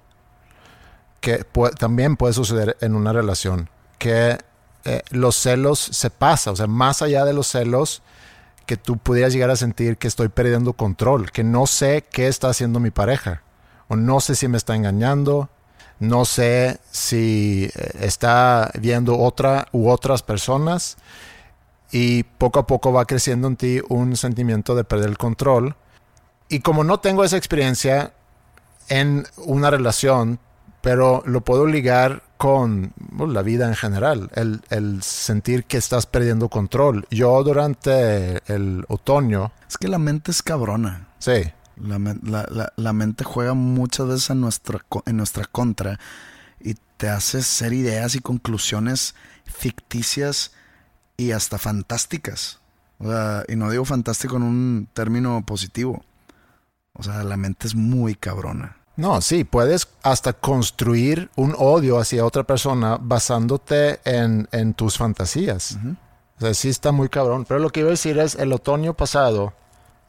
que 1.19 1.45
también 1.78 2.17
puede 2.17 2.34
suceder 2.34 2.78
en 2.82 2.95
una 2.95 3.13
relación, 3.13 3.69
que 3.97 4.38
eh, 4.84 5.03
los 5.11 5.36
celos 5.36 5.78
se 5.80 6.09
pasa, 6.09 6.51
o 6.51 6.55
sea, 6.55 6.65
más 6.67 7.01
allá 7.03 7.24
de 7.26 7.34
los 7.34 7.47
celos, 7.47 8.01
que 8.65 8.78
tú 8.78 8.97
pudieras 8.97 9.34
llegar 9.34 9.49
a 9.51 9.55
sentir 9.55 9.97
que 9.97 10.07
estoy 10.07 10.30
perdiendo 10.30 10.74
control, 10.74 11.32
que 11.32 11.43
no 11.43 11.67
sé 11.67 12.05
qué 12.11 12.28
está 12.28 12.49
haciendo 12.49 12.80
mi 12.80 12.89
pareja, 12.89 13.43
o 13.88 13.95
no 13.95 14.19
sé 14.22 14.34
si 14.36 14.47
me 14.47 14.57
está 14.57 14.76
engañando, 14.76 15.49
no 15.99 16.26
sé 16.26 16.80
si 16.89 17.69
eh, 17.76 17.91
está 17.99 18.72
viendo 18.80 19.19
otra 19.19 19.67
u 19.72 19.89
otras 19.89 20.24
personas, 20.24 20.97
y 21.91 22.23
poco 22.23 22.59
a 22.59 22.67
poco 22.67 22.93
va 22.93 23.05
creciendo 23.05 23.47
en 23.47 23.55
ti 23.57 23.79
un 23.89 24.15
sentimiento 24.15 24.75
de 24.75 24.83
perder 24.83 25.09
el 25.09 25.17
control. 25.17 25.75
Y 26.49 26.59
como 26.59 26.83
no 26.83 26.99
tengo 26.99 27.23
esa 27.23 27.37
experiencia 27.37 28.13
en 28.89 29.25
una 29.37 29.69
relación, 29.69 30.39
pero 30.81 31.21
lo 31.25 31.41
puedo 31.41 31.65
ligar 31.67 32.23
con 32.37 32.93
bueno, 32.97 33.33
la 33.33 33.41
vida 33.43 33.67
en 33.67 33.75
general, 33.75 34.29
el, 34.33 34.61
el 34.69 35.03
sentir 35.03 35.65
que 35.65 35.77
estás 35.77 36.05
perdiendo 36.07 36.49
control. 36.49 37.05
Yo 37.11 37.43
durante 37.43 38.41
el 38.51 38.83
otoño, 38.87 39.51
Es 39.69 39.77
que 39.77 39.87
la 39.87 39.99
mente 39.99 40.31
es 40.31 40.41
cabrona. 40.41 41.07
sí, 41.19 41.43
La, 41.77 41.99
la- 41.99 42.47
la- 42.49 42.73
la 42.75 42.93
mente 42.93 43.23
juega 43.23 43.53
muchas 43.53 44.07
veces 44.07 44.29
en 44.31 44.41
nuestra, 44.41 44.79
en 45.05 45.17
nuestra 45.17 45.45
contra 45.45 45.99
y 46.59 46.75
te 46.97 47.09
hace 47.09 47.39
hacer 47.39 47.73
ideas 47.73 48.15
y 48.15 48.19
conclusiones 48.19 49.13
ficticias 49.45 50.51
y 51.18 51.32
hasta 51.32 51.57
fantásticas. 51.57 52.59
O 52.99 53.05
sea, 53.05 53.43
y 53.47 53.55
no 53.55 53.70
digo 53.70 53.86
fantástico 53.86 54.38
en 54.38 54.43
un 54.43 54.88
término 54.93 55.43
positivo. 55.45 56.03
O 56.93 57.03
sea, 57.03 57.24
la 57.24 57.38
mente 57.38 57.68
es 57.68 57.76
muy 57.76 58.16
cabrona. 58.16 58.78
No, 58.97 59.22
sí, 59.22 59.43
puedes 59.43 59.88
hasta 60.03 60.34
construir 60.34 61.30
un 61.36 61.55
odio 61.57 61.97
hacia 61.97 62.26
otra 62.26 62.43
persona 62.43 62.97
basándote 63.01 63.99
en, 64.03 64.47
en 64.51 64.74
tus 64.74 64.97
fantasías. 64.97 65.78
O 66.38 66.41
sea, 66.41 66.53
sí 66.53 66.70
está 66.70 66.91
muy 66.91 67.09
cabrón. 67.09 67.45
Pero 67.45 67.59
lo 67.59 67.70
que 67.70 67.80
iba 67.80 67.89
a 67.89 67.91
decir 67.91 68.20
es, 68.20 68.36
el 68.36 68.53
otoño 68.53 68.93
pasado, 68.93 69.53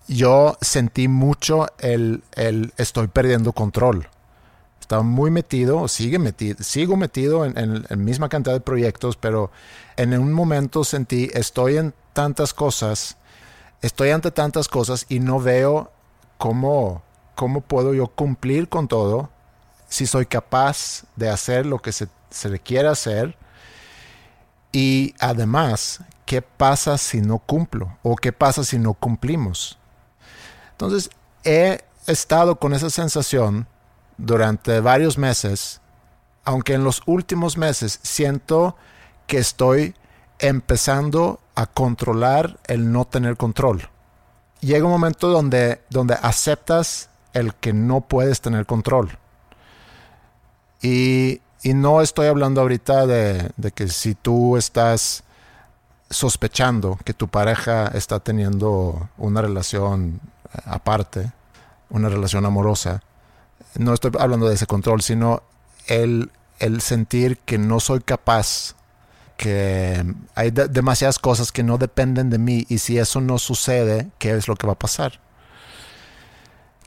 yo 0.09 0.59
sentí 0.61 1.09
mucho 1.09 1.69
el, 1.79 2.23
el 2.35 2.75
estoy 2.77 3.07
perdiendo 3.07 3.53
control. 3.53 4.09
Estaba 4.81 5.03
muy 5.03 5.31
metido, 5.31 5.87
sigue 5.89 6.19
metido, 6.19 6.63
sigo 6.63 6.97
metido 6.97 7.47
en, 7.47 7.57
en 7.57 7.87
la 7.89 7.97
misma 7.97 8.29
cantidad 8.29 8.55
de 8.55 8.61
proyectos, 8.61 9.17
pero 9.17 9.51
en 9.97 10.18
un 10.18 10.32
momento 10.32 10.84
sentí, 10.84 11.30
estoy 11.34 11.76
en 11.76 11.95
tantas 12.12 12.55
cosas, 12.55 13.16
estoy 13.80 14.11
ante 14.11 14.30
tantas 14.30 14.68
cosas 14.68 15.07
y 15.09 15.20
no 15.20 15.40
veo 15.40 15.90
cómo, 16.38 17.03
cómo 17.34 17.61
puedo 17.61 17.95
yo 17.95 18.09
cumplir 18.09 18.68
con 18.68 18.88
todo 18.88 19.30
si 19.88 20.07
soy 20.07 20.26
capaz 20.26 21.05
de 21.16 21.28
hacer 21.28 21.66
lo 21.66 21.80
que 21.80 21.93
se, 21.93 22.09
se 22.30 22.49
le 22.49 22.59
quiere 22.59 22.88
hacer 22.88 23.36
y 24.72 25.14
además, 25.18 26.01
¿qué 26.24 26.40
pasa 26.40 26.97
si 26.97 27.20
no 27.20 27.38
cumplo? 27.38 27.99
¿O 28.03 28.16
qué 28.16 28.32
pasa 28.32 28.64
si 28.64 28.78
no 28.78 28.95
cumplimos? 28.95 29.78
Entonces, 30.72 31.11
he 31.45 31.84
estado 32.07 32.57
con 32.57 32.72
esa 32.72 32.88
sensación 32.88 33.66
durante 34.16 34.80
varios 34.80 35.18
meses, 35.18 35.80
aunque 36.45 36.72
en 36.72 36.84
los 36.84 37.03
últimos 37.05 37.59
meses 37.59 38.01
siento 38.03 38.76
que 39.33 39.39
estoy 39.39 39.95
empezando 40.41 41.41
a 41.55 41.64
controlar 41.64 42.59
el 42.66 42.93
no 42.93 43.07
tener 43.07 43.39
control. 43.39 43.89
Llega 44.61 44.85
un 44.85 44.91
momento 44.91 45.28
donde, 45.28 45.80
donde 45.89 46.18
aceptas 46.20 47.09
el 47.33 47.55
que 47.55 47.72
no 47.72 48.03
puedes 48.03 48.43
tener 48.43 48.66
control. 48.66 49.16
Y, 50.83 51.41
y 51.62 51.72
no 51.72 52.03
estoy 52.03 52.26
hablando 52.26 52.61
ahorita 52.61 53.07
de, 53.07 53.53
de 53.57 53.72
que 53.72 53.89
si 53.89 54.14
tú 54.14 54.59
estás 54.59 55.24
sospechando 56.11 56.99
que 57.03 57.14
tu 57.14 57.26
pareja 57.26 57.87
está 57.87 58.20
teniendo 58.20 59.09
una 59.16 59.41
relación 59.41 60.20
eh, 60.53 60.59
aparte, 60.66 61.33
una 61.89 62.11
relación 62.11 62.45
amorosa. 62.45 63.03
No 63.78 63.95
estoy 63.95 64.11
hablando 64.18 64.47
de 64.47 64.57
ese 64.57 64.66
control, 64.66 65.01
sino 65.01 65.43
el, 65.87 66.30
el 66.59 66.83
sentir 66.83 67.39
que 67.39 67.57
no 67.57 67.80
soy 67.80 68.01
capaz, 68.01 68.74
que 69.43 70.05
hay 70.36 70.53
de- 70.53 70.68
demasiadas 70.68 71.18
cosas 71.18 71.51
que 71.51 71.64
no 71.64 71.76
dependen 71.76 72.30
de 72.30 72.38
mí 72.38 72.64
y 72.68 72.78
si 72.78 72.97
eso 72.99 73.20
no 73.20 73.38
sucede, 73.38 74.09
¿qué 74.20 74.30
es 74.36 74.47
lo 74.47 74.55
que 74.55 74.68
va 74.68 74.74
a 74.74 74.78
pasar? 74.78 75.20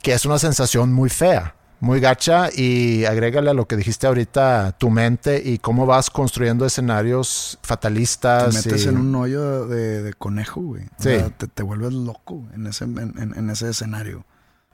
Que 0.02 0.14
es 0.14 0.24
una 0.24 0.38
sensación 0.38 0.90
muy 0.94 1.10
fea, 1.10 1.54
muy 1.80 2.00
gacha 2.00 2.48
y 2.50 3.04
agrégale 3.04 3.50
a 3.50 3.54
lo 3.54 3.68
que 3.68 3.76
dijiste 3.76 4.06
ahorita 4.06 4.72
tu 4.78 4.88
mente 4.88 5.42
y 5.44 5.58
cómo 5.58 5.84
vas 5.84 6.08
construyendo 6.08 6.64
escenarios 6.64 7.58
fatalistas. 7.62 8.48
Te 8.62 8.68
metes 8.70 8.86
y- 8.86 8.88
en 8.88 8.96
un 8.96 9.14
hoyo 9.16 9.66
de, 9.66 10.02
de 10.02 10.14
conejo, 10.14 10.62
güey. 10.62 10.84
O 10.84 11.02
Sí. 11.02 11.10
sea, 11.10 11.28
te, 11.30 11.46
te 11.48 11.62
vuelves 11.62 11.92
loco 11.92 12.42
en 12.54 12.66
ese, 12.68 12.84
en, 12.84 12.98
en- 13.18 13.34
en 13.36 13.50
ese 13.50 13.68
escenario. 13.68 14.24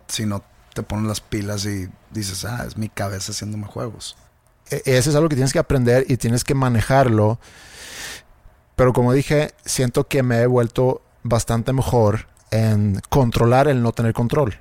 Si 0.07 0.25
no 0.27 0.45
te 0.75 0.83
pones 0.85 1.07
las 1.07 1.21
pilas 1.21 1.67
y 1.67 1.89
dices, 2.13 2.45
ah, 2.45 2.65
es 2.65 2.77
mi 2.77 2.89
cabeza 2.89 3.33
haciéndome 3.33 3.67
juegos. 3.67 4.17
E- 4.71 4.83
Eso 4.85 5.11
es 5.11 5.17
algo 5.17 5.29
que 5.29 5.37
tienes 5.37 5.53
que 5.53 5.59
aprender 5.59 6.05
y 6.09 6.17
tienes 6.17 6.45
que 6.45 6.55
manejarlo. 6.55 7.39
Pero 8.77 8.93
como 8.93 9.13
dije, 9.13 9.53
siento 9.65 10.09
que 10.09 10.23
me 10.23 10.39
he 10.41 10.47
vuelto 10.47 11.03
bastante 11.23 11.73
mejor 11.73 12.27
en 12.51 13.01
controlar 13.09 13.69
el 13.69 13.83
no 13.83 13.93
tener 13.93 14.13
control. 14.13 14.59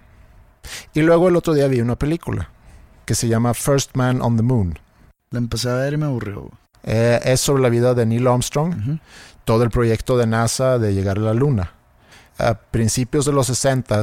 Y 0.93 1.01
luego 1.01 1.27
el 1.29 1.35
otro 1.35 1.53
día 1.53 1.67
vi 1.67 1.81
una 1.81 1.95
película 1.95 2.49
que 3.05 3.15
se 3.15 3.27
llama 3.27 3.53
First 3.53 3.95
Man 3.95 4.21
on 4.21 4.37
the 4.37 4.43
Moon. 4.43 4.77
La 5.31 5.39
empecé 5.39 5.69
a 5.69 5.75
ver 5.75 5.93
y 5.93 5.97
me 5.97 6.05
aburrió. 6.05 6.49
Eh, 6.83 7.19
es 7.23 7.39
sobre 7.41 7.63
la 7.63 7.69
vida 7.69 7.93
de 7.93 8.05
Neil 8.05 8.27
Armstrong, 8.27 8.99
todo 9.45 9.63
el 9.63 9.69
proyecto 9.69 10.17
de 10.17 10.27
NASA 10.27 10.77
de 10.77 10.93
llegar 10.93 11.17
a 11.17 11.21
la 11.21 11.33
Luna. 11.33 11.73
A 12.37 12.55
principios 12.55 13.25
de 13.25 13.33
los 13.33 13.47
60, 13.47 14.01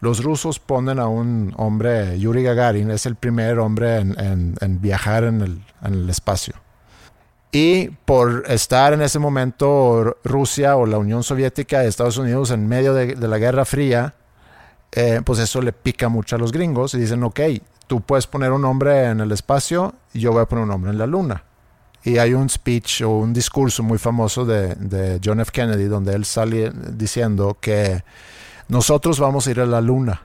los 0.00 0.22
rusos 0.22 0.58
ponen 0.58 0.98
a 0.98 1.08
un 1.08 1.52
hombre, 1.56 2.18
Yuri 2.18 2.42
Gagarin, 2.42 2.90
es 2.90 3.06
el 3.06 3.16
primer 3.16 3.58
hombre 3.58 3.98
en, 3.98 4.80
viajar 4.80 5.24
en 5.24 5.62
el, 5.82 6.10
espacio. 6.10 6.54
Y 7.50 7.88
por 8.04 8.44
estar 8.46 8.92
en 8.92 9.02
ese 9.02 9.18
momento 9.18 10.18
Rusia 10.22 10.76
o 10.76 10.86
la 10.86 10.98
Unión 10.98 11.24
Soviética 11.24 11.82
y 11.82 11.88
Estados 11.88 12.16
Unidos 12.16 12.52
en 12.52 12.68
medio 12.68 12.94
de, 12.94 13.16
la 13.16 13.38
Guerra 13.38 13.64
Fría, 13.64 14.14
eh, 14.92 15.20
pues 15.24 15.40
eso 15.40 15.60
le 15.60 15.72
pica 15.72 16.08
mucho 16.08 16.36
a 16.36 16.38
los 16.38 16.52
gringos 16.52 16.94
y 16.94 16.98
dicen, 16.98 17.24
ok, 17.24 17.40
tú 17.88 18.00
puedes 18.02 18.28
poner 18.28 18.52
un 18.52 18.64
hombre 18.64 19.06
en 19.06 19.20
el 19.20 19.32
espacio 19.32 19.94
yo 20.14 20.32
voy 20.32 20.42
a 20.42 20.46
poner 20.46 20.64
un 20.64 20.70
hombre 20.70 20.90
en 20.90 20.98
la 20.98 21.06
luna. 21.06 21.44
Y 22.02 22.18
hay 22.18 22.32
un 22.34 22.48
speech 22.48 23.02
o 23.02 23.10
un 23.10 23.32
discurso 23.32 23.82
muy 23.82 23.98
famoso 23.98 24.44
de, 24.46 24.74
de 24.76 25.20
John 25.22 25.40
F. 25.40 25.50
Kennedy 25.52 25.84
donde 25.84 26.14
él 26.14 26.24
sale 26.24 26.72
diciendo 26.92 27.58
que 27.60 28.02
nosotros 28.68 29.18
vamos 29.20 29.46
a 29.46 29.50
ir 29.50 29.60
a 29.60 29.66
la 29.66 29.80
luna. 29.80 30.22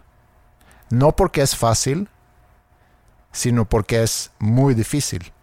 No 0.89 1.15
porque 1.15 1.41
es 1.41 1.55
fácil, 1.55 2.07
sino 3.31 3.65
porque 3.65 4.03
es 4.03 4.31
muy 4.39 4.73
difícil. 4.73 5.33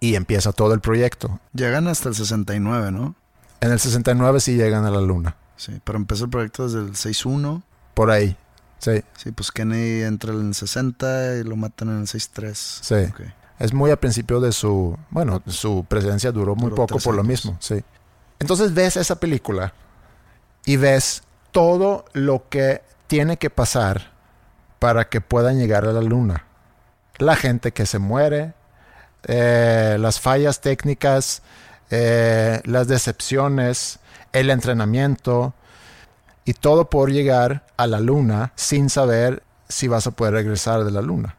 Y 0.00 0.14
empieza 0.14 0.52
todo 0.52 0.74
el 0.74 0.80
proyecto. 0.80 1.40
Llegan 1.54 1.88
hasta 1.88 2.10
el 2.10 2.14
69, 2.14 2.92
¿no? 2.92 3.14
En 3.60 3.72
el 3.72 3.80
69 3.80 4.40
sí 4.40 4.56
llegan 4.56 4.84
a 4.84 4.90
la 4.90 5.00
luna. 5.00 5.36
Sí, 5.56 5.80
pero 5.82 5.96
empezó 5.96 6.24
el 6.24 6.30
proyecto 6.30 6.64
desde 6.64 6.80
el 6.80 6.94
61. 6.94 7.62
Por 7.94 8.10
ahí. 8.10 8.36
Sí. 8.78 9.02
Sí, 9.16 9.32
pues 9.32 9.50
Kennedy 9.50 10.02
entra 10.02 10.32
en 10.34 10.48
el 10.48 10.54
60 10.54 11.36
y 11.36 11.44
lo 11.44 11.56
matan 11.56 11.88
en 11.88 12.00
el 12.00 12.06
63. 12.06 12.80
Sí. 12.82 12.94
Ok. 12.94 13.20
Es 13.58 13.72
muy 13.72 13.90
al 13.90 13.98
principio 13.98 14.40
de 14.40 14.52
su, 14.52 14.96
bueno, 15.10 15.42
su 15.46 15.84
presencia 15.88 16.32
duró 16.32 16.56
muy 16.56 16.70
Duró 16.70 16.86
poco 16.86 16.98
por 16.98 17.14
lo 17.14 17.22
mismo, 17.22 17.56
sí. 17.60 17.84
Entonces 18.38 18.74
ves 18.74 18.96
esa 18.96 19.20
película 19.20 19.72
y 20.64 20.76
ves 20.76 21.22
todo 21.52 22.04
lo 22.12 22.48
que 22.48 22.82
tiene 23.06 23.36
que 23.36 23.50
pasar 23.50 24.12
para 24.78 25.08
que 25.08 25.20
puedan 25.20 25.58
llegar 25.58 25.86
a 25.86 25.92
la 25.92 26.00
luna. 26.00 26.44
La 27.18 27.36
gente 27.36 27.72
que 27.72 27.86
se 27.86 27.98
muere, 27.98 28.54
eh, 29.22 29.96
las 30.00 30.20
fallas 30.20 30.60
técnicas, 30.60 31.42
eh, 31.90 32.60
las 32.64 32.88
decepciones, 32.88 34.00
el 34.32 34.50
entrenamiento 34.50 35.54
y 36.44 36.54
todo 36.54 36.90
por 36.90 37.10
llegar 37.10 37.64
a 37.76 37.86
la 37.86 38.00
luna 38.00 38.52
sin 38.56 38.90
saber 38.90 39.42
si 39.68 39.88
vas 39.88 40.06
a 40.06 40.10
poder 40.10 40.34
regresar 40.34 40.84
de 40.84 40.90
la 40.90 41.02
luna. 41.02 41.36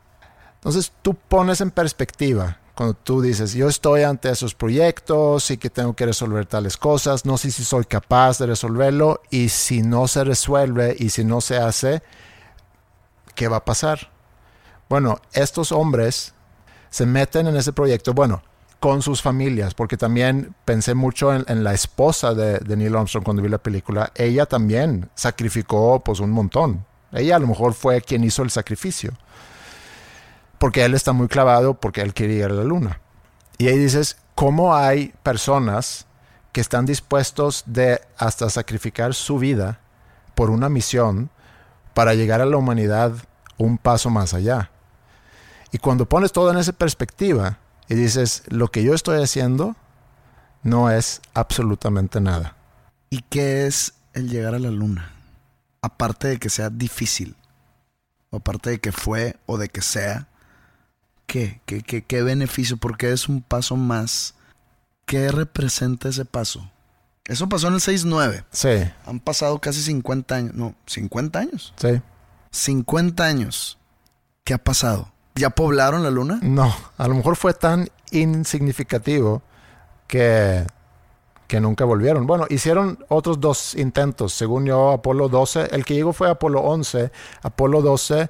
Entonces 0.66 0.92
tú 1.04 1.14
pones 1.14 1.62
en 1.62 1.70
perspectiva 1.70 2.58
cuando 2.74 2.96
tú 2.96 3.22
dices, 3.22 3.54
yo 3.54 3.70
estoy 3.70 4.02
ante 4.02 4.32
esos 4.32 4.56
proyectos 4.56 5.52
y 5.52 5.58
que 5.58 5.70
tengo 5.70 5.96
que 5.96 6.08
resolver 6.08 6.48
tales 6.48 6.76
cosas, 6.76 7.24
no 7.24 7.38
sé 7.38 7.52
si 7.52 7.64
soy 7.64 7.86
capaz 7.86 8.40
de 8.40 8.48
resolverlo 8.48 9.22
y 9.30 9.50
si 9.50 9.84
no 9.84 10.08
se 10.08 10.24
resuelve 10.24 10.96
y 10.98 11.12
si 11.12 11.24
no 11.24 11.40
se 11.40 11.58
hace, 11.58 12.02
¿qué 13.36 13.48
va 13.48 13.58
a 13.58 13.64
pasar? 13.66 14.12
Bueno, 14.90 15.22
estos 15.34 15.72
hombres 15.72 16.34
se 16.90 17.06
meten 17.06 17.46
en 17.46 17.58
ese 17.58 17.72
proyecto, 17.72 18.16
bueno, 18.16 18.42
con 18.80 19.04
sus 19.04 19.22
familias, 19.22 19.76
porque 19.76 19.98
también 19.98 20.56
pensé 20.66 20.96
mucho 20.96 21.32
en, 21.32 21.64
la 21.64 21.76
esposa 21.76 22.34
de, 22.34 22.58
de 22.58 22.76
Neil 22.76 22.96
Armstrong 22.96 23.24
cuando 23.24 23.44
vi 23.44 23.50
la 23.50 23.60
película, 23.60 24.12
ella 24.16 24.48
también 24.48 25.12
sacrificó 25.14 26.00
pues 26.00 26.20
un 26.20 26.32
montón, 26.32 26.88
ella 27.12 27.36
a 27.36 27.40
lo 27.40 27.46
mejor 27.46 27.76
fue 27.76 28.02
quien 28.02 28.24
hizo 28.24 28.42
el 28.42 28.50
sacrificio 28.50 29.14
porque 30.58 30.86
él 30.86 30.94
está 30.94 31.14
muy 31.14 31.28
clavado 31.28 31.76
porque 31.76 32.02
él 32.02 32.14
quiere 32.14 32.34
ir 32.34 32.46
a 32.46 32.50
la 32.50 32.64
luna. 32.64 33.02
Y 33.58 33.68
ahí 33.68 33.78
dices, 33.78 34.18
¿cómo 34.36 34.76
hay 34.76 35.14
personas 35.24 36.08
que 36.52 36.62
están 36.62 36.86
dispuestos 36.86 37.64
de 37.66 38.02
hasta 38.18 38.50
sacrificar 38.50 39.14
su 39.14 39.38
vida 39.38 39.80
por 40.34 40.50
una 40.50 40.70
misión 40.70 41.30
para 41.94 42.14
llegar 42.14 42.42
a 42.42 42.46
la 42.46 42.58
humanidad 42.58 43.14
un 43.58 43.78
paso 43.78 44.10
más 44.10 44.34
allá? 44.34 44.72
Y 45.72 45.78
cuando 45.78 46.08
pones 46.08 46.32
todo 46.32 46.52
en 46.52 46.58
esa 46.58 46.74
perspectiva 46.74 47.60
y 47.88 47.96
dices, 47.96 48.44
lo 48.48 48.70
que 48.70 48.84
yo 48.84 48.94
estoy 48.94 49.22
haciendo 49.22 49.76
no 50.64 50.90
es 50.90 51.22
absolutamente 51.34 52.20
nada. 52.20 52.56
¿Y 53.10 53.22
qué 53.22 53.68
es 53.68 53.94
el 54.14 54.30
llegar 54.30 54.56
a 54.56 54.60
la 54.60 54.72
luna? 54.72 55.12
Aparte 55.82 56.28
de 56.30 56.40
que 56.40 56.50
sea 56.50 56.70
difícil, 56.70 57.36
o 58.32 58.38
aparte 58.38 58.72
de 58.72 58.80
que 58.80 58.92
fue 58.92 59.38
o 59.46 59.58
de 59.58 59.70
que 59.70 59.82
sea, 59.82 60.28
¿qué? 61.26 61.62
¿Qué, 61.66 61.82
qué, 61.82 62.04
qué 62.04 62.22
beneficio? 62.24 62.78
Porque 62.78 63.12
es 63.12 63.28
un 63.30 63.42
paso 63.42 63.76
más. 63.76 64.36
¿Qué 65.06 65.32
representa 65.32 66.10
ese 66.10 66.26
paso? 66.26 66.70
Eso 67.26 67.50
pasó 67.50 67.68
en 67.68 67.76
el 67.76 67.80
6-9. 67.80 68.44
Sí, 68.52 68.92
Han 69.06 69.20
pasado 69.20 69.60
casi 69.60 69.82
50 69.82 70.36
años. 70.36 70.54
No, 70.56 70.76
50 70.88 71.40
años. 71.40 71.74
sí. 71.78 72.02
50 72.52 73.26
años. 73.26 73.78
¿Qué 74.46 74.54
ha 74.54 74.58
pasado? 74.58 75.12
¿Ya 75.36 75.50
poblaron 75.50 76.04
la 76.04 76.10
luna? 76.10 76.40
No, 76.42 76.74
a 76.98 77.08
lo 77.10 77.16
mejor 77.16 77.36
fue 77.36 77.54
tan 77.54 77.90
insignificativo 78.12 79.42
que, 80.08 80.66
que 81.48 81.60
nunca 81.60 81.84
volvieron. 81.84 82.26
Bueno, 82.26 82.46
hicieron 82.50 83.04
otros 83.10 83.42
dos 83.42 83.76
intentos, 83.76 84.32
según 84.34 84.66
yo, 84.66 84.92
Apolo 84.92 85.28
12. 85.28 85.76
El 85.76 85.84
que 85.84 85.96
llegó 85.96 86.14
fue 86.14 86.30
Apolo 86.30 86.62
11. 86.62 87.12
Apolo 87.42 87.82
12, 87.82 88.30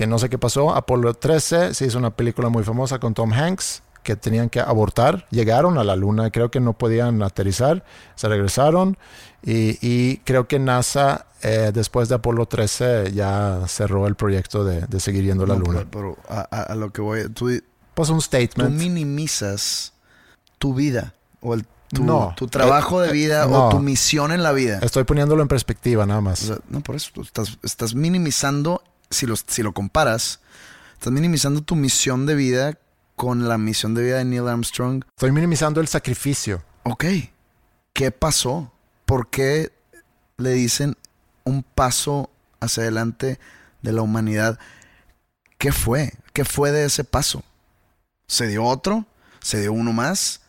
que 0.00 0.06
no 0.06 0.18
sé 0.18 0.30
qué 0.30 0.38
pasó. 0.38 0.74
Apolo 0.74 1.12
13 1.12 1.74
se 1.74 1.84
hizo 1.84 1.98
una 1.98 2.08
película 2.08 2.48
muy 2.48 2.64
famosa 2.64 2.98
con 2.98 3.12
Tom 3.12 3.34
Hanks, 3.34 3.82
que 4.02 4.16
tenían 4.16 4.48
que 4.48 4.58
abortar. 4.58 5.26
Llegaron 5.30 5.76
a 5.76 5.84
la 5.84 5.94
luna, 5.94 6.30
creo 6.30 6.50
que 6.50 6.58
no 6.58 6.72
podían 6.72 7.22
aterrizar. 7.22 7.84
Se 8.14 8.26
regresaron. 8.26 8.96
Y, 9.44 9.76
y 9.86 10.16
creo 10.24 10.48
que 10.48 10.58
NASA, 10.58 11.26
eh, 11.42 11.70
después 11.74 12.08
de 12.08 12.14
Apolo 12.14 12.46
13, 12.46 13.12
ya 13.12 13.60
cerró 13.68 14.06
el 14.06 14.14
proyecto 14.14 14.64
de, 14.64 14.86
de 14.86 15.00
seguir 15.00 15.24
yendo 15.24 15.44
a 15.44 15.48
la 15.48 15.54
No, 15.56 15.60
luna. 15.60 15.86
Pero, 15.90 16.16
pero 16.26 16.46
a, 16.50 16.74
lo 16.76 16.90
que 16.94 17.02
voy, 17.02 17.28
tú, 17.28 17.50
Pues 17.92 18.08
un 18.08 18.16
tú 18.16 18.22
statement. 18.22 18.70
minimizas 18.70 19.92
tu 20.58 20.72
vida 20.72 21.12
o 21.42 21.52
el, 21.52 21.66
tu, 21.88 22.04
No. 22.04 22.32
tu 22.38 22.46
trabajo 22.46 23.04
Eh, 23.04 23.08
de 23.08 23.12
vida 23.12 23.44
no. 23.46 23.66
o 23.66 23.68
tu 23.68 23.80
misión 23.80 24.32
en 24.32 24.42
la 24.42 24.52
vida. 24.52 24.78
Estoy 24.80 25.04
poniéndolo 25.04 25.42
en 25.42 25.48
perspectiva 25.48 26.06
nada 26.06 26.20
O 26.20 26.22
más. 26.22 26.38
sea, 26.38 26.56
no, 26.70 26.80
por 26.80 26.96
eso 26.96 27.10
tú 27.12 27.20
estás, 27.20 27.58
estás 27.62 27.94
minimizando, 27.94 28.82
si 29.10 29.26
lo, 29.26 29.34
si 29.36 29.62
lo 29.62 29.74
comparas, 29.74 30.40
estás 30.94 31.12
minimizando 31.12 31.62
tu 31.62 31.74
misión 31.74 32.26
de 32.26 32.34
vida 32.34 32.78
con 33.16 33.48
la 33.48 33.58
misión 33.58 33.94
de 33.94 34.02
vida 34.04 34.18
de 34.18 34.24
Neil 34.24 34.48
Armstrong. 34.48 35.04
Estoy 35.10 35.32
minimizando 35.32 35.80
el 35.80 35.88
sacrificio. 35.88 36.62
Ok, 36.84 37.04
¿qué 37.92 38.10
pasó? 38.12 38.72
¿Por 39.04 39.28
qué 39.28 39.72
le 40.38 40.52
dicen 40.52 40.96
un 41.44 41.62
paso 41.62 42.30
hacia 42.60 42.84
adelante 42.84 43.38
de 43.82 43.92
la 43.92 44.02
humanidad? 44.02 44.58
¿Qué 45.58 45.72
fue? 45.72 46.14
¿Qué 46.32 46.44
fue 46.44 46.72
de 46.72 46.86
ese 46.86 47.04
paso? 47.04 47.42
¿Se 48.26 48.46
dio 48.46 48.64
otro? 48.64 49.04
¿Se 49.40 49.60
dio 49.60 49.72
uno 49.72 49.92
más? 49.92 50.40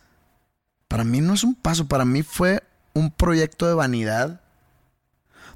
Para 0.88 1.04
mí 1.04 1.20
no 1.20 1.34
es 1.34 1.44
un 1.44 1.54
paso, 1.54 1.88
para 1.88 2.04
mí 2.04 2.22
fue 2.22 2.62
un 2.94 3.10
proyecto 3.10 3.66
de 3.66 3.74
vanidad. 3.74 4.40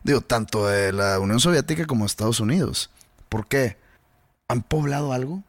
Digo, 0.03 0.21
tanto 0.21 0.67
de 0.67 0.93
la 0.93 1.19
Unión 1.19 1.41
Soviética 1.41 1.87
como 1.87 2.05
de 2.05 2.09
Estados 2.09 2.41
Unidos. 2.41 2.91
¿Por 3.29 3.47
qué? 3.49 3.77
¿Han 4.49 4.63
poblado 4.63 5.13
algo? 5.13 5.43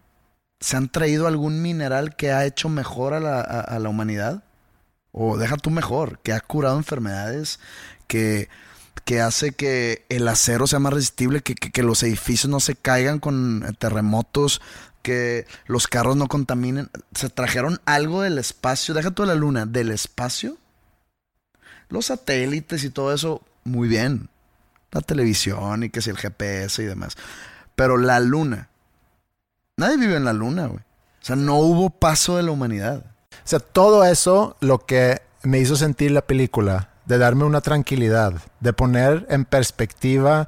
¿Se 0.59 0.77
han 0.77 0.89
traído 0.89 1.27
algún 1.27 1.61
mineral 1.61 2.15
que 2.15 2.31
ha 2.31 2.45
hecho 2.45 2.69
mejor 2.69 3.13
a 3.13 3.19
la, 3.19 3.41
a- 3.41 3.79
la 3.79 3.89
humanidad? 3.89 4.43
O 5.11 5.37
deja 5.37 5.57
tú 5.57 5.69
mejor, 5.71 6.19
que 6.19 6.33
ha 6.33 6.39
curado 6.41 6.77
enfermedades, 6.77 7.59
que, 8.07 8.49
que 9.05 9.21
hace 9.21 9.53
que 9.53 10.05
el 10.09 10.27
acero 10.27 10.67
sea 10.67 10.79
más 10.79 10.93
resistible, 10.93 11.41
que, 11.41 11.55
que, 11.55 11.83
los 11.83 12.03
edificios 12.03 12.49
no 12.51 12.59
se 12.59 12.75
caigan 12.75 13.19
con 13.19 13.75
terremotos, 13.79 14.61
que 15.01 15.47
los 15.67 15.87
carros 15.87 16.17
no 16.17 16.27
contaminen. 16.27 16.89
Se 17.13 17.29
trajeron 17.29 17.81
algo 17.85 18.21
del 18.21 18.37
espacio, 18.39 18.93
deja 18.93 19.11
tú 19.11 19.25
la 19.25 19.35
luna, 19.35 19.65
del 19.65 19.91
espacio. 19.91 20.57
Los 21.89 22.07
satélites 22.07 22.83
y 22.83 22.89
todo 22.89 23.13
eso, 23.13 23.41
muy 23.63 23.87
bien. 23.87 24.29
La 24.91 25.01
televisión 25.01 25.83
y 25.83 25.89
que 25.89 26.01
si 26.01 26.09
el 26.09 26.17
GPS 26.17 26.81
y 26.83 26.85
demás. 26.85 27.15
Pero 27.77 27.95
la 27.97 28.19
luna. 28.19 28.69
Nadie 29.77 29.97
vive 29.97 30.15
en 30.15 30.25
la 30.25 30.33
luna, 30.33 30.65
güey. 30.65 30.79
O 30.79 31.25
sea, 31.27 31.35
no 31.35 31.57
hubo 31.57 31.91
paso 31.91 32.35
de 32.35 32.41
la 32.41 32.49
humanidad. 32.49 33.03
O 33.31 33.35
sea, 33.43 33.59
todo 33.59 34.03
eso 34.03 34.57
lo 34.61 34.79
que 34.79 35.21
me 35.43 35.59
hizo 35.59 35.75
sentir 35.75 36.09
la 36.09 36.23
película, 36.23 36.89
de 37.05 37.19
darme 37.19 37.43
una 37.43 37.61
tranquilidad, 37.61 38.33
de 38.61 38.73
poner 38.73 39.27
en 39.29 39.45
perspectiva 39.45 40.47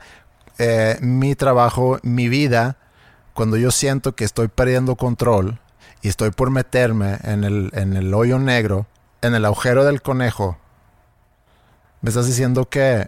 eh, 0.58 0.98
mi 1.02 1.36
trabajo, 1.36 2.00
mi 2.02 2.30
vida, 2.30 2.78
cuando 3.36 3.58
yo 3.58 3.70
siento 3.70 4.16
que 4.16 4.26
estoy 4.26 4.48
perdiendo 4.48 4.96
control 4.96 5.60
y 6.02 6.08
estoy 6.08 6.32
por 6.32 6.50
meterme 6.50 7.20
en 7.24 7.44
el, 7.44 7.70
en 7.74 7.96
el 7.96 8.12
hoyo 8.12 8.40
negro, 8.40 8.88
en 9.22 9.36
el 9.36 9.46
agujero 9.46 9.86
del 9.86 10.02
conejo, 10.02 10.58
me 12.02 12.10
estás 12.10 12.26
diciendo 12.26 12.68
que 12.68 13.08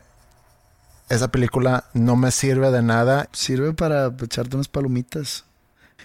esa 1.12 1.28
película 1.28 1.84
no 1.94 2.16
me 2.16 2.32
sirve 2.32 2.72
de 2.72 2.82
nada. 2.82 3.28
Sirve 3.34 3.74
para 3.74 4.08
echarte 4.08 4.56
unas 4.56 4.70
palomitas 4.70 5.44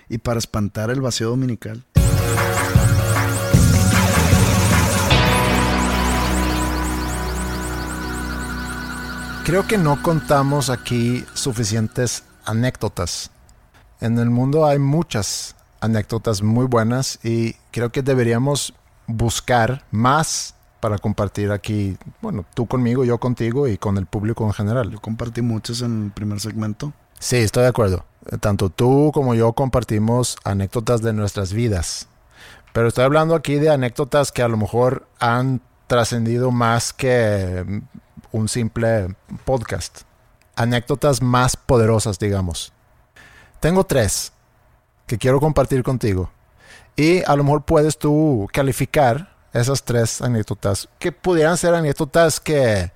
y 0.09 0.19
para 0.19 0.41
espantar 0.41 0.91
el 0.91 1.01
vacío 1.01 1.29
dominical. 1.29 1.85
Creo 9.45 9.65
que 9.69 9.79
no 9.79 10.03
contamos 10.03 10.71
aquí 10.71 11.25
suficientes 11.35 12.25
anécdotas. 12.45 13.31
En 14.01 14.19
el 14.19 14.29
mundo 14.29 14.67
hay 14.67 14.81
muchas 14.81 15.55
anécdotas 15.81 16.43
muy 16.43 16.67
buenas 16.67 17.21
y 17.23 17.55
creo 17.71 17.93
que 17.93 18.03
deberíamos 18.03 18.75
buscar 19.07 19.85
más 19.93 20.56
para 20.81 20.99
compartir 20.99 21.51
aquí, 21.51 21.97
bueno, 22.21 22.45
tú 22.55 22.67
conmigo, 22.67 23.05
yo 23.05 23.19
contigo 23.19 23.67
y 23.69 23.79
con 23.79 23.97
el 23.97 24.07
público 24.07 24.45
en 24.45 24.53
general. 24.53 24.91
Yo 24.91 25.01
compartí 25.01 25.43
muchas 25.43 25.81
en 25.81 26.05
el 26.07 26.11
primer 26.11 26.41
segmento. 26.41 26.93
Sí, 27.19 27.37
estoy 27.37 27.63
de 27.63 27.69
acuerdo. 27.71 28.05
Tanto 28.41 28.71
tú 28.71 29.11
como 29.15 29.35
yo 29.35 29.53
compartimos 29.53 30.37
anécdotas 30.45 31.03
de 31.03 31.13
nuestras 31.13 31.53
vidas. 31.53 32.09
Pero 32.73 32.89
estoy 32.89 33.05
hablando 33.05 33.35
aquí 33.35 33.55
de 33.57 33.71
anécdotas 33.71 34.33
que 34.33 34.43
a 34.43 34.49
lo 34.49 34.57
mejor 34.57 35.07
han 35.19 35.63
trascendido 35.87 36.51
más 36.51 36.93
que 36.93 37.83
un 38.33 38.49
simple 38.49 39.15
podcast. 39.45 40.03
Anécdotas 40.57 41.23
más 41.23 41.57
poderosas, 41.57 42.19
digamos. 42.19 42.73
Tengo 43.61 43.85
tres 43.85 44.33
que 45.07 45.19
quiero 45.19 45.41
compartir 45.41 45.83
contigo. 45.83 46.31
Y 46.97 47.23
a 47.25 47.37
lo 47.37 47.45
mejor 47.45 47.65
puedes 47.65 47.99
tú 47.99 48.49
calificar 48.53 49.36
esas 49.61 49.85
tres 49.85 50.21
anécdotas 50.21 50.89
que 50.99 51.13
pudieran 51.13 51.57
ser 51.57 51.75
anécdotas 51.75 52.41
que 52.41 52.93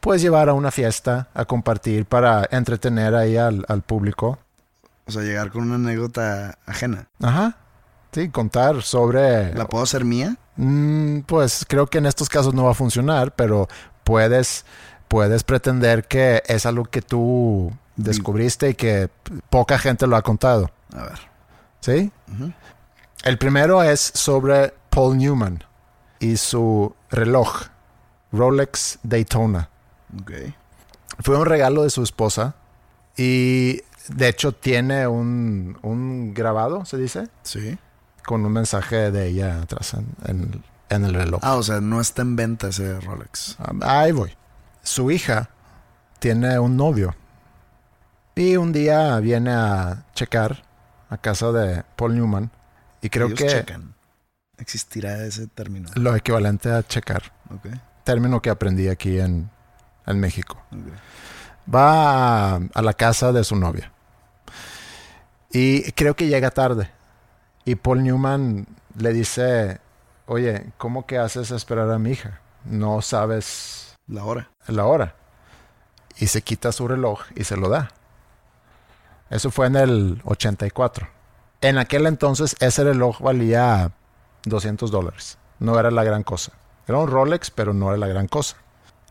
puedes 0.00 0.22
llevar 0.22 0.48
a 0.48 0.54
una 0.54 0.70
fiesta 0.70 1.28
a 1.34 1.44
compartir 1.44 2.06
para 2.06 2.46
entretener 2.50 3.14
ahí 3.14 3.36
al, 3.36 3.64
al 3.68 3.82
público. 3.82 4.38
O 5.06 5.10
sea, 5.10 5.22
llegar 5.22 5.50
con 5.50 5.62
una 5.62 5.76
anécdota 5.76 6.58
ajena. 6.66 7.08
Ajá. 7.22 7.56
Sí, 8.12 8.30
contar 8.30 8.82
sobre... 8.82 9.54
¿La 9.54 9.66
puedo 9.66 9.84
hacer 9.84 10.04
mía? 10.04 10.36
Mm, 10.56 11.20
pues 11.20 11.64
creo 11.68 11.86
que 11.86 11.98
en 11.98 12.06
estos 12.06 12.28
casos 12.28 12.54
no 12.54 12.64
va 12.64 12.72
a 12.72 12.74
funcionar, 12.74 13.34
pero 13.34 13.68
puedes, 14.04 14.64
puedes 15.08 15.44
pretender 15.44 16.06
que 16.06 16.42
es 16.46 16.64
algo 16.66 16.84
que 16.84 17.02
tú 17.02 17.72
descubriste 17.96 18.70
y 18.70 18.74
que 18.74 19.10
poca 19.50 19.78
gente 19.78 20.06
lo 20.06 20.16
ha 20.16 20.22
contado. 20.22 20.70
A 20.96 21.02
ver. 21.02 21.18
¿Sí? 21.80 22.10
El 23.24 23.38
primero 23.38 23.82
es 23.82 24.00
sobre 24.00 24.72
Paul 24.90 25.18
Newman 25.18 25.62
y 26.20 26.36
su 26.36 26.94
reloj, 27.10 27.66
Rolex 28.32 28.98
Daytona. 29.02 29.68
Okay. 30.22 30.54
Fue 31.20 31.36
un 31.38 31.46
regalo 31.46 31.82
de 31.82 31.90
su 31.90 32.02
esposa 32.02 32.54
y 33.16 33.82
de 34.08 34.28
hecho 34.28 34.52
tiene 34.52 35.06
un, 35.06 35.78
un 35.82 36.34
grabado, 36.34 36.84
¿se 36.84 36.96
dice? 36.96 37.28
Sí. 37.42 37.78
Con 38.24 38.44
un 38.44 38.52
mensaje 38.52 39.10
de 39.10 39.26
ella 39.28 39.62
atrás 39.62 39.94
en, 39.94 40.06
en, 40.26 40.62
en, 40.90 41.04
el 41.04 41.14
reloj. 41.14 41.40
Ah, 41.42 41.56
o 41.56 41.62
sea, 41.62 41.80
no 41.80 42.00
está 42.00 42.22
en 42.22 42.36
venta 42.36 42.68
ese 42.68 43.00
Rolex. 43.00 43.56
Ahí 43.82 44.12
voy. 44.12 44.34
Su 44.82 45.10
hija 45.10 45.50
tiene 46.18 46.58
un 46.58 46.76
novio 46.76 47.14
y 48.34 48.56
un 48.56 48.72
día 48.72 49.18
viene 49.20 49.50
a 49.52 50.04
checar 50.14 50.62
a 51.10 51.16
casa 51.18 51.52
de 51.52 51.82
Paul 51.96 52.14
Newman. 52.14 52.50
Y 53.00 53.10
creo 53.10 53.26
Ellos 53.26 53.38
que. 53.40 53.48
checan. 53.48 53.94
Existirá 54.58 55.24
ese 55.24 55.46
término. 55.46 55.88
Lo 55.94 56.14
equivalente 56.16 56.70
a 56.70 56.82
checar. 56.82 57.32
Okay. 57.58 57.80
Término 58.04 58.42
que 58.42 58.50
aprendí 58.50 58.88
aquí 58.88 59.18
en, 59.18 59.50
en 60.06 60.20
México. 60.20 60.60
Okay. 60.66 60.92
Va 61.72 62.54
a, 62.54 62.60
a, 62.74 62.82
la 62.82 62.92
casa 62.94 63.32
de 63.32 63.44
su 63.44 63.56
novia. 63.56 63.92
Y 65.52 65.92
creo 65.92 66.16
que 66.16 66.26
llega 66.26 66.50
tarde. 66.50 66.90
Y 67.64 67.76
Paul 67.76 68.02
Newman 68.02 68.66
le 68.96 69.12
dice: 69.12 69.80
Oye, 70.26 70.72
¿cómo 70.76 71.06
que 71.06 71.18
haces 71.18 71.50
esperar 71.52 71.90
a 71.90 71.98
mi 71.98 72.10
hija? 72.10 72.40
No 72.64 73.00
sabes. 73.00 73.96
La 74.06 74.24
hora. 74.24 74.50
La 74.66 74.86
hora. 74.86 75.14
Y 76.18 76.26
se 76.26 76.42
quita 76.42 76.72
su 76.72 76.88
reloj 76.88 77.22
y 77.36 77.44
se 77.44 77.56
lo 77.56 77.68
da. 77.68 77.90
Eso 79.30 79.50
fue 79.50 79.66
en 79.66 79.76
el 79.76 80.22
84. 80.24 81.08
En 81.60 81.78
aquel 81.78 82.06
entonces 82.06 82.56
ese 82.60 82.84
reloj 82.84 83.20
valía 83.20 83.92
200 84.48 84.90
dólares. 84.90 85.38
No 85.58 85.78
era 85.78 85.90
la 85.90 86.04
gran 86.04 86.22
cosa. 86.22 86.52
Era 86.86 86.98
un 86.98 87.08
Rolex, 87.08 87.50
pero 87.50 87.74
no 87.74 87.88
era 87.88 87.98
la 87.98 88.06
gran 88.06 88.28
cosa. 88.28 88.56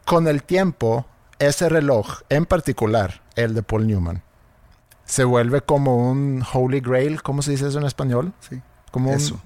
Con 0.06 0.28
el 0.28 0.44
tiempo, 0.44 1.06
ese 1.40 1.70
reloj, 1.70 2.22
en 2.30 2.46
particular 2.46 3.22
el 3.36 3.54
de 3.54 3.64
Paul 3.64 3.88
Newman, 3.88 4.24
se 5.06 5.24
vuelve 5.24 5.62
como 5.62 6.10
un 6.10 6.44
Holy 6.54 6.80
Grail. 6.80 7.22
¿Cómo 7.22 7.42
se 7.42 7.52
dice 7.52 7.68
eso 7.68 7.80
en 7.80 7.86
español? 7.86 8.34
Sí. 8.40 8.62
Como 8.92 9.14
eso. 9.14 9.36
un 9.36 9.42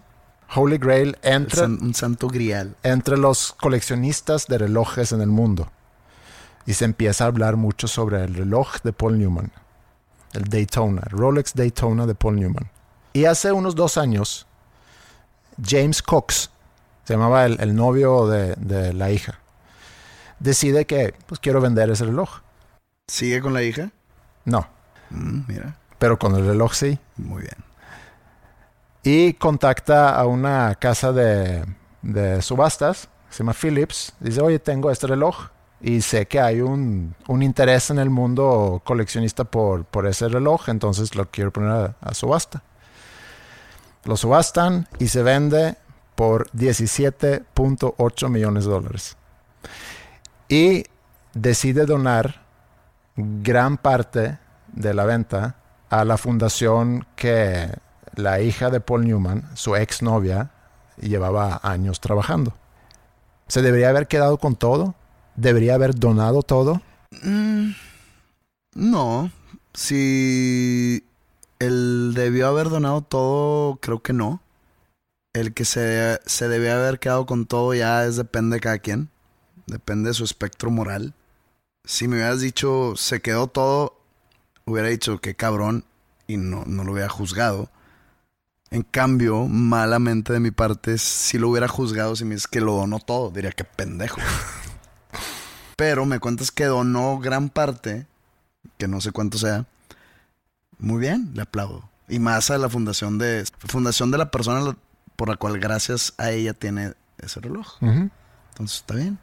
Holy 0.56 0.78
Grail 0.78 1.18
entre, 1.22 1.60
san, 1.60 1.82
un 1.82 1.94
santo 1.94 2.28
grial. 2.28 2.76
entre 2.84 3.18
los 3.18 3.54
coleccionistas 3.54 4.48
de 4.48 4.58
relojes 4.58 5.12
en 5.12 5.22
el 5.22 5.30
mundo. 5.30 5.70
Y 6.66 6.74
se 6.74 6.86
empieza 6.86 7.24
a 7.24 7.28
hablar 7.28 7.56
mucho 7.58 7.88
sobre 7.88 8.24
el 8.24 8.36
reloj 8.36 8.82
de 8.84 8.94
Paul 8.94 9.18
Newman 9.18 9.52
el 10.34 10.44
Daytona, 10.46 11.02
Rolex 11.10 11.54
Daytona 11.54 12.06
de 12.06 12.16
Paul 12.16 12.40
Newman. 12.40 12.70
Y 13.14 13.26
hace 13.26 13.52
unos 13.52 13.76
dos 13.76 13.98
años, 13.98 14.48
James 15.64 16.02
Cox, 16.02 16.50
se 17.04 17.14
llamaba 17.14 17.46
el, 17.46 17.60
el 17.60 17.76
novio 17.76 18.28
de, 18.28 18.56
de, 18.56 18.94
la 18.94 19.12
hija, 19.12 19.40
decide 20.40 20.86
que 20.86 21.14
pues 21.26 21.40
quiero 21.40 21.62
vender 21.62 21.90
ese 21.90 22.06
reloj. 22.06 22.42
¿Sigue 23.08 23.42
con 23.42 23.54
la 23.54 23.64
hija? 23.64 23.92
No. 24.46 24.68
Mm, 25.10 25.42
mira. 25.48 25.78
Pero 26.00 26.18
con 26.18 26.36
el 26.36 26.46
reloj 26.46 26.74
sí. 26.74 26.98
Muy 27.18 27.42
bien. 27.42 27.58
Y 29.04 29.34
contacta 29.34 30.16
a 30.16 30.26
una 30.26 30.76
casa 30.76 31.12
de, 31.12 31.66
de 32.02 32.42
subastas, 32.42 33.10
se 33.30 33.40
llama 33.40 33.54
Philips, 33.54 34.14
dice, 34.20 34.42
oye, 34.42 34.60
tengo 34.60 34.92
este 34.92 35.08
reloj, 35.08 35.50
y 35.82 36.02
sé 36.02 36.28
que 36.28 36.40
hay 36.40 36.62
un, 36.62 37.16
un, 37.28 37.42
interés 37.42 37.90
en 37.90 37.98
el 37.98 38.10
mundo 38.10 38.82
coleccionista 38.84 39.44
por, 39.44 39.86
por 39.86 40.06
ese 40.06 40.30
reloj, 40.30 40.70
entonces 40.70 41.16
lo 41.16 41.30
quiero 41.32 41.52
poner 41.52 41.72
a, 41.72 41.96
a, 42.02 42.14
subasta. 42.14 42.62
Lo 44.06 44.18
subastan 44.18 44.88
y 45.00 45.08
se 45.08 45.24
vende 45.24 45.78
por 46.16 46.50
17.8 46.52 48.30
millones 48.30 48.66
de 48.66 48.72
dólares. 48.72 49.18
Y 50.50 50.84
decide 51.34 51.86
donar 51.86 52.46
gran 53.16 53.78
parte 53.78 54.40
de 54.68 54.94
la 54.94 55.06
venta 55.06 55.56
a 55.90 56.06
la 56.06 56.18
fundación 56.18 57.06
que 57.16 57.70
la 58.16 58.42
hija 58.42 58.70
de 58.70 58.82
Paul 58.82 59.06
Newman, 59.06 59.50
su 59.56 59.76
exnovia, 59.76 60.52
llevaba 60.98 61.60
años 61.64 62.00
trabajando. 62.00 62.54
¿Se 63.48 63.62
debería 63.62 63.90
haber 63.90 64.08
quedado 64.08 64.38
con 64.38 64.56
todo? 64.56 64.96
¿Debería 65.36 65.76
haber 65.76 65.96
donado 65.96 66.44
todo? 66.44 66.82
Mm, 67.24 67.72
no. 68.76 69.32
Si 69.74 71.06
él 71.62 72.14
debió 72.16 72.48
haber 72.48 72.70
donado 72.70 73.02
todo, 73.02 73.76
creo 73.76 74.02
que 74.02 74.14
no. 74.14 74.42
El 75.34 75.54
que 75.54 75.64
se, 75.64 76.20
se 76.26 76.48
debió 76.48 76.74
haber 76.74 77.00
quedado 77.00 77.28
con 77.28 77.46
todo 77.46 77.76
ya 77.76 78.04
es 78.04 78.16
depende 78.16 78.56
de 78.56 78.62
cada 78.62 78.80
quien. 78.80 79.10
Depende 79.68 80.10
de 80.10 80.16
su 80.16 80.24
espectro 80.24 80.72
moral. 80.72 81.14
Si 81.86 82.08
me 82.08 82.16
hubieras 82.16 82.42
dicho 82.42 82.96
se 82.96 83.22
quedó 83.22 83.46
todo, 83.46 83.96
hubiera 84.66 84.90
dicho 84.90 85.22
que 85.22 85.36
cabrón 85.36 85.86
y 86.26 86.38
no, 86.38 86.64
no 86.66 86.84
lo 86.84 86.94
hubiera 86.94 87.10
juzgado. 87.10 87.70
En 88.72 88.82
cambio, 88.82 89.48
malamente 89.48 90.34
de 90.34 90.40
mi 90.40 90.50
parte, 90.50 90.98
si 90.98 91.38
lo 91.38 91.50
hubiera 91.50 91.68
juzgado, 91.68 92.16
si 92.16 92.26
me 92.26 92.34
dices 92.34 92.48
que 92.48 92.62
lo 92.62 92.74
donó 92.74 92.98
todo, 93.00 93.30
diría 93.30 93.52
que 93.52 93.66
pendejo. 93.66 94.20
Pero 95.78 96.08
me 96.08 96.20
cuentas 96.20 96.50
que 96.50 96.66
donó 96.66 97.20
gran 97.20 97.50
parte, 97.50 98.08
que 98.80 98.88
no 98.88 99.00
sé 99.00 99.12
cuánto 99.12 99.38
sea. 99.38 99.68
Muy 100.82 101.00
bien, 101.00 101.32
le 101.36 101.44
aplaudo. 101.44 101.90
Y 102.10 102.20
más 102.20 102.50
a 102.50 102.58
la 102.58 102.68
fundación 102.68 103.20
de 103.20 103.46
fundación 103.68 104.12
de 104.12 104.18
la 104.18 104.32
persona 104.32 104.76
por 105.16 105.30
la 105.30 105.38
cual 105.38 105.60
gracias 105.60 106.14
a 106.18 106.32
ella 106.32 106.54
tiene 106.54 106.94
ese 107.20 107.40
reloj. 107.40 107.78
Entonces 107.82 108.78
está 108.78 108.96
bien. 108.96 109.20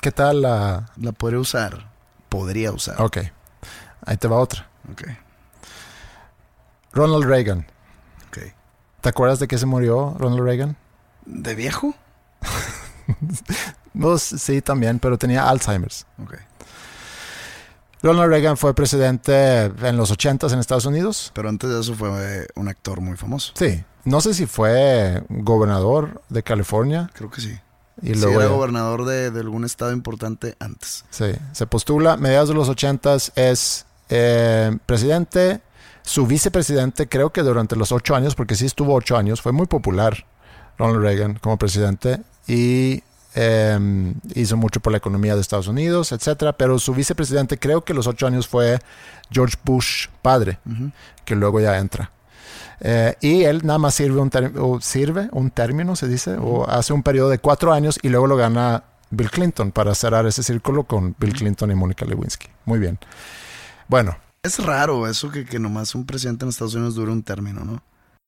¿Qué 0.00 0.12
tal 0.12 0.42
la...? 0.42 0.90
La 0.96 1.12
podría 1.12 1.40
usar. 1.40 1.90
Podría 2.28 2.70
usar. 2.72 3.02
Ok. 3.02 3.18
Ahí 4.06 4.16
te 4.16 4.28
va 4.28 4.36
otra. 4.36 4.68
Ok. 4.92 5.02
Ronald 6.92 7.24
Reagan. 7.24 7.66
Ok. 8.28 8.38
¿Te 9.00 9.08
acuerdas 9.08 9.40
de 9.40 9.48
que 9.48 9.58
se 9.58 9.66
murió 9.66 10.14
Ronald 10.18 10.42
Reagan? 10.42 10.76
¿De 11.26 11.56
viejo? 11.56 11.94
pues 14.00 14.22
sí, 14.22 14.62
también, 14.62 15.00
pero 15.00 15.18
tenía 15.18 15.48
Alzheimer's. 15.48 16.06
Ok. 16.22 16.34
Ronald 18.04 18.28
Reagan 18.28 18.58
fue 18.58 18.74
presidente 18.74 19.64
en 19.64 19.96
los 19.96 20.10
80 20.10 20.48
en 20.48 20.58
Estados 20.58 20.84
Unidos. 20.84 21.32
Pero 21.34 21.48
antes 21.48 21.70
de 21.70 21.80
eso 21.80 21.94
fue 21.94 22.46
un 22.54 22.68
actor 22.68 23.00
muy 23.00 23.16
famoso. 23.16 23.54
Sí. 23.56 23.82
No 24.04 24.20
sé 24.20 24.34
si 24.34 24.44
fue 24.44 25.24
gobernador 25.30 26.22
de 26.28 26.42
California. 26.42 27.10
Creo 27.14 27.30
que 27.30 27.40
sí. 27.40 27.58
Y 28.02 28.14
sí, 28.14 28.20
luego 28.20 28.42
era 28.42 28.50
gobernador 28.50 29.06
de, 29.06 29.30
de, 29.30 29.40
algún 29.40 29.64
estado 29.64 29.92
importante 29.92 30.54
antes. 30.60 31.06
Sí, 31.08 31.32
se 31.52 31.66
postula, 31.66 32.18
mediados 32.18 32.50
de 32.50 32.54
los 32.54 32.68
80 32.68 33.16
es 33.36 33.86
eh, 34.10 34.76
presidente, 34.84 35.62
su 36.02 36.26
vicepresidente, 36.26 37.08
creo 37.08 37.30
que 37.30 37.42
durante 37.42 37.74
los 37.74 37.90
ocho 37.90 38.14
años, 38.14 38.34
porque 38.34 38.54
sí 38.54 38.66
estuvo 38.66 38.94
ocho 38.94 39.16
años, 39.16 39.40
fue 39.40 39.52
muy 39.52 39.66
popular 39.66 40.26
Ronald 40.76 41.02
Reagan 41.02 41.38
como 41.40 41.56
presidente 41.56 42.20
y 42.46 43.02
eh, 43.34 44.14
hizo 44.34 44.56
mucho 44.56 44.80
por 44.80 44.92
la 44.92 44.98
economía 44.98 45.34
de 45.34 45.40
Estados 45.40 45.68
Unidos, 45.68 46.12
etcétera. 46.12 46.52
Pero 46.52 46.78
su 46.78 46.94
vicepresidente, 46.94 47.58
creo 47.58 47.82
que 47.82 47.94
los 47.94 48.06
ocho 48.06 48.26
años 48.26 48.46
fue 48.46 48.78
George 49.30 49.56
Bush 49.64 50.08
padre, 50.22 50.58
uh 50.66 50.70
-huh. 50.70 50.92
que 51.24 51.34
luego 51.34 51.60
ya 51.60 51.78
entra. 51.78 52.10
Eh, 52.80 53.14
y 53.20 53.44
él 53.44 53.60
nada 53.64 53.78
más 53.78 53.94
sirve 53.94 54.20
un, 54.20 54.30
o 54.58 54.80
sirve 54.80 55.28
un 55.32 55.50
término, 55.50 55.96
se 55.96 56.08
dice, 56.08 56.36
o 56.38 56.68
hace 56.68 56.92
un 56.92 57.02
periodo 57.02 57.30
de 57.30 57.38
cuatro 57.38 57.72
años 57.72 57.98
y 58.02 58.08
luego 58.08 58.26
lo 58.26 58.36
gana 58.36 58.84
Bill 59.10 59.30
Clinton 59.30 59.70
para 59.70 59.94
cerrar 59.94 60.26
ese 60.26 60.42
círculo 60.42 60.84
con 60.84 61.14
Bill 61.18 61.32
Clinton 61.32 61.70
y 61.70 61.74
Mónica 61.74 62.04
Lewinsky. 62.04 62.48
Muy 62.64 62.78
bien. 62.78 62.98
Bueno. 63.88 64.16
Es 64.42 64.58
raro 64.58 65.06
eso 65.08 65.30
que, 65.30 65.46
que 65.46 65.58
nomás 65.58 65.94
un 65.94 66.04
presidente 66.04 66.44
en 66.44 66.50
Estados 66.50 66.74
Unidos 66.74 66.94
dure 66.94 67.12
un 67.12 67.22
término, 67.22 67.64
¿no? 67.64 67.82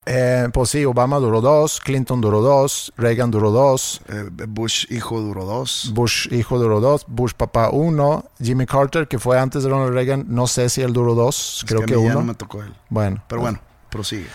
Eh, 0.08 0.48
pues 0.52 0.70
sí, 0.70 0.84
Obama 0.84 1.16
duró 1.18 1.40
dos, 1.40 1.80
Clinton 1.80 2.20
duró 2.20 2.40
dos, 2.40 2.92
Reagan 2.96 3.30
duró 3.32 3.50
dos. 3.50 4.00
Eh, 4.08 4.30
Bush 4.46 4.86
hijo 4.90 5.20
duró 5.20 5.44
dos. 5.44 5.90
Bush 5.92 6.28
hijo 6.32 6.58
duró 6.60 6.80
dos, 6.80 7.04
Bush 7.08 7.32
papá 7.36 7.70
uno, 7.70 8.24
Jimmy 8.40 8.66
Carter, 8.66 9.08
que 9.08 9.18
fue 9.18 9.36
antes 9.38 9.64
de 9.64 9.68
Ronald 9.68 9.92
Reagan, 9.92 10.24
no 10.28 10.46
sé 10.46 10.68
si 10.68 10.80
él 10.80 10.92
duró 10.92 11.16
dos, 11.16 11.58
es 11.58 11.64
creo 11.64 11.80
que, 11.80 11.86
que, 11.86 11.94
a 11.94 11.96
mí 11.96 12.02
uno. 12.04 12.14
Ya 12.14 12.20
no 12.20 12.24
me 12.26 12.34
tocó 12.34 12.62
él. 12.62 12.72
Bueno. 12.88 13.20
Pero 13.26 13.40
bueno, 13.40 13.58
prosigue. 13.90 14.26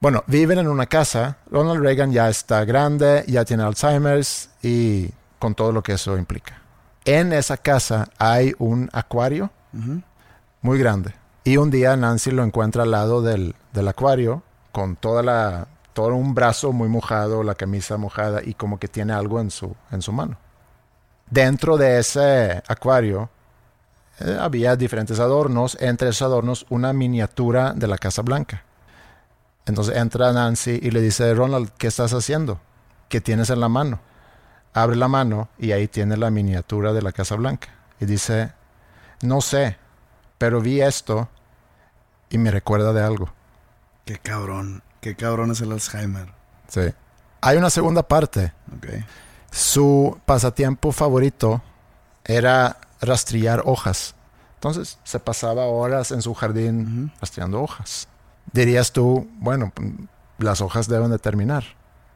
Bueno, 0.00 0.24
viven 0.26 0.58
en 0.58 0.66
una 0.66 0.86
casa. 0.86 1.38
Ronald 1.50 1.80
Reagan 1.80 2.10
ya 2.10 2.28
está 2.28 2.64
grande, 2.64 3.22
ya 3.28 3.44
tiene 3.44 3.62
Alzheimer's 3.62 4.48
y 4.62 5.10
con 5.38 5.54
todo 5.54 5.70
lo 5.72 5.82
que 5.82 5.92
eso 5.92 6.16
implica. 6.18 6.60
En 7.04 7.32
esa 7.32 7.56
casa 7.56 8.08
hay 8.18 8.52
un 8.58 8.90
acuario 8.92 9.50
Uh 9.72 9.78
-huh. 9.78 10.02
muy 10.62 10.78
grande. 10.80 11.14
Y 11.44 11.56
un 11.56 11.70
día 11.70 11.96
Nancy 11.96 12.30
lo 12.30 12.44
encuentra 12.44 12.82
al 12.82 12.90
lado 12.90 13.22
del, 13.22 13.54
del, 13.72 13.88
acuario 13.88 14.42
con 14.72 14.96
toda 14.96 15.22
la, 15.22 15.68
todo 15.94 16.14
un 16.14 16.34
brazo 16.34 16.72
muy 16.72 16.88
mojado, 16.88 17.42
la 17.42 17.54
camisa 17.54 17.96
mojada 17.96 18.40
y 18.44 18.54
como 18.54 18.78
que 18.78 18.88
tiene 18.88 19.12
algo 19.12 19.40
en 19.40 19.50
su, 19.50 19.74
en 19.90 20.02
su 20.02 20.12
mano. 20.12 20.36
Dentro 21.30 21.76
de 21.76 21.98
ese 21.98 22.62
acuario 22.66 23.30
eh, 24.20 24.36
había 24.38 24.76
diferentes 24.76 25.18
adornos, 25.18 25.78
entre 25.80 26.10
esos 26.10 26.22
adornos 26.22 26.66
una 26.68 26.92
miniatura 26.92 27.72
de 27.72 27.86
la 27.86 27.98
Casa 27.98 28.22
Blanca. 28.22 28.64
Entonces 29.64 29.96
entra 29.96 30.32
Nancy 30.32 30.78
y 30.82 30.90
le 30.90 31.00
dice, 31.00 31.32
Ronald, 31.34 31.70
¿qué 31.78 31.86
estás 31.86 32.12
haciendo? 32.12 32.60
¿Qué 33.08 33.20
tienes 33.20 33.50
en 33.50 33.60
la 33.60 33.68
mano? 33.68 34.00
Abre 34.74 34.96
la 34.96 35.08
mano 35.08 35.48
y 35.58 35.72
ahí 35.72 35.88
tiene 35.88 36.16
la 36.16 36.30
miniatura 36.30 36.92
de 36.92 37.02
la 37.02 37.12
Casa 37.12 37.36
Blanca. 37.36 37.68
Y 37.98 38.06
dice, 38.06 38.52
no 39.22 39.40
sé, 39.40 39.78
pero 40.40 40.62
vi 40.62 40.80
esto 40.80 41.28
y 42.30 42.38
me 42.38 42.50
recuerda 42.50 42.94
de 42.94 43.02
algo. 43.02 43.28
Qué 44.06 44.16
cabrón, 44.18 44.82
qué 45.02 45.14
cabrón 45.14 45.50
es 45.50 45.60
el 45.60 45.70
Alzheimer. 45.70 46.32
Sí. 46.66 46.94
Hay 47.42 47.58
una 47.58 47.68
segunda 47.68 48.02
parte. 48.02 48.54
Okay. 48.78 49.04
Su 49.50 50.18
pasatiempo 50.24 50.92
favorito 50.92 51.60
era 52.24 52.78
rastrillar 53.02 53.64
hojas. 53.66 54.14
Entonces 54.54 54.98
se 55.04 55.20
pasaba 55.20 55.66
horas 55.66 56.10
en 56.10 56.22
su 56.22 56.32
jardín 56.32 56.80
uh 56.80 56.88
-huh. 56.88 57.20
rastreando 57.20 57.60
hojas. 57.60 58.08
Dirías 58.50 58.92
tú, 58.92 59.28
bueno, 59.40 59.74
las 60.38 60.62
hojas 60.62 60.88
deben 60.88 61.10
de 61.10 61.18
terminar. 61.18 61.64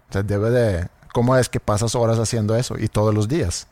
O 0.09 0.13
sea, 0.15 0.23
debe 0.23 0.49
de... 0.49 0.89
¿Cómo 1.13 1.37
es 1.37 1.51
que 1.51 1.61
pasas 1.61 1.95
horas 1.95 2.19
haciendo 2.19 2.57
eso? 2.57 2.79
Y 2.79 2.89
todos 2.89 3.15
los 3.15 3.29
días 3.29 3.69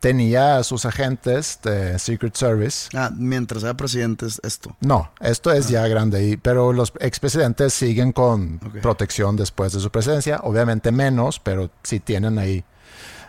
tenía 0.00 0.56
a 0.56 0.64
sus 0.64 0.84
agentes 0.86 1.60
de 1.62 1.98
Secret 1.98 2.34
Service. 2.34 2.88
Ah, 2.96 3.10
mientras 3.14 3.62
era 3.62 3.74
presidente 3.74 4.26
esto. 4.42 4.76
No, 4.80 5.12
esto 5.20 5.52
es 5.52 5.66
ah. 5.66 5.70
ya 5.70 5.88
grande, 5.88 6.26
y, 6.26 6.36
pero 6.36 6.72
los 6.72 6.92
expresidentes 7.00 7.74
siguen 7.74 8.12
con 8.12 8.58
okay. 8.66 8.80
protección 8.80 9.36
después 9.36 9.72
de 9.72 9.80
su 9.80 9.90
presidencia. 9.90 10.40
Obviamente 10.42 10.90
menos, 10.90 11.38
pero 11.38 11.70
sí 11.82 12.00
tienen 12.00 12.38
ahí 12.38 12.64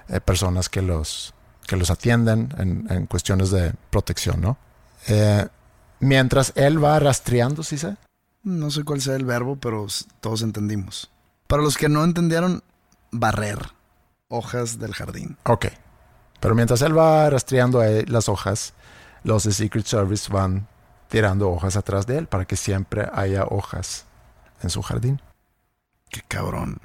eh, 0.07 0.21
personas 0.21 0.69
que 0.69 0.81
los, 0.81 1.33
que 1.67 1.75
los 1.75 1.91
atienden 1.91 2.53
en, 2.57 2.87
en 2.89 3.05
cuestiones 3.05 3.51
de 3.51 3.73
protección, 3.89 4.41
¿no? 4.41 4.57
Eh, 5.07 5.47
mientras 5.99 6.53
él 6.55 6.83
va 6.83 6.99
rastreando, 6.99 7.63
¿sí 7.63 7.77
sé? 7.77 7.97
No 8.43 8.71
sé 8.71 8.83
cuál 8.83 9.01
sea 9.01 9.15
el 9.15 9.25
verbo, 9.25 9.57
pero 9.57 9.85
todos 10.19 10.41
entendimos. 10.41 11.11
Para 11.47 11.61
los 11.61 11.77
que 11.77 11.89
no 11.89 12.03
entendieron, 12.03 12.63
barrer 13.11 13.59
hojas 14.29 14.79
del 14.79 14.93
jardín. 14.93 15.37
Ok. 15.43 15.67
Pero 16.41 16.55
mientras 16.55 16.81
él 16.81 16.97
va 16.97 17.29
rastreando 17.29 17.81
las 18.07 18.27
hojas, 18.27 18.73
los 19.23 19.43
de 19.43 19.53
Secret 19.53 19.85
Service 19.85 20.29
van 20.29 20.67
tirando 21.07 21.49
hojas 21.51 21.77
atrás 21.77 22.07
de 22.07 22.17
él 22.17 22.27
para 22.27 22.45
que 22.45 22.55
siempre 22.55 23.07
haya 23.13 23.45
hojas 23.45 24.05
en 24.63 24.71
su 24.71 24.81
jardín. 24.81 25.21
Qué 26.09 26.21
cabrón. 26.27 26.79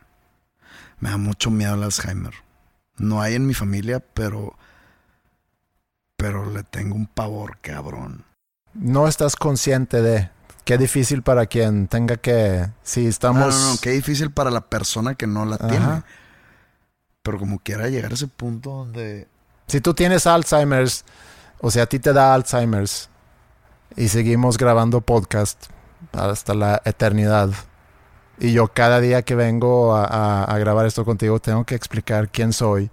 Me 1.01 1.11
da 1.11 1.17
mucho 1.17 1.51
miedo 1.51 1.75
el 1.75 1.83
Alzheimer. 1.83 2.35
No 2.99 3.21
hay 3.23 3.35
en 3.35 3.47
mi 3.47 3.55
familia, 3.55 4.01
pero. 4.01 4.57
Pero 6.17 6.51
le 6.51 6.63
tengo 6.63 6.95
un 6.95 7.07
pavor, 7.07 7.59
cabrón. 7.61 8.25
No 8.75 9.09
estás 9.09 9.37
consciente 9.37 10.03
de. 10.03 10.31
Qué 10.65 10.77
difícil 10.77 11.23
para 11.23 11.47
quien 11.47 11.89
tenga 11.89 12.17
que. 12.19 12.69
Si 12.83 13.07
estamos. 13.07 13.55
No, 13.55 13.61
no, 13.61 13.73
no. 13.73 13.79
Qué 13.81 13.91
difícil 13.91 14.31
para 14.31 14.51
la 14.51 14.63
persona 14.63 15.15
que 15.15 15.27
no 15.27 15.47
la 15.47 15.57
Ajá. 15.57 15.69
tiene. 15.69 16.03
Pero 17.23 17.39
como 17.39 17.59
quiera 17.59 17.89
llegar 17.89 18.11
a 18.11 18.15
ese 18.15 18.29
punto 18.29 18.71
donde 18.71 19.29
si 19.67 19.81
tú 19.81 19.95
tienes 19.95 20.27
Alzheimer's, 20.27 21.05
o 21.61 21.71
sea, 21.71 21.85
a 21.85 21.87
ti 21.87 21.99
te 21.99 22.13
da 22.13 22.35
Alzheimer's 22.35 23.09
y 23.97 24.09
seguimos 24.09 24.59
grabando 24.59 25.01
podcast 25.01 25.67
hasta 26.13 26.55
la 26.55 26.83
eternidad. 26.85 27.51
Y 28.39 28.53
yo 28.53 28.69
cada 28.69 29.01
día 29.01 29.23
que 29.23 29.35
vengo 29.35 29.95
a, 29.97 30.05
a, 30.05 30.45
a, 30.45 30.59
grabar 30.59 30.87
esto 30.87 31.05
contigo 31.05 31.41
tengo 31.41 31.65
que 31.65 31.75
explicar 31.75 32.29
quién 32.29 32.53
soy 32.53 32.91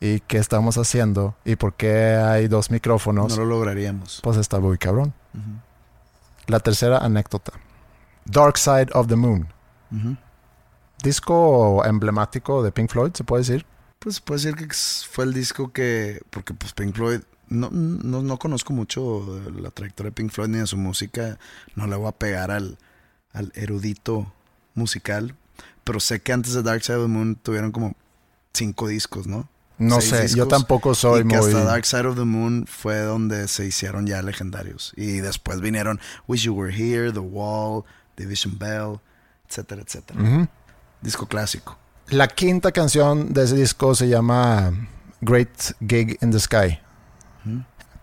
y 0.00 0.18
qué 0.20 0.38
estamos 0.38 0.76
haciendo 0.78 1.36
y 1.44 1.54
por 1.54 1.74
qué 1.74 2.16
hay 2.16 2.48
dos 2.48 2.72
micrófonos. 2.72 3.36
No 3.38 3.44
lo 3.44 3.50
lograríamos. 3.50 4.20
Pues 4.22 4.36
está 4.36 4.58
muy 4.58 4.76
cabrón. 4.78 5.14
Uh 5.32 5.38
-huh. 5.38 5.60
La 6.48 6.58
tercera 6.58 6.98
anécdota. 6.98 7.52
Dark 8.24 8.58
Side 8.58 8.88
of 8.94 9.06
the 9.06 9.14
Moon. 9.14 9.46
Uh 9.92 9.96
-huh. 9.96 10.16
Disco 11.04 11.84
emblemático 11.84 12.64
de 12.64 12.72
Pink 12.72 12.90
Floyd, 12.90 13.12
se 13.14 13.22
puede 13.22 13.42
decir. 13.42 13.64
Pues 14.02 14.18
puede 14.18 14.40
decir 14.40 14.56
que 14.56 14.74
fue 15.08 15.24
el 15.24 15.32
disco 15.32 15.72
que. 15.72 16.20
Porque 16.30 16.54
pues 16.54 16.72
Pink 16.72 16.94
Floyd. 16.94 17.20
No, 17.48 17.70
no, 17.70 18.22
no 18.22 18.38
conozco 18.38 18.72
mucho 18.72 19.40
la 19.60 19.70
trayectoria 19.70 20.10
de 20.10 20.14
Pink 20.14 20.32
Floyd 20.32 20.48
ni 20.48 20.58
de 20.58 20.66
su 20.66 20.76
música. 20.76 21.38
No 21.76 21.86
le 21.86 21.94
voy 21.94 22.08
a 22.08 22.12
pegar 22.12 22.50
al, 22.50 22.78
al 23.32 23.52
erudito 23.54 24.32
musical. 24.74 25.36
Pero 25.84 26.00
sé 26.00 26.20
que 26.20 26.32
antes 26.32 26.54
de 26.54 26.62
Dark 26.62 26.82
Side 26.82 26.96
of 26.96 27.04
the 27.04 27.08
Moon 27.08 27.36
tuvieron 27.36 27.70
como 27.70 27.94
cinco 28.52 28.88
discos, 28.88 29.28
¿no? 29.28 29.48
No 29.78 30.00
Seis 30.00 30.10
sé, 30.10 30.22
discos, 30.22 30.36
yo 30.36 30.48
tampoco 30.48 30.94
soy 30.94 31.20
y 31.20 31.28
que 31.28 31.36
muy. 31.36 31.46
Hasta 31.46 31.64
Dark 31.64 31.84
Side 31.86 32.06
of 32.06 32.16
the 32.16 32.24
Moon 32.24 32.66
fue 32.66 32.98
donde 33.00 33.46
se 33.46 33.66
hicieron 33.66 34.06
ya 34.06 34.20
legendarios. 34.22 34.94
Y 34.96 35.18
después 35.18 35.60
vinieron 35.60 36.00
Wish 36.26 36.44
You 36.44 36.54
Were 36.54 36.74
Here, 36.74 37.12
The 37.12 37.20
Wall, 37.20 37.84
Division 38.16 38.58
Bell, 38.58 38.98
etcétera, 39.48 39.82
etcétera. 39.82 40.20
Uh 40.20 40.24
-huh. 40.24 40.48
Disco 41.02 41.26
clásico. 41.26 41.78
La 42.08 42.28
quinta 42.28 42.72
canción 42.72 43.32
de 43.32 43.44
ese 43.44 43.56
disco 43.56 43.94
se 43.94 44.08
llama 44.08 44.72
Great 45.20 45.48
Gig 45.86 46.18
in 46.20 46.30
the 46.30 46.38
Sky. 46.38 46.78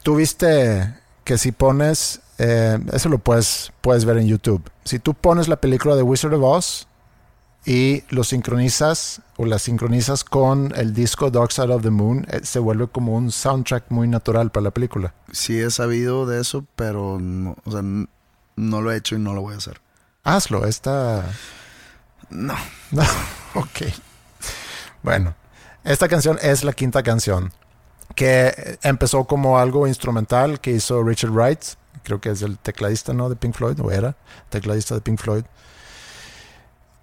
¿Tú 0.04 0.16
viste 0.16 0.96
que 1.24 1.38
si 1.38 1.52
pones, 1.52 2.22
eh, 2.40 2.80
eso 2.92 3.08
lo 3.10 3.20
puedes, 3.20 3.72
puedes 3.82 4.06
ver 4.06 4.18
en 4.18 4.28
YouTube. 4.28 4.64
Si 4.84 4.98
tú 4.98 5.14
pones 5.14 5.48
la 5.48 5.58
película 5.58 5.96
de 5.96 6.02
Wizard 6.02 6.34
of 6.34 6.42
Oz 6.44 6.88
y 7.66 8.04
lo 8.10 8.24
sincronizas 8.24 9.22
o 9.38 9.46
la 9.46 9.60
sincronizas 9.60 10.24
con 10.24 10.74
el 10.76 10.94
disco 10.94 11.30
Dark 11.30 11.52
Side 11.52 11.72
of 11.72 11.84
the 11.84 11.92
Moon, 11.92 12.26
eh, 12.32 12.40
se 12.44 12.58
vuelve 12.58 12.88
como 12.88 13.16
un 13.16 13.32
soundtrack 13.32 13.92
muy 13.92 14.08
natural 14.08 14.50
para 14.50 14.64
la 14.64 14.72
película. 14.72 15.14
Sí 15.32 15.60
he 15.60 15.70
sabido 15.70 16.26
de 16.26 16.42
eso, 16.42 16.66
pero 16.76 17.20
no, 17.20 17.56
o 17.66 17.72
sea, 17.72 17.84
no 17.84 18.82
lo 18.82 18.92
he 18.92 18.98
hecho 18.98 19.16
y 19.16 19.20
no 19.20 19.34
lo 19.34 19.42
voy 19.42 19.54
a 19.54 19.58
hacer. 19.58 19.82
Hazlo, 20.24 20.66
esta... 20.66 21.26
No. 22.30 22.56
No, 22.92 23.04
ok. 23.56 23.94
Bueno, 25.02 25.36
esta 25.84 26.08
canción 26.08 26.38
es 26.42 26.64
la 26.64 26.74
quinta 26.74 27.04
canción 27.04 27.54
que 28.16 28.78
empezó 28.84 29.26
como 29.26 29.60
algo 29.60 29.88
instrumental 29.88 30.60
que 30.60 30.72
hizo 30.72 31.04
Richard 31.04 31.32
Wright, 31.32 31.64
creo 32.04 32.20
que 32.20 32.30
es 32.32 32.42
el 32.42 32.58
tecladista, 32.58 33.14
¿no? 33.14 33.30
De 33.30 33.36
Pink 33.36 33.56
Floyd, 33.56 33.80
o 33.80 33.92
era 33.92 34.16
tecladista 34.50 34.96
de 34.96 35.02
Pink 35.02 35.20
Floyd. 35.20 35.46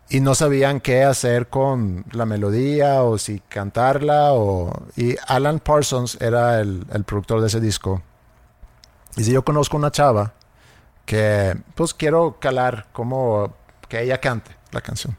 Y 0.09 0.21
no 0.21 0.35
sabían 0.35 0.81
qué 0.81 1.05
hacer 1.05 1.49
con 1.49 2.05
la 2.13 2.27
melodía 2.27 3.03
o 3.03 3.19
si 3.19 3.41
cantarla 3.41 4.35
o... 4.35 4.73
Y 4.95 5.17
Alan 5.27 5.59
Parsons 5.59 6.17
era 6.21 6.61
el, 6.61 6.87
el 6.93 7.05
productor 7.05 7.41
de 7.41 7.49
ese 7.49 7.61
disco. 7.61 8.03
Y 9.17 9.25
si 9.25 9.33
yo 9.33 9.45
conozco 9.45 9.77
una 9.77 9.91
chava 9.91 10.35
que 11.07 11.57
pues 11.75 11.93
quiero 11.93 12.39
calar 12.39 12.87
como 12.93 13.55
que 13.89 14.03
ella 14.03 14.21
cante 14.21 14.56
la 14.73 14.81
canción. 14.81 15.17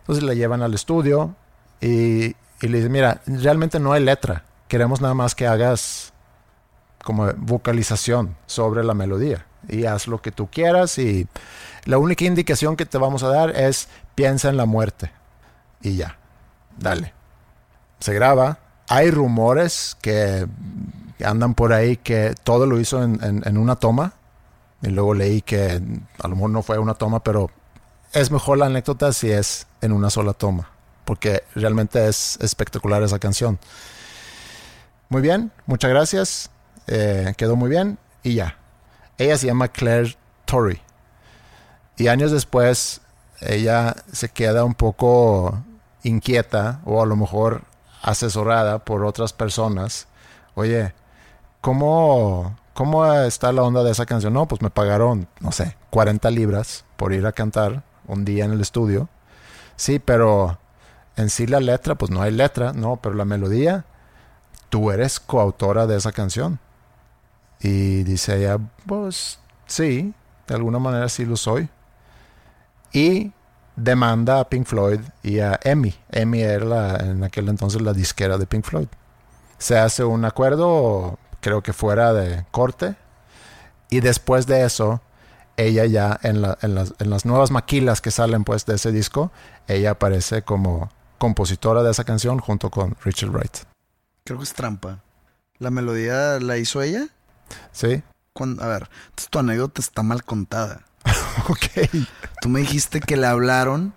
Entonces 0.00 0.24
la 0.24 0.34
llevan 0.34 0.62
al 0.62 0.74
estudio 0.74 1.34
y, 1.80 2.24
y 2.60 2.68
le 2.68 2.78
dicen, 2.78 2.92
mira, 2.92 3.20
realmente 3.26 3.78
no 3.78 3.92
hay 3.92 4.02
letra. 4.04 4.44
Queremos 4.68 5.00
nada 5.00 5.14
más 5.14 5.34
que 5.34 5.46
hagas 5.46 6.12
como 7.04 7.32
vocalización 7.36 8.36
sobre 8.46 8.84
la 8.84 8.94
melodía. 8.94 9.46
Y 9.68 9.84
haz 9.84 10.08
lo 10.08 10.20
que 10.20 10.32
tú 10.32 10.48
quieras 10.50 10.98
y 10.98 11.28
la 11.84 11.98
única 11.98 12.24
indicación 12.24 12.74
que 12.76 12.86
te 12.86 12.98
vamos 12.98 13.22
a 13.22 13.28
dar 13.28 13.50
es 13.50 13.88
piensa 14.14 14.48
en 14.48 14.56
la 14.56 14.66
muerte. 14.66 15.12
Y 15.82 15.96
ya, 15.96 16.18
dale. 16.78 17.12
Se 18.00 18.12
graba. 18.12 18.58
Hay 18.88 19.10
rumores 19.12 19.96
que 20.02 20.46
andan 21.24 21.54
por 21.54 21.72
ahí 21.72 21.96
que 21.96 22.34
todo 22.42 22.66
lo 22.66 22.80
hizo 22.80 23.02
en, 23.04 23.22
en- 23.22 23.42
en 23.46 23.56
una 23.56 23.76
toma. 23.76 24.14
Y 24.82 24.88
luego 24.88 25.14
leí 25.14 25.42
que 25.42 25.80
a 26.20 26.28
lo 26.28 26.34
mejor 26.34 26.50
no 26.50 26.62
fue 26.62 26.78
una 26.78 26.94
toma, 26.94 27.22
pero 27.22 27.48
es 28.12 28.30
mejor 28.30 28.58
la 28.58 28.66
anécdota 28.66 29.12
si 29.12 29.30
es 29.30 29.66
en 29.80 29.92
una 29.92 30.10
sola 30.10 30.32
toma. 30.32 30.70
Porque 31.04 31.44
realmente 31.54 32.06
es 32.06 32.38
espectacular 32.40 33.02
esa 33.02 33.18
canción. 33.18 33.58
Muy 35.08 35.20
bien, 35.20 35.50
muchas 35.66 35.90
gracias. 35.90 36.50
Eh, 36.86 37.34
quedó 37.36 37.56
muy 37.56 37.68
bien 37.68 37.98
y 38.22 38.34
ya. 38.34 38.56
Ella 39.18 39.36
se 39.36 39.46
llama 39.46 39.68
Claire 39.68 40.16
Torrey. 40.44 40.80
Y 41.96 42.08
años 42.08 42.30
después 42.30 43.00
ella 43.40 43.96
se 44.12 44.28
queda 44.28 44.64
un 44.64 44.74
poco 44.74 45.62
inquieta 46.02 46.80
o 46.84 47.02
a 47.02 47.06
lo 47.06 47.16
mejor 47.16 47.62
asesorada 48.02 48.78
por 48.84 49.04
otras 49.04 49.32
personas. 49.32 50.06
Oye, 50.54 50.92
¿cómo, 51.60 52.56
¿cómo 52.74 53.12
está 53.14 53.52
la 53.52 53.62
onda 53.62 53.82
de 53.82 53.92
esa 53.92 54.06
canción? 54.06 54.32
No, 54.32 54.46
pues 54.46 54.62
me 54.62 54.70
pagaron, 54.70 55.28
no 55.40 55.52
sé, 55.52 55.76
40 55.90 56.30
libras 56.30 56.84
por 56.96 57.12
ir 57.12 57.26
a 57.26 57.32
cantar 57.32 57.82
un 58.12 58.24
día 58.24 58.44
en 58.44 58.52
el 58.52 58.60
estudio. 58.60 59.08
Sí, 59.76 59.98
pero 59.98 60.58
en 61.16 61.30
sí 61.30 61.46
la 61.46 61.60
letra, 61.60 61.94
pues 61.94 62.10
no 62.10 62.22
hay 62.22 62.30
letra, 62.30 62.72
no, 62.72 62.96
pero 62.96 63.14
la 63.14 63.24
melodía, 63.24 63.84
tú 64.68 64.90
eres 64.90 65.20
coautora 65.20 65.86
de 65.86 65.96
esa 65.96 66.12
canción. 66.12 66.58
Y 67.60 68.02
dice 68.02 68.38
ella, 68.38 68.58
pues 68.86 69.38
sí, 69.66 70.14
de 70.46 70.54
alguna 70.54 70.78
manera 70.78 71.08
sí 71.08 71.24
lo 71.24 71.36
soy. 71.36 71.68
Y 72.92 73.32
demanda 73.76 74.40
a 74.40 74.48
Pink 74.48 74.66
Floyd 74.66 75.00
y 75.22 75.40
a 75.40 75.58
EMI. 75.62 75.94
EMI 76.10 76.42
era 76.42 76.96
en 76.96 77.24
aquel 77.24 77.48
entonces 77.48 77.80
la 77.80 77.92
disquera 77.92 78.38
de 78.38 78.46
Pink 78.46 78.64
Floyd. 78.64 78.88
Se 79.58 79.78
hace 79.78 80.04
un 80.04 80.24
acuerdo, 80.24 81.18
creo 81.40 81.62
que 81.62 81.72
fuera 81.72 82.12
de 82.12 82.44
corte. 82.50 82.96
Y 83.90 84.00
después 84.00 84.46
de 84.46 84.64
eso, 84.64 85.00
ella 85.66 85.86
ya 85.86 86.18
en, 86.22 86.42
la- 86.42 86.58
en 86.62 86.74
las, 86.74 86.94
en 86.98 87.10
las 87.10 87.24
nuevas 87.24 87.50
maquilas 87.50 88.00
que 88.00 88.10
salen 88.10 88.44
pues 88.44 88.66
de 88.66 88.74
ese 88.76 88.92
disco, 88.92 89.30
ella 89.68 89.92
aparece 89.92 90.42
como 90.42 90.90
compositora 91.18 91.82
de 91.82 91.90
esa 91.90 92.04
canción 92.04 92.38
junto 92.38 92.70
con 92.70 92.96
Richard 93.04 93.30
Wright. 93.30 93.58
Creo 94.24 94.38
que 94.38 94.44
es 94.44 94.52
trampa. 94.54 95.00
¿La 95.58 95.70
melodía 95.70 96.38
la 96.40 96.58
hizo 96.58 96.82
ella? 96.82 97.06
Sí. 97.72 98.02
Cuando- 98.32 98.62
a 98.62 98.66
ver, 98.68 98.88
tu 99.30 99.38
anécdota 99.38 99.80
está 99.80 100.02
mal 100.02 100.24
contada. 100.24 100.82
ok. 101.48 101.90
Tú 102.40 102.48
me 102.48 102.60
dijiste 102.60 103.00
que 103.00 103.16
le 103.16 103.26
hablaron 103.26 103.92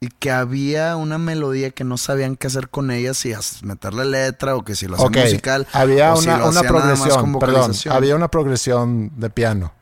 y 0.00 0.08
que 0.08 0.30
había 0.32 0.96
una 0.96 1.16
melodía 1.18 1.70
que 1.70 1.84
no 1.84 1.96
sabían 1.96 2.36
qué 2.36 2.48
hacer 2.48 2.68
con 2.70 2.90
ella, 2.90 3.14
si 3.14 3.32
meterle 3.62 4.04
letra 4.04 4.56
o 4.56 4.64
que 4.64 4.74
si 4.74 4.86
lo 4.88 4.96
hacían 4.96 5.12
musical. 5.12 5.66
Había 5.72 6.12
o 6.12 6.16
si 6.16 6.28
una, 6.28 6.38
lo 6.38 6.48
una 6.48 6.62
progresión, 6.62 7.38
perdón, 7.38 7.72
había 7.90 8.16
una 8.16 8.28
progresión 8.28 9.12
de 9.16 9.30
piano. 9.30 9.72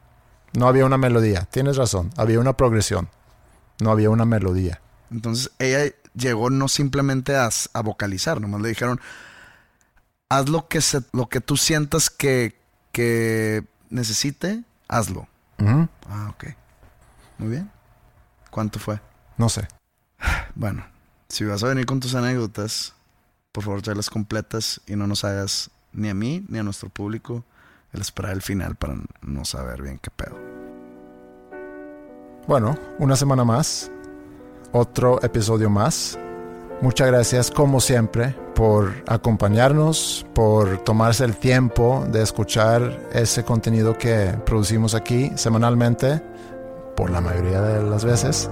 No 0.53 0.67
había 0.67 0.85
una 0.85 0.99
melodía. 0.99 1.47
Tienes 1.51 1.77
razón, 1.77 2.11
había 2.17 2.41
una 2.41 2.57
progresión. 2.57 3.09
No 3.81 3.91
había 3.91 4.11
una 4.11 4.25
melodía. 4.25 4.81
Entonces 5.11 5.51
ella 5.59 5.93
llegó 6.15 6.51
no 6.51 6.69
simplemente 6.69 7.37
a, 7.37 7.49
a 7.73 7.83
vocalizar, 7.83 8.41
nomás 8.41 8.61
le 8.61 8.69
dijeron, 8.69 9.01
haz 10.29 10.49
lo 10.49 10.69
que, 10.69 10.81
se, 10.81 11.03
lo 11.13 11.29
que 11.29 11.41
tú 11.41 11.57
sientas 11.57 12.11
que, 12.11 12.57
que 12.93 13.65
necesite, 13.91 14.65
hazlo. 14.89 15.29
Ah, 15.59 16.31
ok. 16.31 16.45
Muy 17.39 17.49
bien. 17.49 17.71
¿Cuánto 18.51 18.79
fue? 18.79 19.01
No 19.37 19.49
sé. 19.49 19.69
Bueno, 20.55 20.85
si 21.29 21.45
vas 21.45 21.63
a 21.63 21.69
venir 21.69 21.87
con 21.87 22.01
tus 22.01 22.15
anécdotas, 22.15 22.95
por 23.53 23.65
favor 23.65 23.83
tráelas 23.83 24.11
completas 24.11 24.81
y 24.87 24.97
no 24.97 25.07
nos 25.07 25.25
hagas 25.25 25.71
ni 25.93 26.09
a 26.09 26.15
mí 26.15 26.45
ni 26.49 26.59
a 26.59 26.63
nuestro 26.63 26.89
público 26.89 27.45
el 27.93 28.01
esperar 28.01 28.33
el 28.33 28.43
final 28.43 28.77
para 28.77 28.95
no 29.23 29.45
saber 29.45 29.83
bien 29.83 29.99
qué 29.99 30.11
pedo. 30.11 30.37
Bueno, 32.47 32.77
una 32.99 33.17
semana 33.17 33.45
más. 33.45 33.91
Otro 34.73 35.23
episodio 35.23 35.69
más. 35.71 36.19
Muchas 36.81 37.09
gracias, 37.09 37.51
como 37.51 37.79
siempre, 37.79 38.35
por 38.55 38.93
acompañarnos, 39.07 40.25
por 40.35 40.79
tomarse 40.79 41.25
el 41.25 41.37
tiempo 41.37 42.07
de 42.11 42.23
escuchar 42.23 43.09
ese 43.13 43.45
contenido 43.45 43.99
que 43.99 44.35
producimos 44.47 44.95
aquí 44.95 45.31
semanalmente, 45.35 46.23
por 46.97 47.11
la 47.11 47.21
mayoría 47.21 47.61
de 47.61 47.83
las 47.83 48.05
veces. 48.05 48.49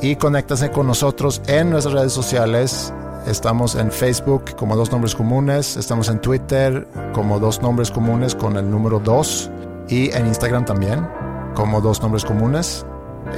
Y 0.00 0.14
conéctase 0.14 0.70
con 0.70 0.86
nosotros 0.86 1.42
en 1.48 1.70
nuestras 1.70 1.94
redes 1.94 2.12
sociales. 2.12 2.92
Estamos 3.26 3.74
en 3.74 3.90
Facebook 3.90 4.56
como 4.56 4.76
Dos 4.76 4.90
Nombres 4.90 5.14
Comunes, 5.14 5.76
estamos 5.76 6.08
en 6.08 6.20
Twitter 6.20 6.86
como 7.12 7.38
Dos 7.38 7.60
Nombres 7.60 7.90
Comunes 7.90 8.34
con 8.34 8.56
el 8.56 8.70
número 8.70 9.00
2 9.00 9.50
y 9.88 10.10
en 10.12 10.26
Instagram 10.26 10.64
también 10.64 11.06
como 11.54 11.80
Dos 11.80 12.00
Nombres 12.00 12.24
Comunes. 12.24 12.86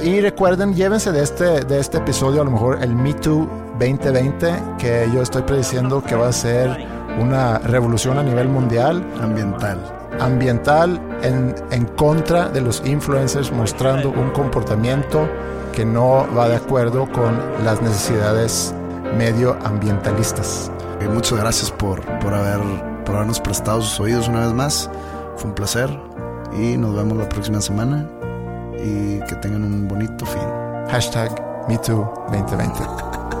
Y 0.03 0.21
recuerden, 0.21 0.73
llévense 0.73 1.11
de 1.11 1.23
este, 1.23 1.65
de 1.65 1.79
este 1.79 1.97
episodio 1.97 2.41
a 2.41 2.45
lo 2.45 2.51
mejor 2.51 2.81
el 2.81 2.95
Me 2.95 3.13
Too 3.13 3.49
2020, 3.79 4.53
que 4.77 5.09
yo 5.13 5.21
estoy 5.21 5.41
prediciendo 5.41 6.01
que 6.03 6.15
va 6.15 6.29
a 6.29 6.33
ser 6.33 6.85
una 7.19 7.57
revolución 7.57 8.17
a 8.17 8.23
nivel 8.23 8.47
mundial. 8.47 9.03
Ambiental. 9.19 9.79
Ambiental 10.19 11.01
en, 11.23 11.55
en 11.71 11.85
contra 11.85 12.47
de 12.49 12.61
los 12.61 12.81
influencers 12.85 13.51
mostrando 13.51 14.09
un 14.09 14.29
comportamiento 14.29 15.27
que 15.73 15.83
no 15.83 16.27
va 16.37 16.47
de 16.47 16.57
acuerdo 16.57 17.11
con 17.11 17.37
las 17.65 17.81
necesidades 17.81 18.73
medioambientalistas. 19.17 20.71
Y 21.01 21.05
muchas 21.05 21.39
gracias 21.39 21.71
por, 21.71 22.01
por, 22.19 22.33
haber, 22.33 22.59
por 23.05 23.15
habernos 23.15 23.39
prestado 23.39 23.81
sus 23.81 23.99
oídos 23.99 24.27
una 24.27 24.41
vez 24.41 24.53
más. 24.53 24.89
Fue 25.37 25.49
un 25.49 25.55
placer 25.55 25.89
y 26.57 26.77
nos 26.77 26.95
vemos 26.95 27.17
la 27.17 27.29
próxima 27.29 27.61
semana 27.61 28.07
y 28.77 29.19
que 29.27 29.35
tengan 29.35 29.63
un 29.63 29.87
bonito 29.87 30.25
fin. 30.25 30.41
Hashtag 30.89 31.35
MeToo2020. 31.67 33.31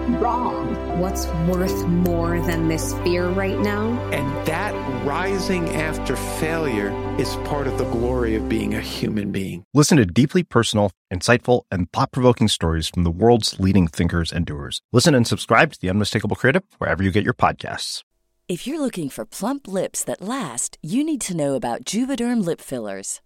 wrong? 0.19 0.99
What's 0.99 1.27
worth 1.47 1.85
more 1.87 2.39
than 2.41 2.67
this 2.67 2.93
fear 2.99 3.27
right 3.29 3.57
now? 3.59 3.89
And 4.11 4.47
that 4.47 4.73
rising 5.05 5.69
after 5.69 6.15
failure 6.15 6.91
is 7.19 7.35
part 7.45 7.67
of 7.67 7.77
the 7.77 7.85
glory 7.85 8.35
of 8.35 8.47
being 8.47 8.73
a 8.73 8.81
human 8.81 9.31
being. 9.31 9.65
Listen 9.73 9.97
to 9.97 10.05
deeply 10.05 10.43
personal, 10.43 10.91
insightful, 11.13 11.63
and 11.71 11.91
thought 11.91 12.11
provoking 12.11 12.47
stories 12.47 12.87
from 12.87 13.03
the 13.03 13.11
world's 13.11 13.59
leading 13.59 13.87
thinkers 13.87 14.31
and 14.31 14.45
doers. 14.45 14.81
Listen 14.91 15.15
and 15.15 15.27
subscribe 15.27 15.71
to 15.73 15.81
The 15.81 15.89
Unmistakable 15.89 16.35
Creative 16.35 16.63
wherever 16.77 17.03
you 17.03 17.11
get 17.11 17.23
your 17.23 17.33
podcasts. 17.33 18.03
If 18.47 18.67
you're 18.67 18.81
looking 18.81 19.07
for 19.07 19.25
plump 19.25 19.65
lips 19.65 20.03
that 20.03 20.21
last, 20.21 20.77
you 20.81 21.05
need 21.05 21.21
to 21.21 21.37
know 21.37 21.55
about 21.55 21.85
Juvederm 21.85 22.43
lip 22.43 22.59
fillers. 22.59 23.21